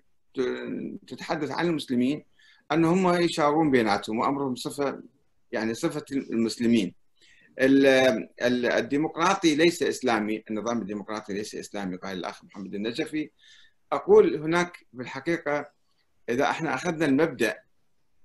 [1.07, 2.25] تتحدث عن المسلمين
[2.71, 5.01] ان هم يشاورون بيناتهم وأمرهم صفة
[5.51, 6.93] يعني صفة المسلمين.
[7.59, 13.29] الديمقراطي ليس إسلامي النظام الديمقراطي ليس إسلامي قال الأخ محمد النجفي.
[13.91, 15.69] أقول هناك بالحقيقة
[16.29, 17.57] إذا إحنا أخذنا المبدأ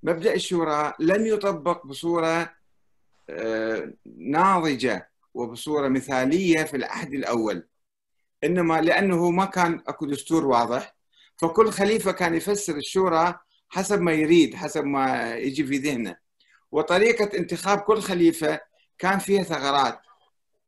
[0.02, 2.54] مبدأ الشورى لم يطبق بصورة
[3.30, 7.68] آه، ناضجة وبصورة مثالية في العهد الأول.
[8.44, 10.96] إنما لأنه ما كان أكو دستور واضح
[11.36, 16.16] فكل خليفة كان يفسر الشورى حسب ما يريد حسب ما يجي في ذهنه.
[16.72, 18.60] وطريقة انتخاب كل خليفة
[19.00, 20.00] كان فيها ثغرات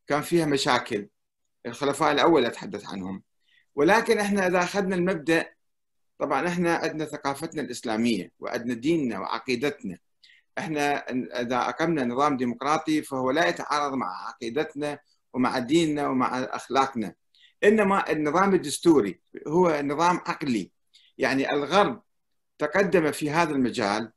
[0.06, 1.08] كان فيها مشاكل.
[1.66, 3.22] الخلفاء الأول أتحدث عنهم.
[3.74, 5.54] ولكن إحنا إذا أخذنا المبدأ
[6.18, 9.98] طبعا إحنا عندنا ثقافتنا الإسلامية وعندنا ديننا وعقيدتنا.
[10.58, 10.96] إحنا
[11.40, 14.98] إذا أقمنا نظام ديمقراطي فهو لا يتعارض مع عقيدتنا
[15.34, 17.14] ومع ديننا ومع أخلاقنا.
[17.64, 20.70] إنما النظام الدستوري هو نظام عقلي.
[21.18, 22.02] يعني الغرب
[22.58, 24.12] تقدم في هذا المجال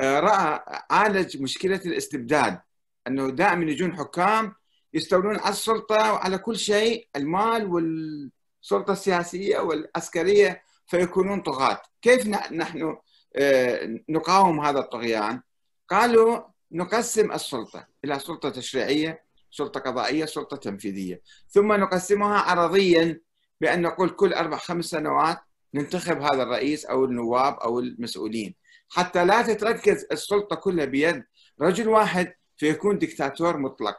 [0.00, 2.60] آه، رأى عالج مشكلة الاستبداد.
[3.06, 4.54] إنه دائما يجون حكام
[4.94, 11.82] يستولون على السلطة وعلى كل شيء المال والسلطة السياسية والعسكرية فيكونون طغاة.
[12.02, 12.96] كيف نحن
[13.36, 15.42] آه، نقاوم هذا الطغيان؟
[15.88, 16.40] قالوا
[16.72, 21.22] نقسم السلطة إلى سلطة تشريعية سلطة قضائية سلطة تنفيذية.
[21.48, 23.20] ثم نقسمها عرضيا
[23.60, 25.38] بأن نقول كل أربع خمس سنوات
[25.74, 28.54] ننتخب هذا الرئيس أو النواب أو المسؤولين.
[28.88, 31.24] حتى لا تتركز السلطة كلها بيد
[31.60, 32.34] رجل واحد.
[32.60, 33.96] فيكون دكتاتور مطلق.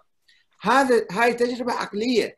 [0.62, 2.36] هذا هاي تجربة عقلية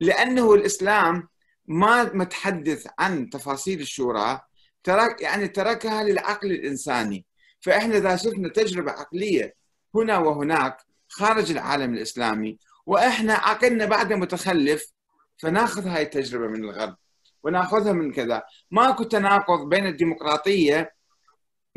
[0.00, 1.28] لأنه الإسلام
[1.66, 4.40] ما متحدث عن تفاصيل الشورى
[4.84, 7.26] ترك يعني تركها للعقل الإنساني.
[7.60, 9.54] فإحنا إذا شفنا تجربة عقلية
[9.94, 10.76] هنا وهناك
[11.08, 14.92] خارج العالم الإسلامي وإحنا عقلنا بعد متخلف
[15.36, 16.96] فناخذ هاي التجربة من الغرب
[17.42, 18.42] وناخذها من كذا.
[18.70, 20.92] ماكو تناقض بين الديمقراطية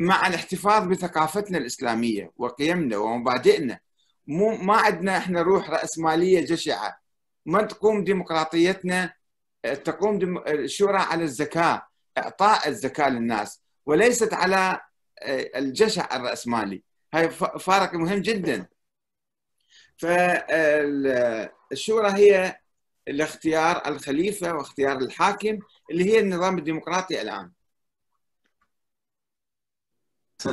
[0.02, 3.80] مع الاحتفاظ بثقافتنا الإسلامية وقيمنا ومبادئنا.
[4.26, 6.98] مو ما عندنا إحنا روح راسماليه جشعة.
[7.46, 9.12] ما تقوم ديمقراطيتنا
[9.62, 11.86] تقوم الشورى على الزكاة
[12.18, 14.80] إعطاء الزكاة للناس وليست على
[15.56, 16.82] الجشع الرأسمالي.
[17.14, 17.30] هاي
[17.60, 18.66] فارق مهم جدا.
[19.96, 21.12] فالشورى
[22.12, 22.56] هي
[23.08, 25.58] الاختيار الخليفة واختيار الحاكم
[25.90, 27.50] اللي هي النظام الديمقراطي الان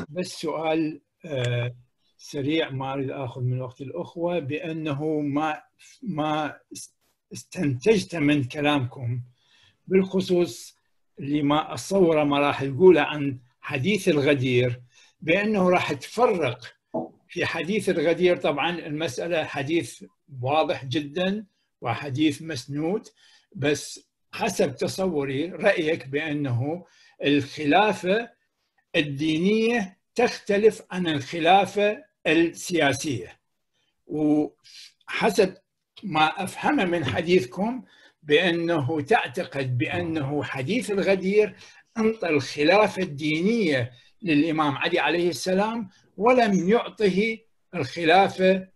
[0.09, 1.01] بس سؤال
[2.17, 5.61] سريع ما أريد آخذ من وقت الأخوة بأنه ما
[6.03, 6.57] ما
[7.33, 9.21] استنتجت من كلامكم
[9.87, 10.77] بالخصوص
[11.19, 14.81] اللي ما اتصوره ما راح تقوله عن حديث الغدير
[15.21, 16.73] بأنه راح تفرق
[17.29, 18.37] في حديث الغدير.
[18.37, 20.03] طبعا المسألة حديث
[20.41, 21.45] واضح جدا
[21.81, 23.07] وحديث مسنود
[23.55, 26.85] بس حسب تصوري رأيك بأنه
[27.25, 28.29] الخلافة
[28.95, 33.39] الدينية تختلف عن الخلافة السياسية
[34.07, 35.53] وحسب
[36.03, 37.83] ما افهمه من حديثكم
[38.23, 41.55] بأنه تعتقد بأنه حديث الغدير
[41.97, 47.37] أنطى الخلافة الدينية للإمام علي عليه السلام ولم يعطه
[47.75, 48.67] الخلافة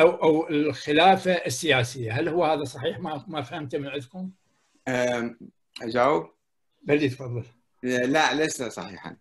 [0.00, 4.30] أو أو الخلافة السياسية، هل هو هذا صحيح؟ ما ما فهمت من عندكم؟
[5.82, 6.30] أجاوب؟
[6.82, 7.44] بلي تفضل.
[7.82, 9.16] لا ليس صحيحا.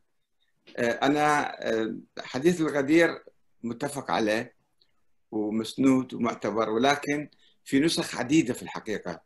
[0.79, 1.55] أنا
[2.19, 3.23] حديث الغدير
[3.63, 4.55] متفق عليه
[5.31, 7.29] ومسنود ومعتبر ولكن
[7.65, 9.21] في نسخ عديدة في الحقيقة.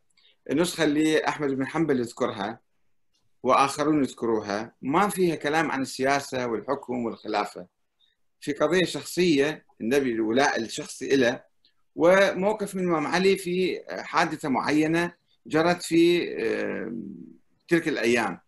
[0.50, 2.60] النسخة اللي أحمد بن حنبل يذكرها
[3.42, 7.66] وآخرون يذكروها ما فيها كلام عن السياسة والحكم والخلافة.
[8.40, 11.42] في قضية شخصية النبي الولاء الشخصي له
[11.96, 15.14] وموقف من الإمام علي في حادثة معينة
[15.46, 16.26] جرت في
[17.68, 18.40] تلك الأيام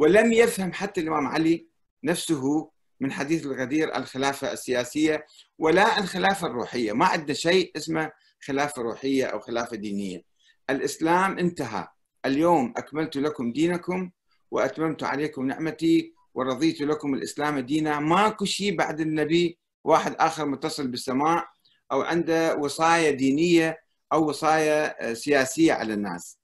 [0.00, 1.66] ولم يفهم حتى الإمام علي
[2.04, 2.70] نفسه
[3.00, 5.26] من حديث الغدير الخلافة السياسية
[5.58, 10.22] ولا الخلافة الروحية، ما عندنا شيء اسمه خلافة روحية أو خلافة دينية.
[10.70, 11.88] الإسلام انتهى،
[12.26, 14.10] اليوم أكملت لكم دينكم
[14.50, 21.48] وأتممت عليكم نعمتي ورضيت لكم الإسلام دينا، ماكو شيء بعد النبي واحد آخر متصل بالسماء
[21.92, 23.78] أو عنده وصايه دينية
[24.12, 26.38] أو وصايه سياسية على الناس.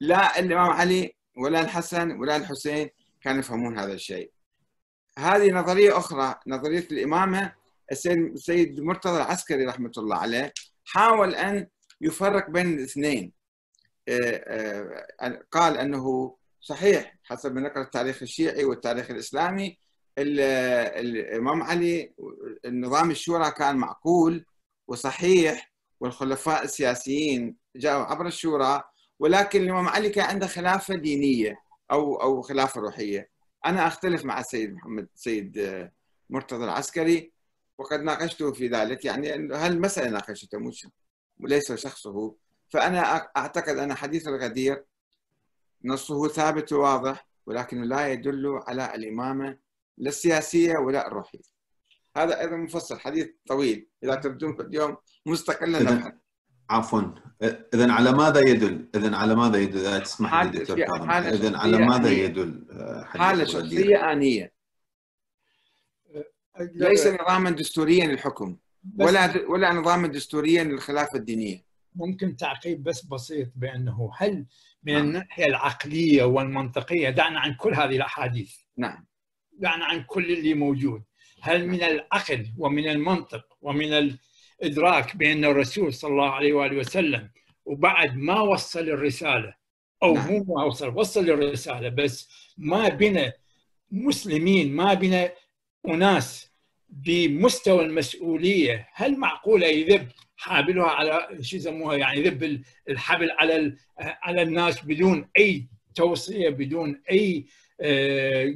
[0.00, 2.88] لا الإمام علي ولا الحسن ولا الحسين
[3.26, 4.30] كانوا يفهمون هذا الشيء.
[5.18, 7.52] هذه نظرية أخرى نظرية الإمامة
[7.92, 10.52] السيد السيد مرتضى العسكري رحمة الله عليه
[10.84, 11.66] حاول أن
[12.00, 13.32] يفرق بين الاثنين
[15.52, 19.78] قال أنه صحيح حسب ما نقرأ التاريخ الشيعي والتاريخ الإسلامي
[20.18, 22.12] الإمام علي
[22.64, 24.44] النظام الشورى كان معقول
[24.88, 28.82] وصحيح والخلفاء السياسيين جاءوا عبر الشورى
[29.18, 33.30] ولكن الإمام علي كان عنده خلافة دينية أو أو خلافة روحية.
[33.66, 35.88] أنا أختلف مع السيد محمد السيد
[36.30, 37.32] مرتضى العسكري
[37.78, 39.04] وقد ناقشته في ذلك.
[39.04, 40.86] يعني هالمساله ناقشته مش
[41.40, 42.34] وليس شخصه.
[42.68, 44.84] فأنا أعتقد أن حديث الغدير
[45.84, 49.58] نصه ثابت وواضح ولكنه لا يدل على الإمامة
[49.98, 51.56] لا السياسية ولا الروحية.
[52.16, 53.88] هذا أيضا مفصل حديث طويل.
[54.04, 56.12] إذا تردون اليوم مستقلا نبحث.
[56.70, 57.02] عفوا.
[57.74, 61.78] اذا على ماذا يدل؟ اذا على ماذا يدل؟ اذا تسمح لي دكتور كاظم اذا على
[61.78, 62.66] ماذا يدل
[63.04, 64.52] حالة شخصية آنية.
[66.58, 68.56] ليس نظاما دستوريا للحكم
[68.98, 71.66] ولا ولا نظاما دستوريا للخلافة الدينية.
[71.94, 74.46] ممكن تعقيب بس بسيط بأنه هل
[74.82, 75.04] من نعم.
[75.04, 78.54] الناحية العقلية والمنطقية دعنا عن كل هذه الأحاديث.
[78.76, 79.06] نعم.
[79.52, 81.02] دعنا عن كل اللي موجود.
[81.42, 83.92] هل من العقل ومن المنطق ومن
[84.62, 87.28] الادراك بأن الرسول صلى الله عليه وآله وسلم
[87.64, 89.54] وبعد ما وصل الرسالة
[90.02, 90.32] أو نعم.
[90.32, 92.28] مو ما وصل وصل الرسالة بس
[92.58, 93.32] ما بنا
[93.90, 95.32] مسلمين ما بنا
[95.88, 96.50] أناس
[96.88, 104.84] بمستوى المسؤولية هل معقولة يذب حابلها على شو يسموها يعني يذب الحبل على على الناس
[104.84, 107.46] بدون أي توصية بدون أي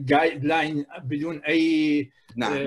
[0.04, 2.66] جايد لاين بدون أي نعم.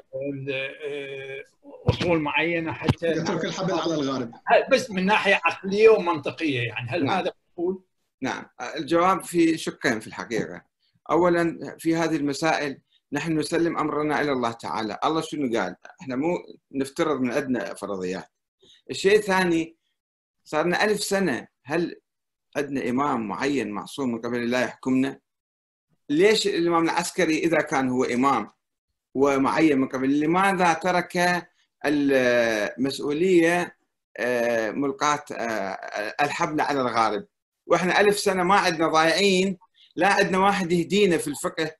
[1.89, 4.31] أصول معينة حتى يترك الحبل على الغارب
[4.71, 7.17] بس من ناحية عقلية ومنطقية يعني هل نعم.
[7.17, 7.83] هذا مقبول؟
[8.21, 8.45] نعم
[8.77, 10.65] الجواب في شقين في الحقيقة
[11.11, 16.37] اولا في هذه المسائل نحن نسلم أمرنا إلى الله تعالى، الله شنو قال؟ إحنا مو
[16.71, 18.29] نفترض من عندنا فرضيات.
[18.89, 19.77] الشيء الثاني
[20.43, 22.01] صار لنا ألف سنة هل
[22.57, 25.19] عندنا إمام معين معصوم من قبل الله يحكمنا؟
[26.09, 28.51] ليش الإمام العسكري إذا كان هو إمام
[29.13, 30.19] ومعين من قبل.
[30.19, 31.47] لماذا ترك
[31.85, 33.77] المسؤولية
[34.17, 37.25] آه، ملقاة آه، الحبل على الغارب؟
[37.67, 39.57] وإحنا ألف سنة ما عندنا ضايعين
[39.95, 41.75] لا عندنا واحد يهدينا في الفقه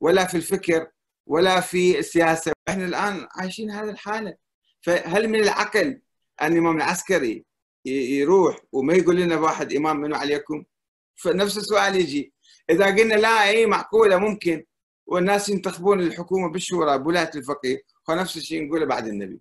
[0.00, 0.90] ولا في الفكر
[1.26, 2.52] ولا في السياسة.
[2.68, 4.36] إحنا الآن عايشين هذه الحالة.
[4.80, 6.00] فهل من العقل
[6.42, 7.44] أن الإمام العسكري
[7.84, 10.64] يروح وما يقول لنا واحد إمام منو عليكم؟
[11.16, 12.32] فنفس السؤال يجي.
[12.70, 14.64] إذا قلنا لا أي معقولة ممكن.
[15.08, 19.40] والناس ينتخبون الحكومة بالشورى بولاية الفقيه ونفس الشيء نقوله بعد النبي.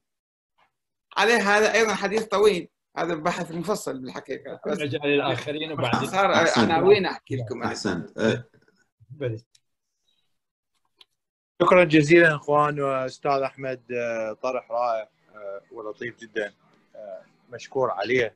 [1.17, 4.59] عليه هذا أيضا حديث طويل هذا بحث مفصل بالحقيقة.
[4.67, 8.09] نرجع للآخرين وبعدين صار عناوين أحكي لكم؟ أحسنت.
[11.61, 16.53] شكرا جزيلا إخوان وأستاذ أحمد آه، طرح رائع آه، ولطيف جدا
[16.95, 18.35] آه، مشكور عليه.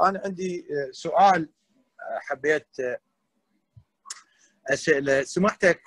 [0.00, 1.48] أنا عندي سؤال
[2.00, 2.66] حبيت
[4.68, 5.80] اساله سمحتك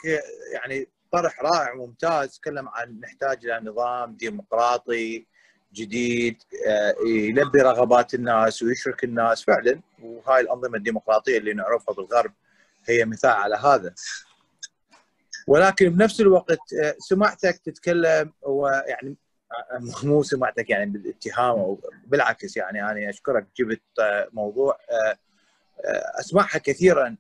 [0.53, 5.25] يعني طرح رائع وممتاز تكلم عن نحتاج إلى نظام ديمقراطي
[5.73, 6.43] جديد
[7.05, 9.81] يلبي رغبات الناس ويشرك الناس فعلا.
[10.01, 12.31] وهاي الأنظمة الديمقراطية اللي نعرفها بالغرب
[12.85, 13.93] هي مثال على هذا.
[15.47, 19.15] ولكن بنفس الوقت آه، سمعتك تتكلم ويعني
[19.51, 24.77] آه، مو سمعتك يعني بالاتهام أو بالعكس يعني أنا أشكرك جبت آه، موضوع
[26.19, 27.15] أسمعها كثيرا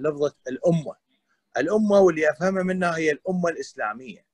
[0.00, 1.01] لفظة الأمة.
[1.56, 4.24] الأمة واللي أفهمها منها هي الأمة الإسلامية.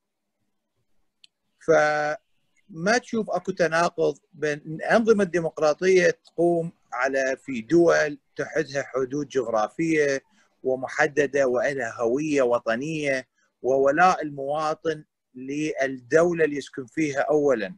[1.66, 10.22] فما تشوف أكو تناقض بين الانظمه الديمقراطيه تقوم على في دول تحدها حدود جغرافية
[10.62, 13.28] ومحددة وإلها هوية وطنية
[13.62, 15.04] وولاء المواطن
[15.34, 17.74] للدولة اللي يسكن فيها اولا.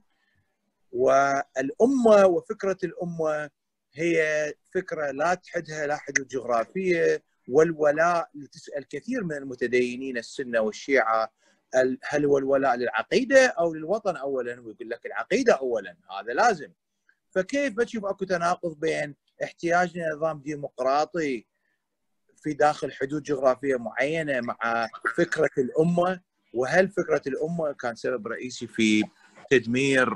[0.92, 3.50] والأمة وفكرة الأمة
[3.94, 11.32] هي فكرة لا تحدها لا حدود جغرافية والولاء تسال كثير من المتدينين السنة والشيعة
[12.02, 16.72] هل هو الولاء للعقيدة أو للوطن اولا؟ ويقول لك العقيدة اولا هذا لازم.
[17.30, 19.14] فكيف بتشوف أكو تناقض بين
[19.44, 21.46] احتياجنا لنظام ديمقراطي
[22.36, 26.20] في داخل حدود جغرافية معينة مع فكرة الأمة؟
[26.54, 29.02] وهل فكرة الأمة كان سبب رئيسي في
[29.50, 30.08] تدمير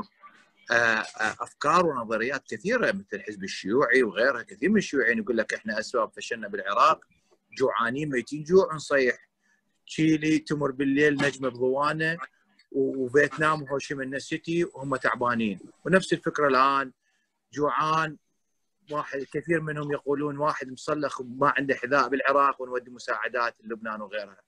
[0.71, 4.43] أفكار ونظريات كثيرة مثل الحزب الشيوعي وغيرها.
[4.43, 7.05] كثير من الشيوعيين يقول لك إحنا أسباب فشلنا بالعراق.
[7.59, 9.29] جوعانين ميتين جوع نصيح.
[9.87, 12.19] تشيلي تمر بالليل نجمة بضوانه
[12.73, 15.61] وفيتنام وهوشيمين سيتي وهم تعبانين.
[15.85, 16.93] ونفس الفكرة الآن.
[17.53, 18.17] جوعان
[18.91, 24.41] واحد كثير منهم يقولون واحد مصلخ ما عنده حذاء بالعراق ونودي مساعدات لبنان وغيرها.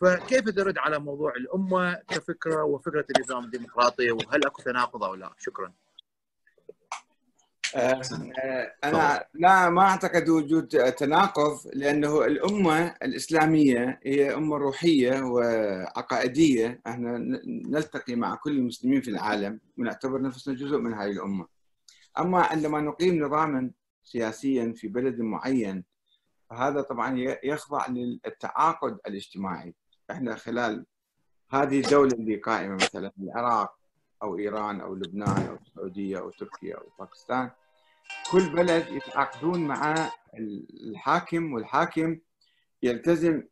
[0.00, 5.72] فكيف ترد على موضوع الأمة كفكرة وفكرة النظام الديمقراطي وهل أكو تناقض أو لا؟ شكرا.
[7.76, 8.02] آه،
[8.84, 18.14] أنا لا ما أعتقد وجود تناقض لأنه الأمة الإسلامية هي أمة روحية وعقائدية إحنا نلتقي
[18.16, 21.46] مع كل المسلمين في العالم ونعتبر نفسنا جزء من هذه الأمة.
[22.18, 23.70] أما عندما نقيم نظاما
[24.04, 25.84] سياسيا في بلد معين
[26.50, 29.74] فهذا طبعا يخضع للتعاقد الاجتماعي
[30.10, 30.86] إحنا خلال
[31.50, 33.76] هذه الدولة اللي قائمة مثلا العراق
[34.22, 37.50] أو إيران أو لبنان أو السعودية أو تركيا أو باكستان
[38.30, 40.10] كل بلد يتعاقدون مع
[40.80, 42.18] الحاكم والحاكم
[42.82, 43.42] يلتزم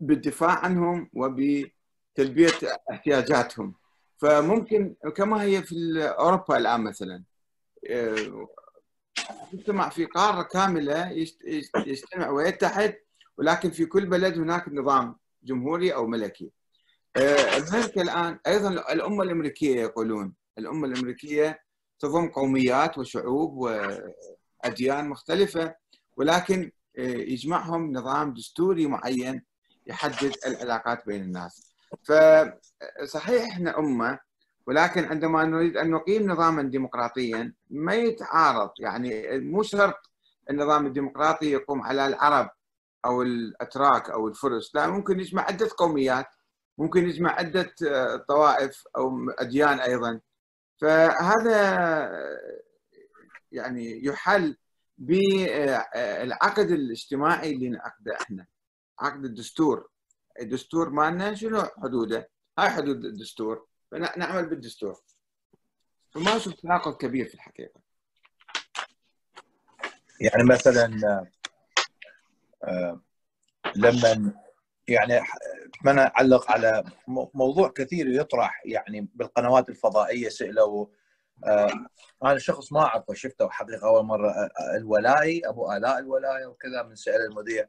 [0.00, 2.52] بالدفاع عنهم وبتلبية
[2.90, 3.74] احتياجاتهم.
[4.18, 5.74] فممكن كما هي في
[6.18, 7.22] أوروبا الآن مثلا
[9.52, 11.10] يجتمع في قارة كاملة
[11.86, 12.94] يجتمع ويتحد
[13.38, 16.50] ولكن في كل بلد هناك نظام جمهوري أو ملكي.
[17.16, 21.60] آه، أمريكا الآن أيضا الأمة الأمريكية يقولون الأمة الأمريكية
[21.98, 25.74] تضم قوميات وشعوب وأديان مختلفة
[26.16, 29.42] ولكن آه، يجمعهم نظام دستوري معين
[29.86, 31.74] يحدد العلاقات بين الناس.
[32.04, 34.18] فصحيح إحنا أمة
[34.66, 38.70] ولكن عندما نريد أن نقيم نظاما ديمقراطيا ما يتعارض.
[38.78, 40.10] يعني مو شرط
[40.50, 42.50] النظام الديمقراطي يقوم على العرب.
[43.04, 44.74] أو الأتراك أو الفرس.
[44.74, 46.26] لا ممكن يجمع عدة قوميات
[46.78, 50.20] ممكن يجمع عدة آه، طوائف أو أديان أيضا.
[50.80, 51.58] فهذا
[53.52, 54.56] يعني يحل
[54.98, 58.46] بالعقد الاجتماعي اللي نعقده إحنا.
[59.00, 59.88] عقد الدستور.
[60.40, 63.66] الدستور مالنا شنو حدوده؟ هاي حدود الدستور.
[63.90, 65.00] فنعمل بالدستور.
[66.10, 67.80] فما أشوف تناقض كبير في الحقيقة.
[70.20, 71.26] يعني مثلا آه،
[73.76, 74.32] لما
[74.88, 75.20] يعني
[75.64, 76.84] اتمنى اعلق على
[77.34, 80.86] موضوع كثير يطرح يعني بالقنوات الفضائية سألوا
[81.44, 81.86] آه
[82.24, 86.94] أنا شخص ما أعرفه شفته حقيقة أول مرة آه الولاي أبو آلاء الولاية وكذا من
[86.94, 87.68] سأل المذيع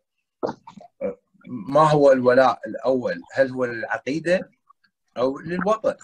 [1.02, 4.50] آه ما هو الولاء الأول؟ هل هو للعقيدة
[5.18, 5.96] أو للوطن؟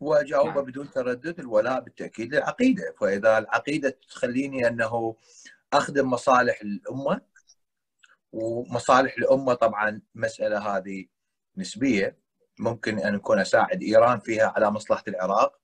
[0.00, 5.16] وجاوب بدون تردد الولاء بالتأكيد للعقيدة، فإذا العقيدة تخليني أنه
[5.72, 7.20] أخدم مصالح الأمة
[8.32, 11.06] ومصالح الأمة طبعا مسألة هذه
[11.56, 12.16] نسبية.
[12.58, 15.60] ممكن أن أكون أساعد إيران فيها على مصلحة العراق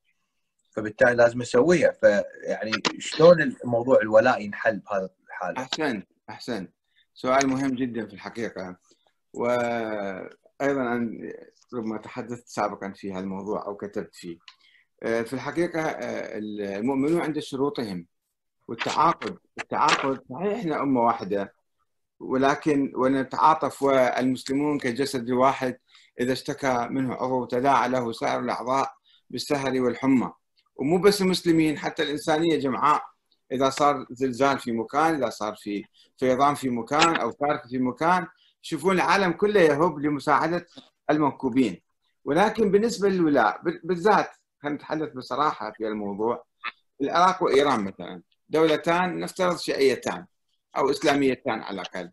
[0.71, 1.91] فبالتالي لازم أسويها.
[1.91, 6.73] فيعني شلون الموضوع الولاء ينحل بهذا الحاله؟ احسنت احسنت
[7.13, 8.77] سؤال مهم جدا في الحقيقة.
[9.33, 11.33] وأيضا أن
[11.73, 14.37] ربما تحدثت سابقا في هذا الموضوع أو كتبت فيه.
[15.01, 18.07] في الحقيقة المؤمنون عند شروطهم
[18.67, 19.37] والتعاقد.
[19.59, 21.56] التعاقد صحيح إحنا أمة واحدة
[22.19, 25.77] ولكن ونتعاطف والمسلمون كجسد واحد
[26.19, 28.93] إذا اشتكى منه عضو تداعى له سائر الأعضاء
[29.29, 30.31] بالسهر والحمى.
[30.75, 33.03] ومو بس المسلمين حتى الإنسانية جمعاء.
[33.51, 35.83] إذا صار زلزال في مكان إذا صار في
[36.17, 38.27] فيضان في مكان أو كارثه في مكان
[38.63, 40.65] يشوفون العالم كله يهب لمساعدة
[41.09, 41.81] المنكوبين
[42.25, 44.29] ولكن بالنسبة للولاء بالذات
[44.63, 46.43] خلينا نتحدث بصراحة في الموضوع.
[47.01, 50.25] العراق وإيران مثلا دولتان نفترض شيعيتان
[50.77, 52.11] أو اسلاميتان على الأقل.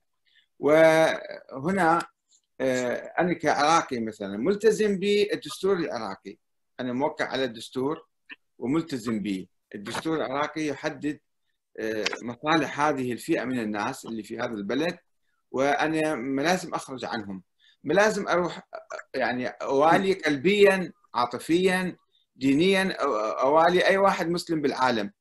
[0.58, 2.06] وهنا
[3.18, 6.38] أنا كعراقي مثلا ملتزم بالدستور العراقي.
[6.80, 8.06] أنا موقع على الدستور
[8.58, 9.46] وملتزم به.
[9.74, 11.20] الدستور العراقي يحدد
[12.22, 14.98] مصالح هذه الفئة من الناس اللي في هذا البلد
[15.50, 17.42] وأنا ما لازم أخرج عنهم.
[17.84, 18.68] ما لازم أروح
[19.14, 21.96] يعني أوالي قلبيا عاطفيا
[22.36, 22.96] دينيا
[23.42, 25.12] أوالي أي واحد مسلم بالعالم.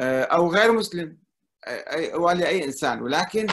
[0.00, 1.18] أو غير مسلم.
[1.68, 3.46] اوالي أي إنسان ولكن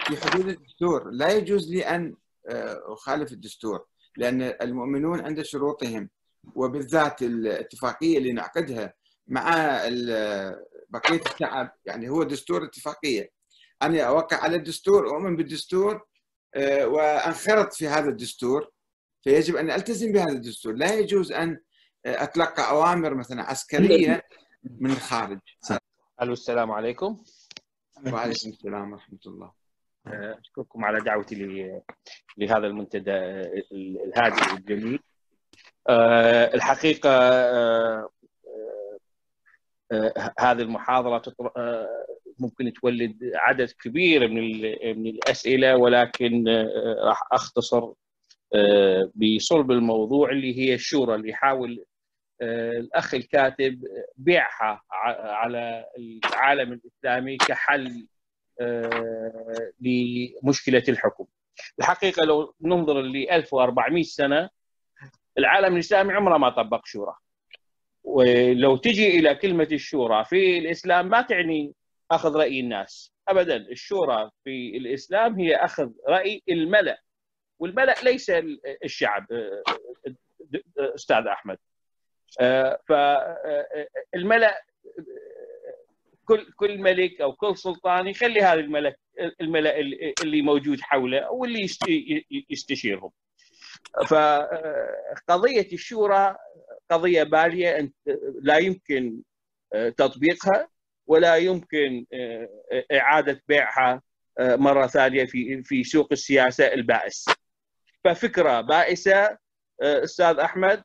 [0.00, 1.10] في حدود الدستور.
[1.10, 2.14] لا يجوز لي أن
[2.86, 3.86] أخالف الدستور
[4.16, 6.10] لأن المؤمنون عند شروطهم
[6.54, 8.94] وبالذات الاتفاقية اللي نعقدها
[9.28, 9.50] مع
[10.88, 13.30] بقية الشعب يعني هو دستور اتفاقية.
[13.82, 16.06] أنا أوقع على الدستور أؤمن بالدستور
[16.82, 18.70] وأنخرط في هذا الدستور
[19.22, 20.72] فيجب أن ألتزم بهذا الدستور.
[20.72, 21.60] لا يجوز أن
[22.06, 24.22] أتلقى أوامر مثلا عسكرية
[24.80, 25.38] من الخارج.
[26.22, 27.22] ألو السلام عليكم.
[28.06, 29.52] وعليكم السلام ورحمة الله.
[30.06, 31.34] أشكركم على دعوتي
[32.38, 33.12] لهذا المنتدى
[34.04, 35.00] الهادئ الجميل
[36.54, 37.10] الحقيقة
[40.38, 41.22] هذه المحاضرة
[42.38, 44.60] ممكن تولد عدد كبير من
[44.98, 46.44] من الأسئلة ولكن
[47.04, 47.92] راح أختصر
[49.14, 51.84] بصلب الموضوع اللي هي الشورى اللي يحاول
[52.42, 53.84] الأخ الكاتب
[54.16, 58.06] بيعها على العالم الإسلامي كحل
[59.80, 61.26] لمشكلة الحكم.
[61.78, 64.50] الحقيقة لو ننظر ل 1400 سنة
[65.38, 67.14] العالم الإسلامي عمره ما طبق شورى.
[68.04, 71.72] ولو تجي إلى كلمة الشورى في الإسلام ما تعني
[72.10, 77.00] أخذ رأي الناس، ابدا الشورى في الإسلام هي أخذ رأي الملأ
[77.58, 78.32] والملأ ليس
[78.84, 79.26] الشعب
[80.78, 81.58] أستاذ أحمد.
[82.88, 84.64] فالملا
[86.24, 88.98] كل كل ملك أو كل سلطان يخلي هذا الملك
[89.40, 89.78] الملأ
[90.22, 91.68] اللي موجود حوله واللي
[92.50, 93.10] يستشيرهم.
[94.06, 96.36] فقضيه الشورى
[96.90, 97.92] قضية بالية
[98.42, 99.22] لا يمكن
[99.96, 100.68] تطبيقها
[101.06, 102.06] ولا يمكن
[102.92, 104.02] إعادة بيعها
[104.40, 107.24] مرة ثانية في في سوق السياسة البائس.
[108.04, 109.38] ففكرة بائسة
[109.80, 110.84] أستاذ أحمد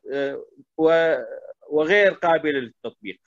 [1.68, 3.20] وغير قابله للتطبيق.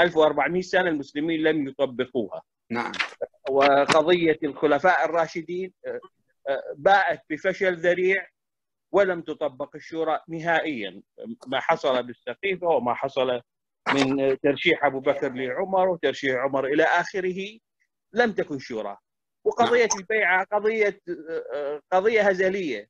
[0.00, 2.42] 1400 سنة المسلمين لم يطبقوها.
[2.70, 2.92] نعم.
[3.50, 5.72] وقضية الخلفاء الراشدين
[6.74, 8.26] باءت بفشل ذريع
[8.92, 11.02] ولم تطبق الشورى نهائيا.
[11.46, 13.40] ما حصل بالسقيفة وما حصل
[13.94, 17.58] من ترشيح أبو بكر لعمر وترشيح عمر إلى آخره
[18.12, 18.96] لم تكن شورى.
[19.44, 21.00] وقضية البيعة قضية
[21.92, 22.88] قضية هزلية.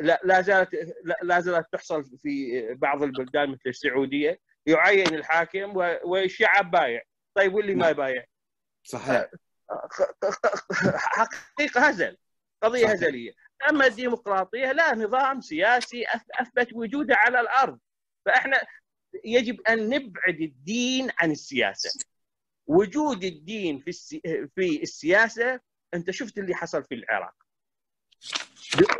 [0.00, 0.68] لا لا زالت
[1.22, 4.40] لا زالت تحصل في بعض البلدان مثل السعودية.
[4.66, 7.02] يعين الحاكم والشعب بايع.
[7.34, 8.24] طيب واللي ما يبايع
[8.84, 9.30] صحيح.
[10.96, 12.16] حقيقة هزل.
[12.62, 12.92] قضية صحيح.
[12.92, 13.32] هزلية.
[13.68, 16.04] أما الديمقراطية لا نظام سياسي
[16.40, 17.78] أثبت وجوده على الأرض.
[18.26, 18.60] فإحنا
[19.24, 22.04] يجب أن نبعد الدين عن السياسة.
[22.66, 23.92] وجود الدين في
[24.54, 25.60] في السياسة
[25.94, 27.34] أنت شفت اللي حصل في العراق.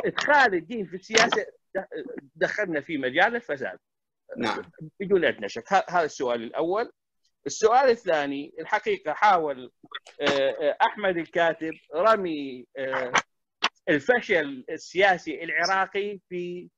[0.05, 1.45] ادخال الدين في السياسة
[2.35, 3.77] دخلنا في مجال الفساد.
[4.37, 4.71] نعم.
[4.99, 5.73] بدون أدنى شك.
[5.89, 6.91] هذا السؤال الأول.
[7.45, 9.71] السؤال الثاني الحقيقة حاول
[10.81, 12.67] أحمد الكاتب رمي
[13.89, 16.69] الفشل السياسي العراقي في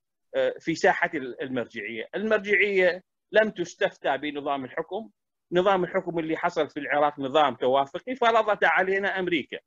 [0.60, 5.10] في ساحة المرجعية، المرجعية لم تستفتى بنظام الحكم،
[5.52, 9.58] نظام الحكم اللي حصل في العراق نظام توافقي فرضت علينا أمريكا.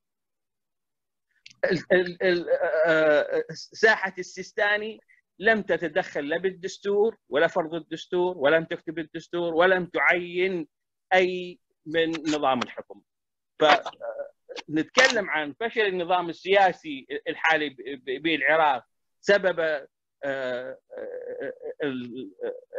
[3.55, 5.01] ساحة السيستاني
[5.39, 10.69] لم تتدخل لا بالدستور ولا فرض الدستور ولم تكتب الدستور ولم تعين
[11.15, 13.03] أي من نظام الحكم.
[13.59, 17.77] فنتكلم عن فشل النظام السياسي الحالي
[18.19, 18.85] بالعراق
[19.21, 19.87] سبب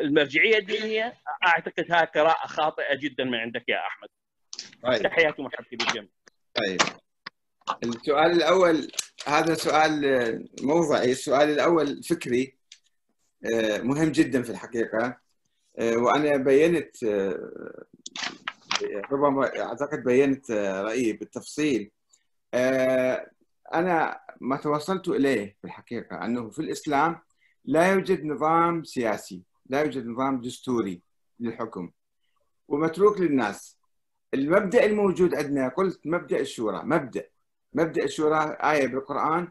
[0.01, 1.13] المرجعية الدينية
[1.47, 4.09] أعتقد هذه قراءة خاطئة جدا من عندك يا أحمد.
[4.83, 6.09] طيب تحياتي ومحبتي بالجميع.
[6.53, 6.81] طيب
[7.83, 8.91] السؤال الأول
[9.25, 11.11] هذا سؤال موضعي.
[11.11, 12.57] السؤال الأول فكري
[13.83, 15.17] مهم جدا في الحقيقة.
[15.81, 17.03] وأنا بينت
[19.11, 21.91] ربما أعتقد بينت رأيي بالتفصيل.
[23.73, 27.19] أنا ما توصلت إليه في الحقيقة أنه في الإسلام
[27.65, 31.01] لا يوجد نظام سياسي لا يوجد نظام دستوري
[31.39, 31.91] للحكم
[32.67, 33.77] ومتروك للناس.
[34.33, 37.27] المبدأ الموجود عندنا قلت مبدأ الشورى مبدأ.
[37.73, 39.47] مبدأ الشورى آية بالقرآن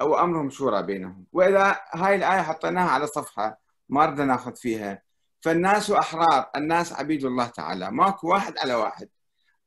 [0.00, 1.26] أو أمرهم شورى بينهم.
[1.32, 5.02] وإذا هاي الآية حطيناها على صفحة ما رضنا ناخذ فيها.
[5.40, 7.90] فالناس أحرار الناس عبيد الله تعالى.
[7.90, 9.08] ماكو واحد على واحد.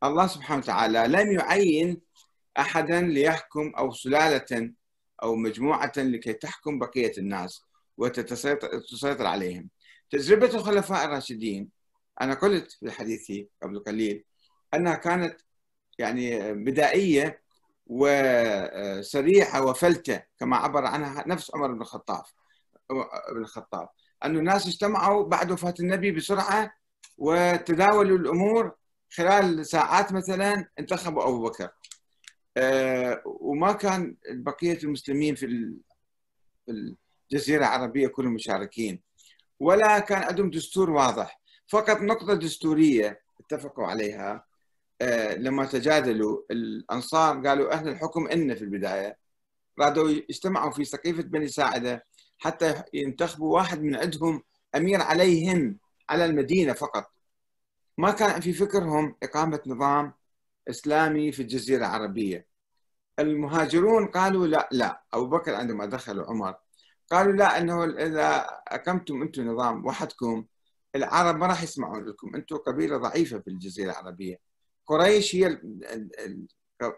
[0.04, 2.02] الله سبحانه وتعالى لم يعين
[2.60, 4.74] احدا ليحكم أو سلالة
[5.24, 7.62] أو مجموعة لكي تحكم بقية الناس
[7.98, 9.70] وتسيطر عليهم.
[10.10, 11.70] تجربة الخلفاء الراشدين
[12.22, 14.24] أنا قلت في حديثي قبل قليل
[14.74, 15.42] أنها كانت
[16.00, 17.45] يعني بدائية
[17.88, 22.24] وسريعه وفلتة كما عبر عنها نفس عمر بن الخطاب.
[23.32, 23.90] بن الخطاب.
[24.24, 26.74] أن الناس اجتمعوا بعد وفاة النبي بسرعة
[27.18, 28.76] وتداولوا الأمور
[29.10, 31.70] خلال ساعات مثلا انتخبوا أبو بكر.
[33.26, 35.76] وما كان بقية المسلمين في
[36.70, 39.02] الجزيرة العربية كلهم مشاركين.
[39.60, 41.42] ولا كان عندهم دستور واضح.
[41.68, 44.45] فقط نقطة دستورية اتفقوا عليها.
[45.38, 49.18] لما تجادلوا الأنصار قالوا أهل الحكم إن في البداية.
[49.80, 52.06] رادوا يجتمعوا في سقيفة بني ساعدة
[52.38, 54.44] حتى ينتخبوا واحد من عندهم
[54.76, 55.78] أمير عليهم
[56.10, 57.12] على المدينة فقط.
[57.98, 60.14] ما كان في فكرهم إقامة نظام
[60.70, 62.48] إسلامي في الجزيرة العربية.
[63.20, 65.04] المهاجرون قالوا لا لا.
[65.14, 66.56] أبو بكر عندما دخلوا عمر
[67.12, 70.46] قالوا لا إنه إذا أقمتم أنتم نظام وحدكم
[70.96, 72.36] العرب ما راح يسمعون لكم.
[72.36, 74.45] أنتم قبيلة ضعيفة في الجزيرة العربية.
[74.88, 75.60] قريش هي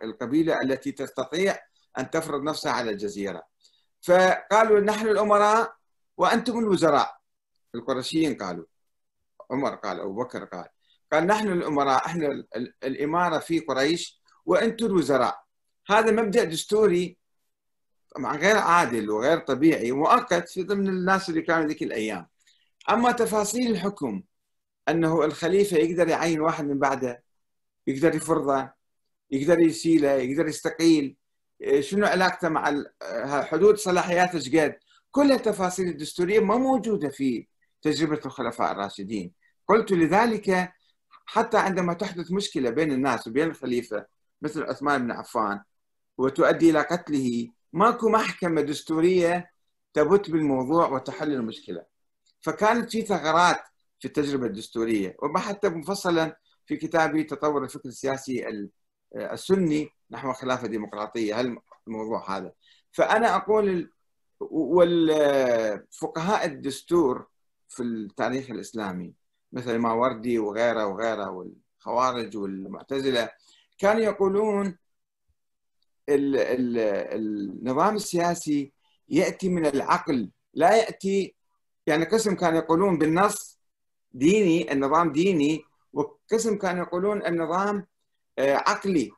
[0.04, 1.60] القبيلة التي تستطيع
[1.98, 3.44] أن تفرض نفسها على الجزيرة.
[4.02, 5.76] فقالوا نحن الأمراء
[6.18, 7.18] وأنتم الوزراء.
[7.76, 8.66] القرشيين قالوا
[9.52, 10.66] عمر قال أبو بكر قال
[11.12, 12.46] قال نحن الأمراء إحنا
[12.84, 15.44] الإمارة في قريش وأنتم الوزراء.
[15.90, 17.18] هذا مبدأ دستوري
[18.16, 22.28] طبعا غير عادل وغير طبيعي مؤقت في ضمن الناس اللي كانوا ذيك الأيام.
[22.90, 24.24] أما تفاصيل الحكم
[24.90, 27.24] أنه الخليفة يقدر يعين واحد من بعده
[27.88, 28.70] يقدر يفرضه
[29.32, 31.18] يقدر يسيله يقدر يستقيل.
[31.80, 32.84] شنو علاقته مع
[33.24, 34.76] حدود صلاحياته إيش قد؟
[35.12, 37.48] كل التفاصيل الدستورية ما موجودة في
[37.82, 39.34] تجربة الخلفاء الراشدين.
[39.68, 40.74] قلت لذلك
[41.26, 44.06] حتى عندما تحدث مشكلة بين الناس وبين الخليفة
[44.42, 45.62] مثل عثمان بن عفان
[46.18, 49.52] وتؤدي إلى قتله ماكو محكمة دستورية
[49.94, 51.86] تبت بالموضوع وتحل المشكلة.
[52.42, 53.60] فكانت في ثغرات
[54.00, 56.38] في التجربة الدستورية وبحثت مفصلا
[56.68, 58.68] في كتابي تطور الفكر السياسي
[59.16, 61.40] السني نحو خلافة ديمقراطية.
[61.40, 61.58] هل
[61.88, 62.52] الموضوع هذا؟
[62.92, 63.92] فأنا أقول
[64.40, 67.28] والفقهاء الدستور
[67.70, 69.14] في التاريخ الإسلامي
[69.52, 73.30] مثل ماوردي وغيره وغيره والخوارج والمعتزلة
[73.78, 74.78] كانوا يقولون
[76.10, 78.74] النظام السياسي
[79.10, 81.36] يأتي من العقل لا يأتي
[81.88, 83.60] يعني قسم كانوا يقولون بالنص
[84.12, 85.64] ديني النظام ديني
[85.98, 87.86] وقسم كانوا يقولون النظام
[88.40, 89.12] عقلي.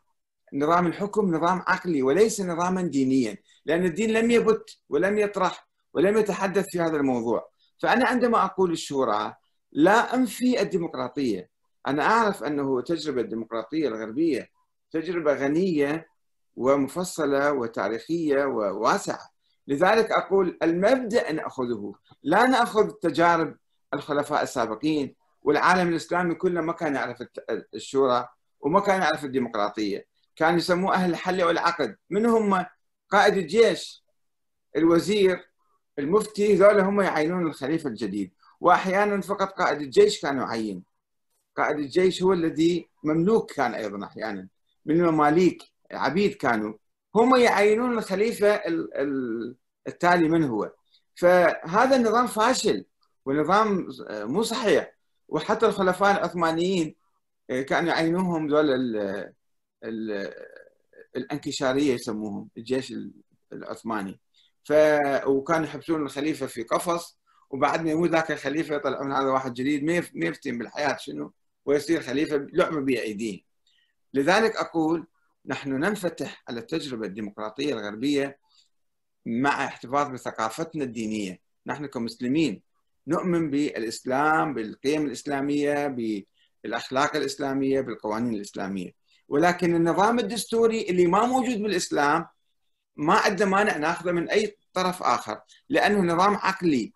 [0.53, 6.65] نظام الحكم نظام عقلي وليس نظاما دينيا لأن الدين لم يبت ولم يطرح ولم يتحدث
[6.71, 7.49] في هذا الموضوع.
[7.77, 9.33] فأنا عندما أقول الشورى
[9.71, 11.49] لا أنفي الديمقراطية.
[11.87, 14.49] أنا أعرف أنه تجربة الديمقراطية الغربية
[14.91, 16.07] تجربة غنية
[16.55, 19.29] ومفصلة وتاريخية وواسعة.
[19.67, 21.93] لذلك أقول المبدأ نأخذه
[22.23, 23.55] لا نأخذ تجارب
[23.93, 27.23] الخلفاء السابقين والعالم الإسلامي كله ما كان يعرف
[27.73, 28.27] الشورى
[28.59, 30.05] وما كان يعرف الديمقراطية.
[30.35, 31.95] كانوا يسموه أهل الحل والعقد.
[32.09, 32.65] من هم؟
[33.09, 34.03] قائد الجيش
[34.77, 35.49] الوزير
[35.99, 38.33] المفتي ذولا هم يعينون الخليفة الجديد.
[38.59, 40.83] وأحيانا فقط قائد الجيش كان يعين.
[41.57, 44.47] قائد الجيش هو الذي مملوك كان أيضا أحيانا.
[44.85, 46.73] من المماليك عبيد كانوا.
[47.15, 49.55] هم يعينون الخليفة ال- ال-
[49.87, 50.71] التالي من هو.
[51.15, 52.85] فهذا النظام فاشل
[53.25, 54.98] ونظام مو صحيح.
[55.29, 56.95] وحتى الخلفاء العثمانيين
[57.49, 59.33] كانوا يعينوهم ذول ال-
[59.83, 60.33] ال-
[61.15, 62.93] الانكشارية يسموهم الجيش
[63.53, 64.19] العثماني.
[64.63, 64.73] ف
[65.27, 67.17] وكانوا يحبسون الخليفة في قفص
[67.49, 71.33] وبعد ما يموت ذاك الخليفة يطلعون هذا واحد جديد ما يفتن بالحياة شنو
[71.65, 73.39] ويصير خليفة لعبة بايديه
[74.13, 75.07] لذلك أقول
[75.45, 78.39] نحن ننفتح على التجربة الديمقراطية الغربية
[79.25, 81.39] مع احتفاظ بثقافتنا الدينية.
[81.65, 82.61] نحن كمسلمين
[83.09, 85.87] نؤمن بالإسلام بالقيم الإسلامية
[86.63, 88.91] بالأخلاق الإسلامية بالقوانين الإسلامية.
[89.27, 92.25] ولكن النظام الدستوري اللي ما موجود بالإسلام
[92.95, 96.93] ما عندنا مانع ناخذه من أي طرف آخر لأنه نظام عقلي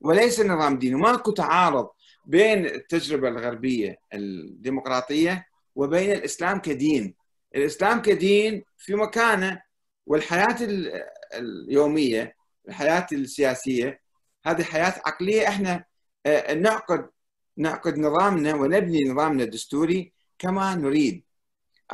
[0.00, 0.94] وليس نظام ديني.
[0.94, 1.88] ماكو تعارض
[2.26, 7.14] بين التجربة الغربية الديمقراطية وبين الإسلام كدين.
[7.56, 9.62] الإسلام كدين في مكانه
[10.06, 11.02] والحياة ال-
[11.34, 12.36] اليومية
[12.68, 14.01] الحياة السياسية
[14.44, 15.84] هذه حياة عقلية إحنا
[16.26, 17.10] آه، نعقد
[17.56, 21.24] نعقد نظامنا ونبني نظامنا الدستوري كما نريد.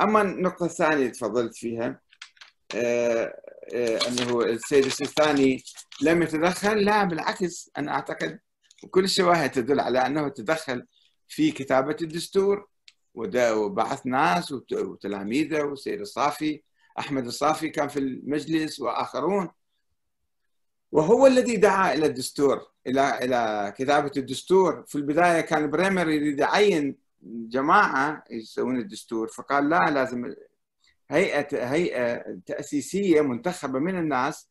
[0.01, 2.01] أما النقطة الثانية اللي تفضلت فيها
[2.75, 3.33] آه،
[3.73, 5.63] آه، انه السيد السيستاني
[6.01, 8.39] لم يتدخل لا بالعكس أنا أعتقد
[8.83, 10.87] وكل الشواهد تدل على أنه تدخل
[11.27, 12.67] في كتابة الدستور
[13.15, 16.61] وبعث ناس وت- وتلاميذه والسيد الصافي
[16.99, 19.49] أحمد الصافي كان في المجلس وآخرون
[20.91, 24.83] وهو الذي دعا إلى الدستور إلى إلى كتابة الدستور.
[24.87, 30.33] في البداية كان بريمر يريد يعين جماعة يسوون الدستور فقال لا لازم
[31.09, 34.49] هيئة هيئة تأسيسية منتخبة من الناس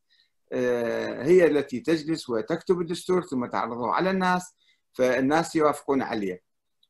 [0.52, 4.54] آه، هي التي تجلس وتكتب الدستور ثم تعرضه على الناس
[4.92, 6.42] فالناس يوافقون عليه.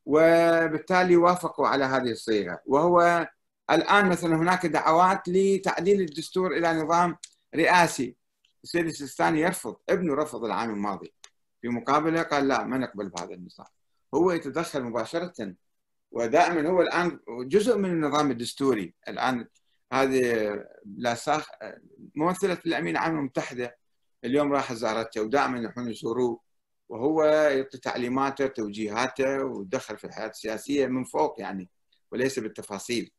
[0.05, 2.59] وبالتالي وافقوا على هذه الصيغة.
[2.65, 3.27] وهو
[3.71, 7.17] الآن مثلا هناك دعوات لتعديل الدستور إلى نظام
[7.55, 8.15] رئاسي.
[8.63, 11.13] السيد السيستاني يرفض ابنه رفض العام الماضي.
[11.61, 13.67] في مقابله قال لا ما نقبل بهذا النظام
[14.13, 15.55] هو يتدخل مباشرة
[16.11, 18.93] ودائما هو الآن جزء من النظام الدستوري.
[19.07, 19.47] الآن
[19.93, 20.65] هذه
[20.97, 21.49] لاساخ
[22.15, 23.77] ممثلة الأمين العام المتحدة
[24.23, 26.41] اليوم راح زارته ودائما يروحون يزوروه.
[26.89, 31.69] وهو يعطي تعليماته توجيهاته ويدخل في الحياة السياسية من فوق يعني
[32.11, 33.11] وليس بالتفاصيل.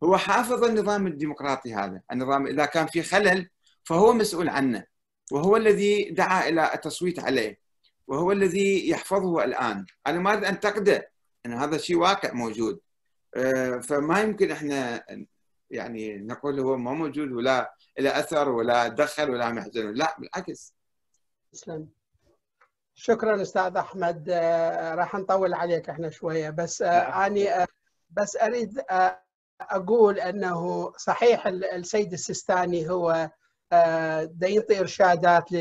[0.00, 3.50] وهو حافظ النظام الديمقراطي هذا النظام إذا كان في خلل
[3.84, 4.84] فهو مسؤول عنه
[5.32, 7.58] وهو الذي دعا إلى التصويت عليه
[8.06, 9.86] وهو الذي يحفظه الآن.
[10.06, 11.10] أنا ما أريد انتقده
[11.46, 12.80] ان هذا شيء واقع موجود.
[13.36, 15.04] آه، فما يمكن إحنا
[15.70, 20.74] يعني نقول هو ما موجود ولا له أثر ولا دخل ولا محزن لا بالعكس.
[21.52, 21.88] تسلم.
[22.94, 24.28] شكرا أستاذ أحمد.
[24.30, 27.66] آه، راح نطول عليك إحنا شوية بس آه، أني آه،
[28.10, 28.80] بس أريد
[29.60, 33.30] أقول أنه صحيح ال- السيد السيستاني هو
[33.72, 35.52] آه، دا يعطي ارشادات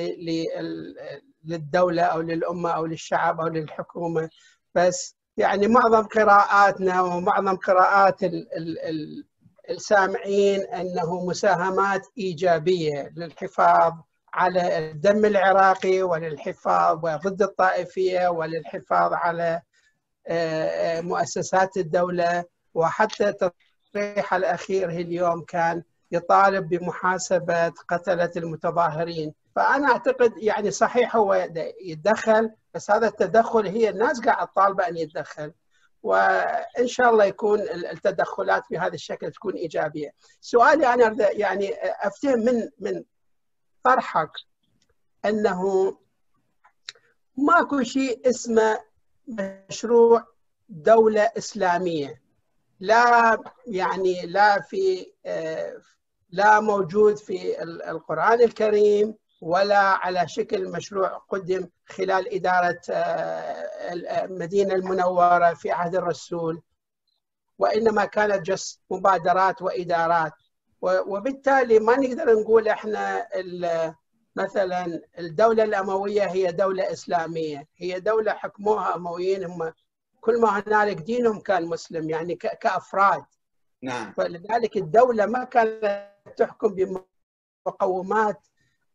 [1.45, 4.29] للدولة أو للأمة أو للشعب أو للحكومة
[4.75, 9.25] بس يعني معظم قراءاتنا ومعظم قراءات ال ال ال
[9.69, 13.93] السامعين أنه مساهمات إيجابية للحفاظ
[14.33, 19.61] على الدم العراقي وللحفاظ وضد الطائفية وللحفاظ على
[20.27, 20.65] آه،
[20.97, 22.43] آه، مؤسسات الدولة
[22.73, 23.33] وحتى
[23.93, 29.33] تصريحه الأخير اليوم كان يطالب بمحاسبة قتلة المتظاهرين.
[29.55, 31.49] فأنا أعتقد يعني صحيح هو
[31.81, 35.53] يتدخل بس هذا التدخل هي الناس قاعدة طالبة أن يتدخل.
[36.03, 40.13] وإن شاء الله يكون التدخلات بهذا الشكل تكون إيجابية.
[40.41, 43.03] سؤالي أنا يعني افتهم من من
[43.83, 44.31] طرحك
[45.25, 45.91] أنه
[47.37, 48.79] ماكو شيء اسمه
[49.27, 50.25] مشروع
[50.69, 52.26] دولة إسلامية.
[52.79, 53.37] لا
[53.67, 55.05] يعني لا في
[56.29, 62.79] لا موجود في القرآن الكريم ولا على شكل مشروع قدم خلال إدارة
[64.23, 66.61] المدينة المنورة في عهد الرسول
[67.57, 70.33] وإنما كانت جس مبادرات وإدارات.
[70.81, 73.27] وبالتالي ما نقدر نقول إحنا
[74.35, 79.73] مثلا الدولة الأموية هي دولة إسلامية هي دولة حكموها أمويين هم
[80.27, 83.25] كل ما هنالك دينهم كان مسلم يعني كأفراد.
[83.83, 84.13] نعم.
[84.17, 86.75] فلذلك الدولة ما كانت تحكم
[87.65, 88.47] بمقومات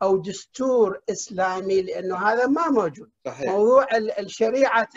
[0.02, 3.10] أو دستور إسلامي لأنه هذا ما موجود.
[3.26, 3.50] صحيح.
[3.50, 4.88] موضوع الشريعه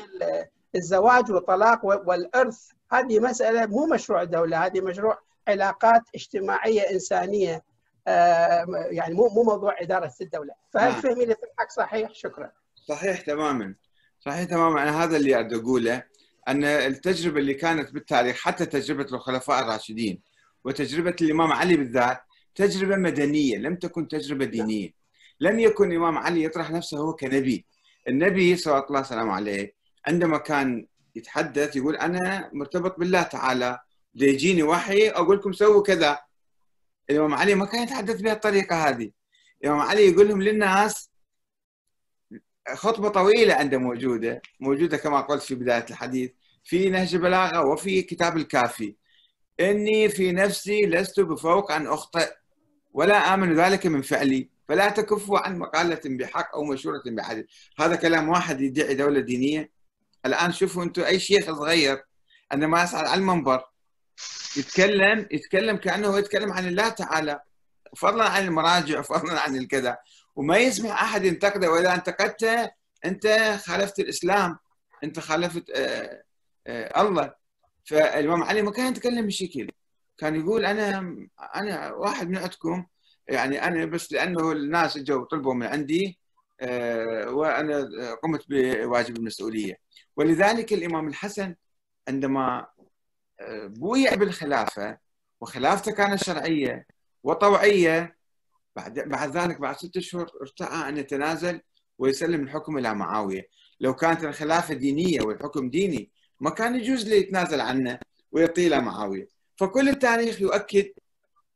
[0.75, 7.63] الزواج والطلاق والإرث هذه مسألة مو مشروع دولة هذه مشروع علاقات اجتماعية إنسانية
[8.07, 10.53] يعني مو مو موضوع إدارة الدولة.
[10.73, 11.01] فهل نعم.
[11.01, 12.51] فهمي الحق صحيح؟ شكرا.
[12.75, 13.75] صحيح تماما.
[14.19, 14.83] صحيح تماما.
[14.83, 16.03] أنا هذا اللي اريد أقوله.
[16.47, 20.21] أن التجربة اللي كانت بالتاريخ حتى تجربة الخلفاء الراشدين
[20.63, 22.21] وتجربة الإمام علي بالذات
[22.55, 24.93] تجربة مدنية لم تكن تجربة دينية.
[25.39, 27.65] لم يكن الإمام علي يطرح نفسه هو كنبي.
[28.07, 29.73] النبي صلى الله وسلم عليه
[30.07, 33.79] عندما كان يتحدث يقول أنا مرتبط بالله تعالى
[34.15, 36.19] يجيني وحي أقول لكم سووا كذا.
[37.09, 39.11] الإمام علي ما كان يتحدث بهالطريقة هذه.
[39.63, 41.09] الإمام علي يقول لهم للناس
[42.73, 46.31] خطبة طويلة عنده موجودة موجودة كما قلت في بداية الحديث
[46.63, 48.95] في نهج بلاغة وفي كتاب الكافي.
[49.59, 52.33] إني في نفسي لست بفوق أن أخطئ
[52.93, 57.45] ولا آمن ذلك من فعلي فلا تكفوا عن مقالة بحق أو مشورة بحديث
[57.79, 59.71] هذا كلام واحد يدعي دولة دينية.
[60.25, 62.03] الآن شوفوا أنتم أي شيخ صغير
[62.51, 63.63] عندما يصعد على المنبر
[64.57, 67.39] يتكلم يتكلم كأنه يتكلم عن الله تعالى
[67.97, 69.97] فضلا عن المراجع فضلا عن الكذا.
[70.35, 72.71] وما يسمح أحد ينتقده واذا انتقدته
[73.05, 73.27] أنت
[73.65, 74.57] خالفت الإسلام
[75.03, 76.23] أنت خالفت آه،
[76.67, 77.33] آه، الله.
[77.85, 79.71] فالإمام علي ما كان يتكلم بشكل
[80.17, 80.99] كان يقول أنا
[81.55, 82.85] أنا واحد من عندكم
[83.27, 86.19] يعني أنا بس لأنه الناس اجوا طلبوا من عندي
[86.61, 87.89] آه، وأنا
[88.23, 89.77] قمت بواجب المسؤولية.
[90.17, 91.55] ولذلك الإمام الحسن
[92.07, 92.67] عندما
[93.63, 94.97] بويع بالخلافة
[95.41, 96.87] وخلافته كانت شرعية
[97.23, 98.14] وطوعية
[98.75, 101.61] بعد بعد ذلك بعد ستة أشهر ارتأى أن يتنازل
[101.97, 103.47] ويسلم الحكم إلى معاوية.
[103.79, 107.99] لو كانت الخلافة دينية والحكم ديني ما كان يجوز له يتنازل عنه
[108.31, 109.27] ويعطيه إلى معاوية.
[109.57, 110.85] فكل التاريخ يؤكد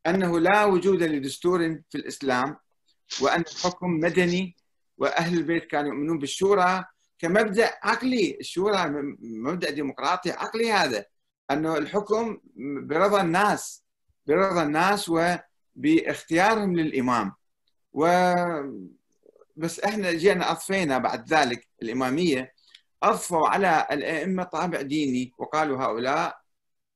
[0.07, 1.59] أنه لا وجود لدستور
[1.89, 2.57] في الإسلام
[3.21, 4.55] وأن الحكم مدني
[4.97, 6.85] وأهل البيت كانوا يؤمنون بالشورى.
[7.19, 8.89] كمبدأ عقلي الشورى
[9.19, 11.05] مبدأ ديمقراطي عقلي هذا
[11.51, 12.39] أنه الحكم
[12.83, 13.83] برضا الناس
[14.27, 15.09] برضا الناس
[15.79, 17.31] وباختيارهم للامام
[17.93, 18.07] و
[19.55, 22.53] بس إحنا جينا أضفينا بعد ذلك الإمامية
[23.03, 26.39] أضفوا على الأئمة طابع ديني وقالوا هؤلاء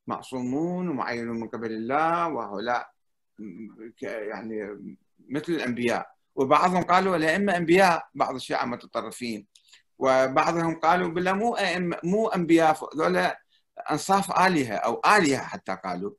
[0.08, 2.90] معصومون ومعينون من قبل الله وهؤلاء
[4.02, 4.80] يعني
[5.30, 6.14] مثل الأنبياء.
[6.36, 9.48] وبعضهم قالوا الائمه أنبياء بعض الشيعة المتطرفين
[10.00, 13.40] وبعضهم قالوا بالله مو أئمة مو أنبياء ذولا
[13.92, 16.12] أنصاف آلهة أو آلهة حتى قالوا.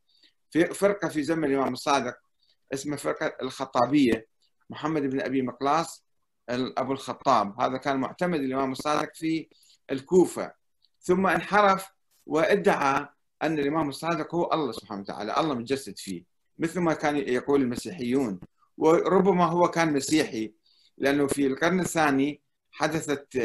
[0.50, 2.23] في فرقة في زمن الإمام الصادق
[2.72, 4.26] اسمها فرقة الخطابية
[4.70, 6.04] محمد بن أبي مقلاص
[6.48, 7.60] أبو الخطاب.
[7.60, 9.48] هذا كان معتمد الإمام الصادق في
[9.90, 10.52] الكوفة.
[11.00, 11.88] ثم انحرف
[12.26, 13.08] وادعى
[13.42, 16.24] أن الإمام الصادق هو الله سبحانه وتعالى الله متجسد فيه
[16.58, 18.40] مثل ما كان يقول المسيحيون.
[18.76, 20.54] وربما هو كان مسيحي
[20.98, 23.38] لأنه في القرن الثاني حدثت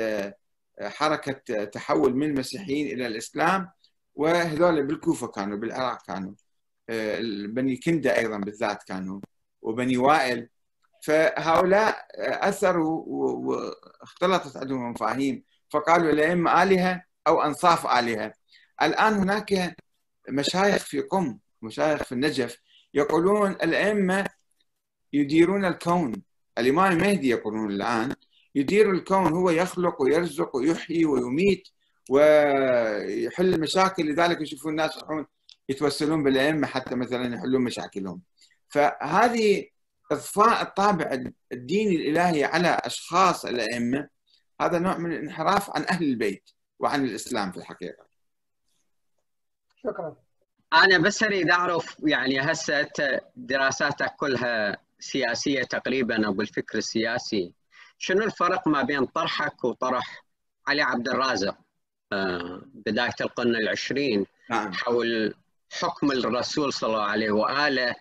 [0.82, 3.70] حركة تحول من المسيحيين إلى الإسلام
[4.16, 6.32] وهذول بالكوفة كانوا بالعراق كانوا.
[6.32, 6.49] آه،
[7.48, 9.20] بني كندة أيضا بالذات كانوا
[9.62, 10.50] وبني وائل.
[11.04, 12.08] فهؤلاء
[12.50, 18.34] أثروا واختلطت عندهم مفاهيم فقالوا الائمه آلهة أو أنصاف آلهة.
[18.82, 19.76] الآن هناك
[20.30, 22.58] مشايخ في قم مشايخ في النجف
[22.94, 24.26] يقولون الأئمة
[25.14, 26.24] يديرون الكون.
[26.58, 28.16] الإمام المهدي يقولون الآن
[28.56, 31.68] يدير الكون هو يخلق ويرزق ويحيي ويميت
[32.10, 35.26] ويحل المشاكل لذلك يشوفون الناس يروحون
[35.70, 38.22] يتوسلون بالأئمة حتى مثلا يحلون مشاكلهم
[38.70, 39.66] فهذه
[40.12, 44.10] اضفاء الطابع الديني الإلهي على أشخاص الأئمة
[44.62, 48.06] هذا نوع من الانحراف عن أهل البيت وعن الإسلام في الحقيقة.
[49.84, 50.16] شكرا.
[50.74, 52.90] أنا بس أريد أعرف يعني هسه
[53.36, 57.54] دراساتك كلها سياسية تقريبا أو بالفكر السياسي
[57.98, 60.26] شنو الفرق ما بين طرحك وطرح
[60.68, 61.58] علي عبد الرازق
[62.14, 64.74] آه، بداية القرن العشرين نعم.
[64.74, 65.36] حول
[65.70, 67.96] حكم الرسول صلى الله عليه وآله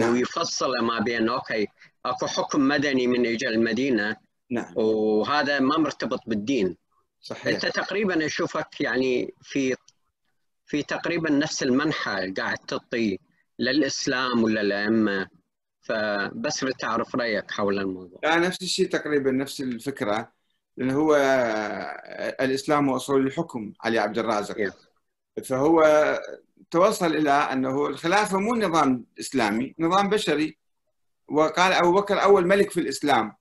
[0.00, 0.12] نعم.
[0.12, 1.66] ويفصل ما بين أوكي
[2.06, 4.16] أكو حكم مدني من اجى المدينة
[4.50, 4.72] نعم.
[4.76, 6.76] وهذا ما مرتبط بالدين.
[7.20, 7.46] صحيح.
[7.46, 9.74] أنت تقريبا أشوفك يعني في
[10.66, 13.18] في تقريبا نفس المنحى قاعد تعطي
[13.58, 15.28] للاسلام وللائمه
[15.80, 18.20] فبس تعرف رأيك حول الموضوع.
[18.22, 20.32] يعني نفس الشيء تقريبا نفس الفكرة.
[20.76, 21.16] لأنه هو
[22.40, 24.72] الإسلام واصول الحكم علي عبد الرازق.
[25.44, 25.82] فهو
[26.70, 30.58] توصل إلى أنه الخلافة مو نظام إسلامي نظام بشري.
[31.28, 33.32] وقال أبو بكر أول ملك في الإسلام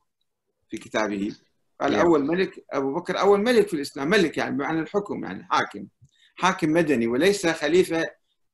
[0.70, 1.36] في كتابه.
[1.82, 2.00] قال yeah.
[2.00, 4.10] أول ملك أبو بكر أول ملك في الإسلام.
[4.10, 5.88] ملك يعني بمعنى الحكم يعني حاكم.
[6.36, 8.06] حاكم مدني وليس خليفة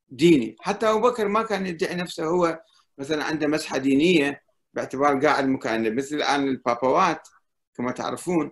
[0.10, 0.56] ديني.
[0.60, 2.26] حتى أبو بكر ما كان يدعي نفسه.
[2.26, 2.62] هو
[2.98, 4.42] مثلا عنده مسحة دينية
[4.74, 7.28] باعتبار قاعد مكان مثل الآن البابوات
[7.76, 8.52] كما تعرفون.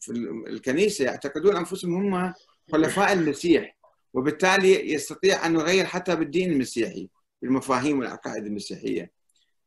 [0.00, 0.12] في
[0.48, 2.34] الكنيسة يعتقدون أنفسهم هم
[2.72, 3.76] خلفاء المسيح.
[4.16, 7.08] وبالتالي يستطيع أن يغير حتى بالدين المسيحي
[7.42, 9.10] بالمفاهيم والعقائد المسيحية.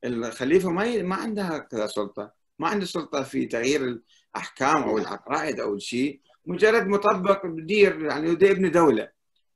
[0.04, 3.82] الخليفة ما ما عندها كذا سلطة ما عنده سلطة في تغيير
[4.36, 9.10] الأحكام أو العقائد أو الشيء مجرد مطبق بدير يعني يبني دولة.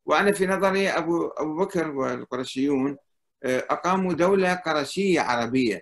[0.05, 2.97] وأنا في نظري أبو أبو بكر والقرشيون
[3.43, 5.81] أقاموا دولة قرشية عربية.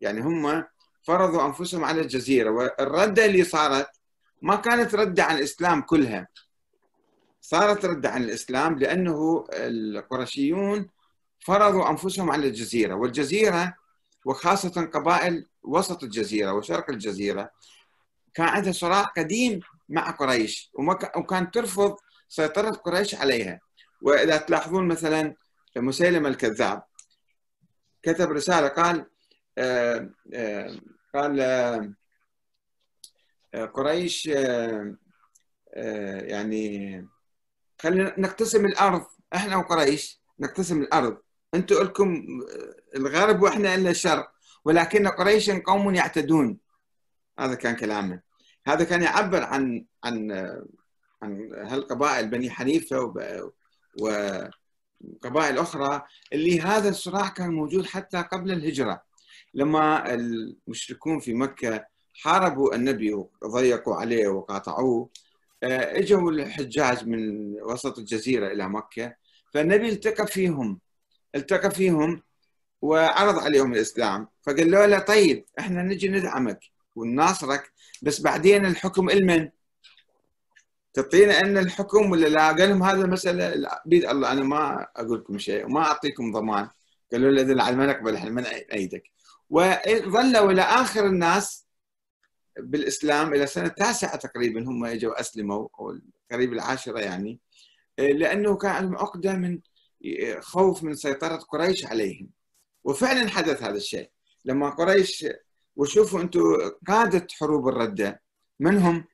[0.00, 0.64] يعني هم
[1.02, 3.88] فرضوا أنفسهم على الجزيرة والرده اللي صارت
[4.42, 6.28] ما كانت رده عن الإسلام كلها.
[7.48, 10.88] صارت رده عن الإسلام لأنه القرشيون
[11.40, 13.74] فرضوا أنفسهم على الجزيرة والجزيرة
[14.24, 17.50] وخاصة قبائل وسط الجزيرة وشرق الجزيرة
[18.34, 20.70] كان عندها صراع قديم مع قريش
[21.16, 21.96] وكانت ترفض
[22.28, 23.60] سيطرة قريش عليها.
[24.02, 25.34] وإذا تلاحظون مثلا
[25.76, 26.82] مسيلمه الكذاب
[28.02, 29.06] كتب رسالة قال
[29.58, 30.76] آه، آه،
[31.14, 31.40] قال
[33.54, 34.26] آه، قريش
[36.26, 37.08] يعني
[37.80, 39.06] خلينا نقتسم الأرض.
[39.34, 41.18] إحنا وقريش نقتسم الأرض.
[41.54, 42.26] أنتم لكم
[42.96, 44.32] الغرب وإحنا لنا الشرق
[44.64, 46.58] ولكن قريش قوم يعتدون.
[47.38, 48.20] هذا كان كلامه
[48.66, 50.32] هذا كان يعبر عن عن
[51.22, 53.14] عن هالقبائل بني حنيفة
[54.00, 56.02] وقبائل أخرى
[56.32, 59.02] اللي هذا الصراع كان موجود حتى قبل الهجرة.
[59.54, 65.27] لما المشركون في مكة حاربوا النبي وضيقوا عليه وقاطعوه آه،
[65.62, 69.14] اجوا الحجاج من وسط الجزيرة إلى مكة
[69.54, 70.80] فالنبي التقى فيهم
[71.34, 72.22] التقى فيهم
[72.82, 76.60] وعرض عليهم الإسلام فقالوا له طيب إحنا نجي ندعمك
[76.96, 77.72] ونناصرك
[78.02, 79.48] بس بعدين الحكم المن؟
[80.94, 85.38] تعطينا أن الحكم ولا لا؟ قال لهم هذا مسألة بيد الله أنا ما أقول لكم
[85.38, 86.68] شيء وما أعطيكم ضمان.
[87.12, 89.02] قالوا له اذا ما نقبل إحنا من أيدك.
[89.50, 91.67] وظلوا إلى آخر الناس
[92.58, 95.98] بالإسلام إلى سنة التاسعه تقريبا هم إجوا أسلموا أو
[96.32, 97.40] قريب العاشرة يعني
[97.98, 99.60] لأنه كان عندهم عقدة من
[100.40, 102.30] خوف من سيطرة قريش عليهم.
[102.84, 104.10] وفعلا حدث هذا الشيء.
[104.44, 105.26] لما قريش
[105.76, 106.40] وشوفوا أنتم
[106.88, 108.22] قادة حروب الردة
[108.60, 109.04] من هم؟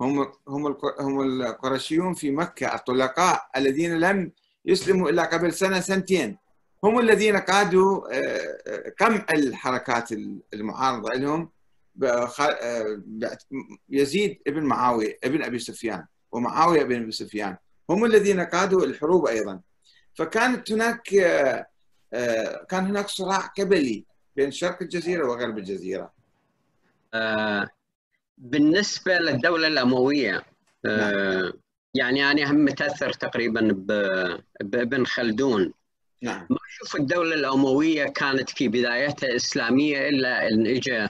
[0.00, 4.32] هم هم هم القرشيون في مكة الطلقاء الذين لم
[4.64, 6.38] يسلموا إلا قبل سنة سنتين.
[6.84, 10.12] هم الذين قادوا آه، آه، قمع الحركات
[10.54, 11.40] المعارضة لهم.
[11.42, 11.57] آه،
[13.88, 17.56] يزيد ابن معاوية ابن أبي سفيان ومعاوية بن أبي سفيان.
[17.90, 19.60] هم الذين قادوا الحروب أيضا.
[20.14, 21.02] فكانت هناك
[22.68, 24.04] كان هناك صراع قبلي
[24.36, 26.12] بين شرق الجزيرة وغرب الجزيرة.
[28.38, 30.42] بالنسبة للدولة الأموية
[30.84, 31.52] نعم.
[31.94, 33.60] يعني أنا هم متأثر تقريبا
[34.60, 35.72] بابن خلدون.
[36.22, 36.46] نعم.
[36.50, 41.08] ما أشوف الدولة الأموية كانت في بدايتها إسلامية إلا إن اجى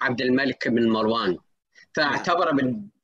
[0.00, 1.38] عبد الملك بن مروان.
[1.94, 2.52] فاعتبر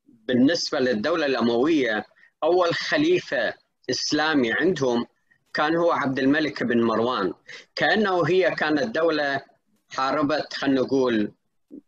[0.07, 2.05] بالنسبة للدولة الأموية
[2.43, 3.53] أول خليفة
[3.89, 5.05] إسلامي عندهم
[5.53, 7.33] كان هو عبد الملك بن مروان.
[7.75, 9.41] كأنه هي كانت دولة
[9.89, 11.31] حاربت خلينا نقول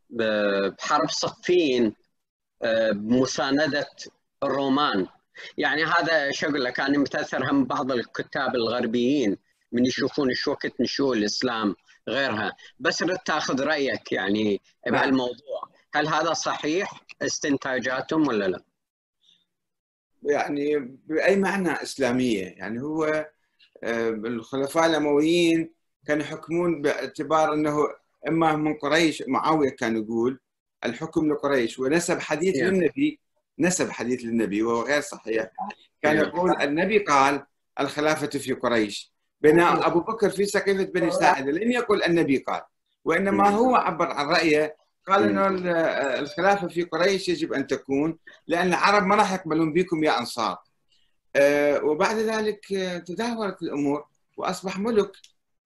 [0.09, 1.93] بحرب صفين
[2.91, 3.89] بمساندة
[4.43, 5.07] الرومان.
[5.57, 6.31] يعني هذا
[6.63, 9.37] لك أنا متاثر هم بعض الكتاب الغربيين
[9.71, 11.75] من يشوفون شو وقت نشوء الإسلام.
[12.07, 12.55] غيرها.
[12.79, 14.95] بس ردت تاخذ رأيك يعني نعم.
[14.95, 15.69] بهالموضوع.
[15.93, 18.63] هل هذا صحيح؟ استنتاجاتهم ولا لا؟
[20.23, 23.05] يعني بأي معنى إسلامية؟ يعني هو
[23.83, 25.73] آه، الخلفاء الأمويين
[26.07, 27.77] كانوا يحكمون باعتبار إنه
[28.27, 30.39] إما من قريش معاوية كان يقول
[30.85, 32.63] الحكم لقريش ونسب حديث yeah.
[32.63, 33.19] للنبي
[33.59, 35.49] نسب حديث للنبي وهو غير صحيح.
[36.01, 37.45] كان يقول النبي قال
[37.79, 39.13] الخلافة في قريش.
[39.41, 42.61] بينما أبو بكر في سقيفه بني ساعده لم يقل النبي قال
[43.05, 44.75] وإنما هو عبر عن رأيه
[45.07, 45.47] قال إنه
[46.19, 50.57] الخلافة في قريش يجب أن تكون لأن العرب ما راح يقبلون بكم يا أنصار.
[51.35, 54.05] آه، وبعد ذلك آه، تدهورت الأمور
[54.37, 55.11] وأصبح ملك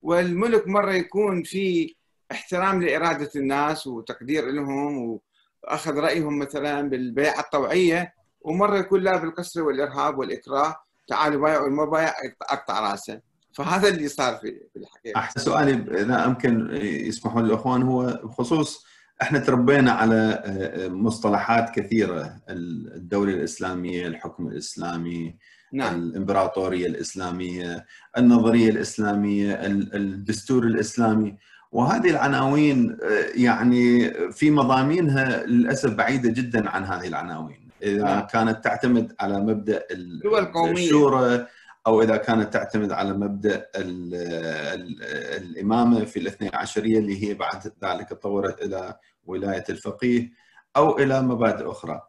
[0.01, 1.95] والملك مرة يكون في
[2.31, 5.19] احترام لإرادة الناس وتقدير لهم
[5.63, 10.75] وأخذ رأيهم مثلا بالبيعة الطوعية ومرة يكون لا بالقسر والإرهاب والإكراه
[11.07, 13.21] تعالوا بايعوا المبايع اقطع رأسه.
[13.53, 18.85] فهذا اللي صار في الحقيقة أحسن سؤالي إذا امكن يسمحون الاخوان هو بخصوص
[19.21, 25.35] إحنا تربينا على آه، مصطلحات كثيرة الدولة الإسلامية، الحكم الإسلامي،
[25.73, 25.95] نعم.
[25.95, 27.85] الإمبراطورية الإسلامية،
[28.17, 29.53] النظرية الإسلامية،
[29.93, 31.37] الدستور الإسلامي،
[31.71, 38.27] وهذه العناوين آه، يعني في مضامينها للأسف بعيدة جدا عن هذه العناوين، إذا نعم.
[38.27, 41.47] كانت تعتمد على مبدأ الشورى
[41.87, 45.03] أو إذا كانت تعتمد على مبدأ ال ال
[45.43, 50.31] الإمامة في الاثني عشرية اللي هي بعد ذلك تطورت إلى ولاية الفقيه
[50.77, 52.01] أو إلى مبادئ أخرى.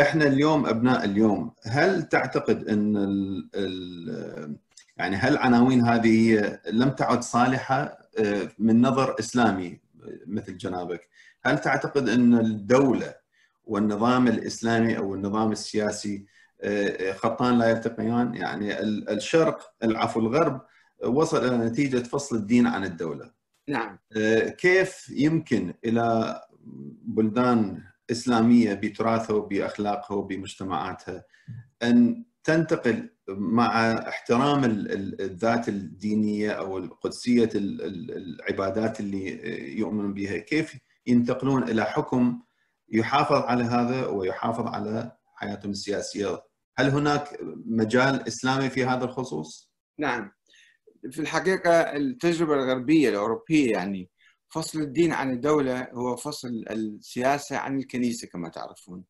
[0.00, 4.56] إحنا اليوم أبناء اليوم هل تعتقد إن ال ال
[4.96, 9.80] يعني هل العناوين هذه لم تعد صالحة آه، من نظر إسلامي
[10.26, 11.08] مثل جنابك؟
[11.44, 13.14] هل تعتقد إن الدولة
[13.64, 16.26] والنظام الإسلامي أو النظام السياسي
[17.14, 20.60] خطان لا يلتقيان يعني الشرق العفو الغرب
[21.04, 23.30] وصل إلى نتيجة فصل الدين عن الدولة.
[23.68, 23.98] نعم.
[24.58, 26.40] كيف يمكن إلى
[27.02, 31.24] بلدان إسلامية بتراثها وبأخلاقها وبمجتمعاتها
[31.82, 41.84] أن تنتقل مع احترام الذات الدينية أو القدسية العبادات اللي يؤمنون بها، كيف ينتقلون إلى
[41.84, 42.42] حكم
[42.88, 46.47] يحافظ على هذا ويحافظ على حياتهم السياسية؟
[46.78, 50.32] هل هناك مجال إسلامي في هذا الخصوص؟ نعم.
[51.10, 54.10] في الحقيقة التجربة الغربية الأوروبية يعني
[54.50, 59.04] فصل الدين عن الدولة هو فصل السياسة عن الكنيسة كما تعرفون.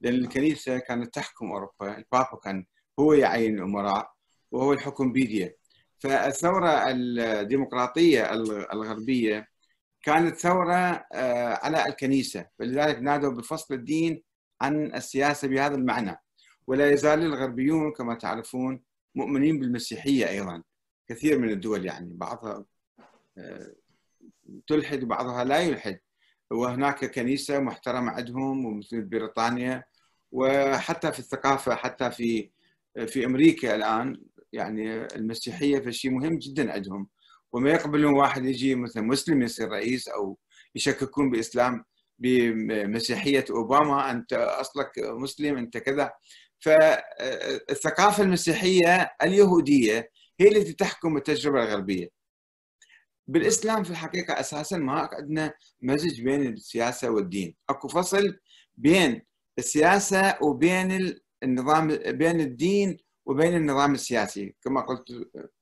[0.00, 2.66] لأن الكنيسة كانت تحكم أوروبا، البابا كان
[3.00, 4.12] هو يعين الأمراء
[4.50, 5.56] وهو الحكم بيديه.
[5.98, 8.32] فالثورة الديمقراطية
[8.72, 9.48] الغربية
[10.02, 11.04] كانت ثورة
[11.62, 14.22] على الكنيسة، فلذلك نادوا بفصل الدين
[14.60, 16.21] عن السياسة بهذا المعنى.
[16.66, 18.82] ولا يزال الغربيون كما تعرفون
[19.14, 20.62] مؤمنين بالمسيحية أيضا.
[21.08, 22.64] كثير من الدول يعني بعضها
[24.66, 25.98] تلحد وبعضها لا يلحد.
[26.50, 29.84] وهناك كنيسة محترمة عندهم ومثل بريطانيا
[30.32, 32.50] وحتى في الثقافة حتى في
[33.06, 34.22] في أمريكا الآن
[34.52, 37.08] يعني المسيحية في شيء مهم جدا عندهم.
[37.52, 40.38] وما يقبلون واحد يجي مثلا مسلم يصير رئيس أو
[40.74, 41.84] يشككون بإسلام
[42.18, 46.12] بمسيحية أوباما أنت أصلك مسلم أنت كذا.
[46.62, 50.10] فالثقافة المسيحية اليهودية
[50.40, 52.08] هي التي تحكم التجربة الغربية.
[53.26, 57.56] بالإسلام في الحقيقة أساسا ما عندنا مزج بين السياسة والدين.
[57.70, 58.38] أكو فصل
[58.74, 59.22] بين
[59.58, 65.12] السياسة وبين النظام بين الدين وبين النظام السياسي كما قلت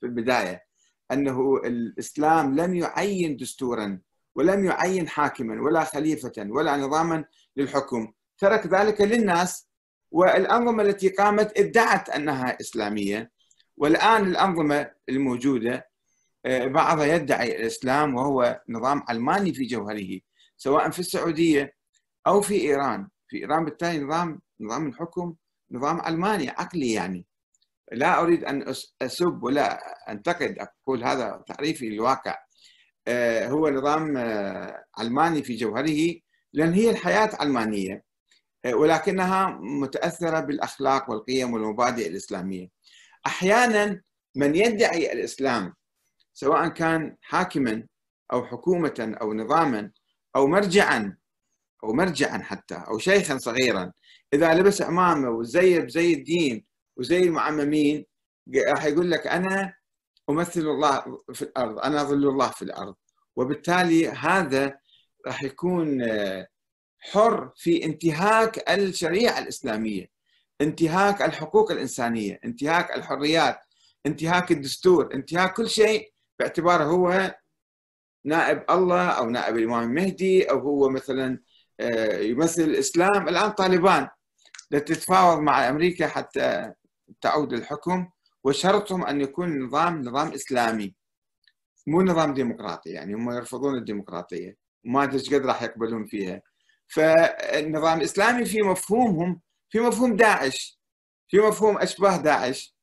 [0.00, 0.64] في البداية
[1.12, 4.00] أنه الإسلام لم يعين دستورا
[4.34, 7.24] ولم يعين حاكما ولا خليفة ولا نظاما
[7.56, 8.12] للحكم.
[8.38, 9.69] ترك ذلك للناس
[10.10, 13.30] والأنظمة التي قامت ادعت أنها إسلامية
[13.76, 15.90] والآن الأنظمة الموجودة
[16.46, 20.20] بعضها يدعي الإسلام وهو نظام علماني في جوهره
[20.56, 21.74] سواء في السعودية
[22.26, 23.08] أو في إيران.
[23.28, 25.34] في إيران بالتالي نظام نظام الحكم
[25.70, 27.26] نظام علماني عقلي يعني.
[27.92, 29.80] لا أريد أن أسب ولا
[30.12, 32.38] أنتقد أقول هذا تعريفي للواقع.
[33.48, 34.16] هو نظام
[34.98, 36.14] علماني في جوهره
[36.52, 38.09] لأن هي الحياة علمانية
[38.66, 42.68] ولكنها متأثرة بالأخلاق والقيم والمبادئ الإسلامية.
[43.26, 44.02] أحيانا
[44.36, 45.74] من يدعي الإسلام
[46.32, 47.86] سواء كان حاكما
[48.32, 49.90] أو حكومة أو نظاما
[50.36, 51.16] أو مرجعا
[51.84, 53.92] أو مرجعا حتى أو شيخا صغيرا
[54.34, 56.64] إذا لبس عمامة وزي بزي الدين
[56.96, 58.06] وزي المعممين
[58.68, 59.74] راح يقول لك أنا
[60.30, 62.94] أمثل الله في الأرض أنا ظل الله في الأرض.
[63.36, 64.78] وبالتالي هذا
[65.26, 66.02] راح يكون
[67.00, 70.10] حر في انتهاك الشريعة الإسلامية
[70.60, 73.60] انتهاك الحقوق الإنسانية انتهاك الحريات
[74.06, 77.34] انتهاك الدستور انتهاك كل شيء باعتباره هو
[78.24, 81.40] نائب الله أو نائب الإمام المهدي أو هو مثلا
[82.20, 83.28] يمثل الإسلام.
[83.28, 84.08] الآن طالبان
[84.70, 86.72] تتفاوض مع أمريكا حتى
[87.20, 88.08] تعود الحكم
[88.44, 90.94] وشرطهم أن يكون النظام نظام إسلامي.
[91.86, 94.56] مو نظام ديمقراطي يعني هم يرفضون الديمقراطية.
[94.86, 96.42] وما أدري قد راح يقبلون فيها.
[96.94, 99.40] فالنظام الإسلامي في مفهومهم
[99.70, 100.80] في مفهوم داعش
[101.28, 102.76] في مفهوم أشباه داعش.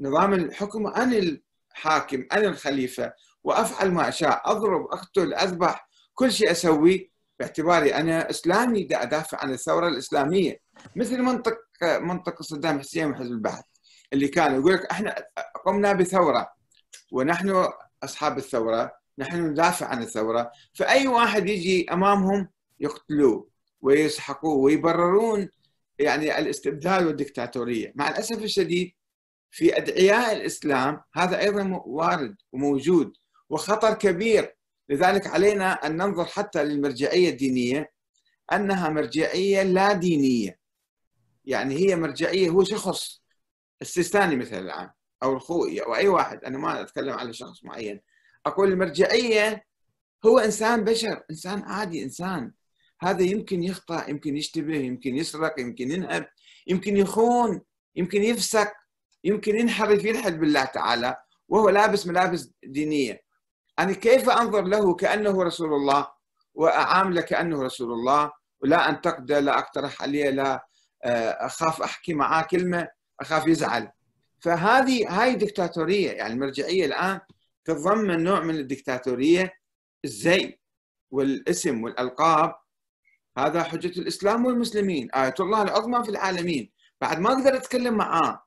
[0.00, 3.12] نظام الحكم عن الحاكم أنا الخليفة
[3.44, 9.50] وأفعل ما أشاء أضرب أقتل أذبح كل شيء اسويه باعتباري أنا إسلامي دا أدافع عن
[9.50, 10.60] الثورة الإسلامية.
[10.96, 13.64] مثل منطق منطق صدام حسين وحزب البعث
[14.12, 15.14] اللي كان يقول لك إحنا
[15.66, 16.52] قمنا بثورة
[17.12, 17.68] ونحن
[18.04, 20.50] أصحاب الثورة نحن ندافع عن الثورة.
[20.74, 22.48] فأي واحد يجي أمامهم
[22.80, 23.51] يقتلوه.
[23.82, 25.48] ويسحقوه ويبررون
[25.98, 27.92] يعني الاستبداد والدكتاتورية.
[27.96, 28.92] مع الأسف الشديد
[29.50, 33.12] في أدعياء الإسلام هذا أيضا وارد وموجود
[33.50, 34.56] وخطر كبير.
[34.88, 37.92] لذلك علينا أن ننظر حتى للمرجعية الدينية
[38.52, 40.58] أنها مرجعية لا دينية.
[41.44, 43.22] يعني هي مرجعية هو شخص
[43.82, 44.90] السيستاني مثلا الآن
[45.22, 46.44] أو الخوئي أو أي واحد.
[46.44, 48.00] أنا ما أتكلم على شخص معين.
[48.46, 49.66] أقول المرجعية
[50.26, 52.52] هو إنسان بشر إنسان عادي إنسان
[53.02, 56.28] هذا يمكن يخطأ يمكن يشتبه يمكن يسرق يمكن ينهب
[56.66, 57.60] يمكن يخون
[57.96, 58.72] يمكن يفسق
[59.24, 61.16] يمكن ينحرف يلحد بالله تعالى
[61.48, 63.22] وهو لابس ملابس دينية.
[63.78, 66.06] أنا كيف أنظر له كأنه رسول الله
[66.54, 70.66] وأعامله كأنه رسول الله؟ ولا أنتقده لا أقترح عليه لا
[71.46, 72.88] أخاف أحكي معاه كلمة
[73.20, 73.90] أخاف يزعل.
[74.40, 77.20] فهذه هاي دكتاتورية يعني المرجعية الآن
[77.64, 79.52] تتضمن نوع من الدكتاتورية
[80.04, 80.58] الزي
[81.10, 82.54] والاسم والألقاب
[83.38, 86.72] هذا حجة الإسلام والمسلمين آية الله العظمى في العالمين.
[87.00, 88.44] بعد ما أقدر أتكلم معاه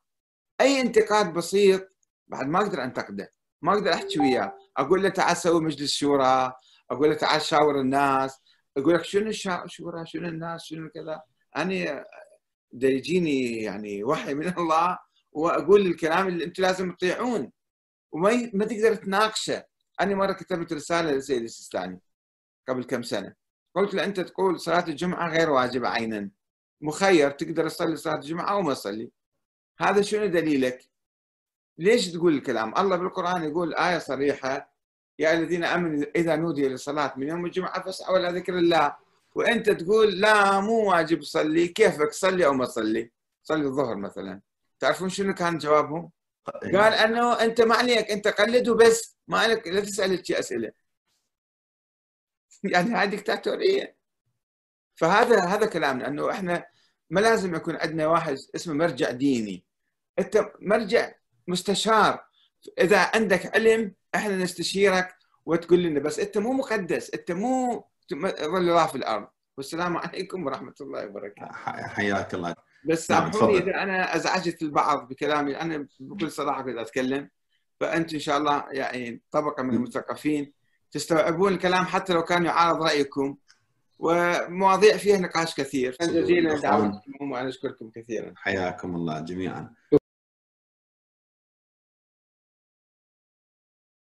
[0.62, 1.90] أي انتقاد بسيط
[2.28, 3.34] بعد ما أقدر أنتقده.
[3.62, 4.58] ما أقدر أحكي وياه.
[4.78, 6.54] أقول له تعال سوي مجلس شورى
[6.92, 8.42] أقول له تعال شاور الناس.
[8.78, 11.22] أقول لك شنو الشورى شنو الناس شنو كذا.
[11.58, 12.06] أنا
[12.72, 14.98] دا يجيني يعني وحي من الله
[15.32, 17.52] وأقول الكلام اللي أنتم لازم تطيعون.
[18.12, 19.64] وما ما تقدر تناقشه.
[20.02, 22.00] أنا مرة كتبت رسالة للسيد السيستاني
[22.68, 23.45] قبل كم سنة.
[23.76, 26.30] قلت له أنت تقول صلاة الجمعة غير واجبة عينا.
[26.82, 29.12] مخير تقدر تصلي صلاة الجمعة أو ما تصلي.
[29.80, 30.90] هذا شنو دليلك؟
[31.78, 34.76] ليش تقول الكلام؟ الله بالقرآن يقول آية صريحة
[35.20, 38.96] يا الذين آمنوا إذا نودي للصلاه من يوم الجمعة فاسعوا إلى ذكر الله.
[39.36, 43.12] وأنت تقول لا مو واجب صلي كيفك صلي أو ما تصلي؟
[43.44, 44.42] صلي الظهر مثلا.
[44.80, 46.12] تعرفون شنو كان جوابهم؟
[46.64, 49.18] قال أنه أنت ما عليك أنت قلد وبس.
[49.28, 50.72] ما عليك لا تسأل شيء أسئلة.
[52.64, 53.96] يعني هذه دكتاتوريه
[54.96, 56.66] فهذا هذا كلامنا إنه إحنا
[57.10, 59.66] ما لازم يكون عندنا واحد اسمه مرجع ديني.
[60.20, 61.12] أنت مرجع
[61.48, 62.26] مستشار.
[62.80, 65.16] إذا عندك علم إحنا نستشيرك
[65.46, 67.86] وتقول لنا بس أنت مو مقدس أنت مو
[68.42, 69.28] ظل في الأرض.
[69.58, 71.52] والسلام عليكم ورحمة الله وبركاته.
[71.88, 72.56] حياك الله.
[72.90, 73.58] بس نعم، سامحوني.
[73.58, 77.30] إذا أنا أزعجت البعض بكلامي أنا بكل صراحة كنت أتكلم.
[77.80, 80.54] فأنت إن شاء الله يعني طبقة من المثقفين.
[80.96, 83.36] تستوعبون الكلام حتى لو كان يعارض رأيكم
[84.00, 85.98] ومواضيع فيها نقاش كثير.
[86.02, 88.34] جزيلا دعوتكم وأنا اشكركم كثيرا.
[88.36, 89.70] حياكم الله جميعا.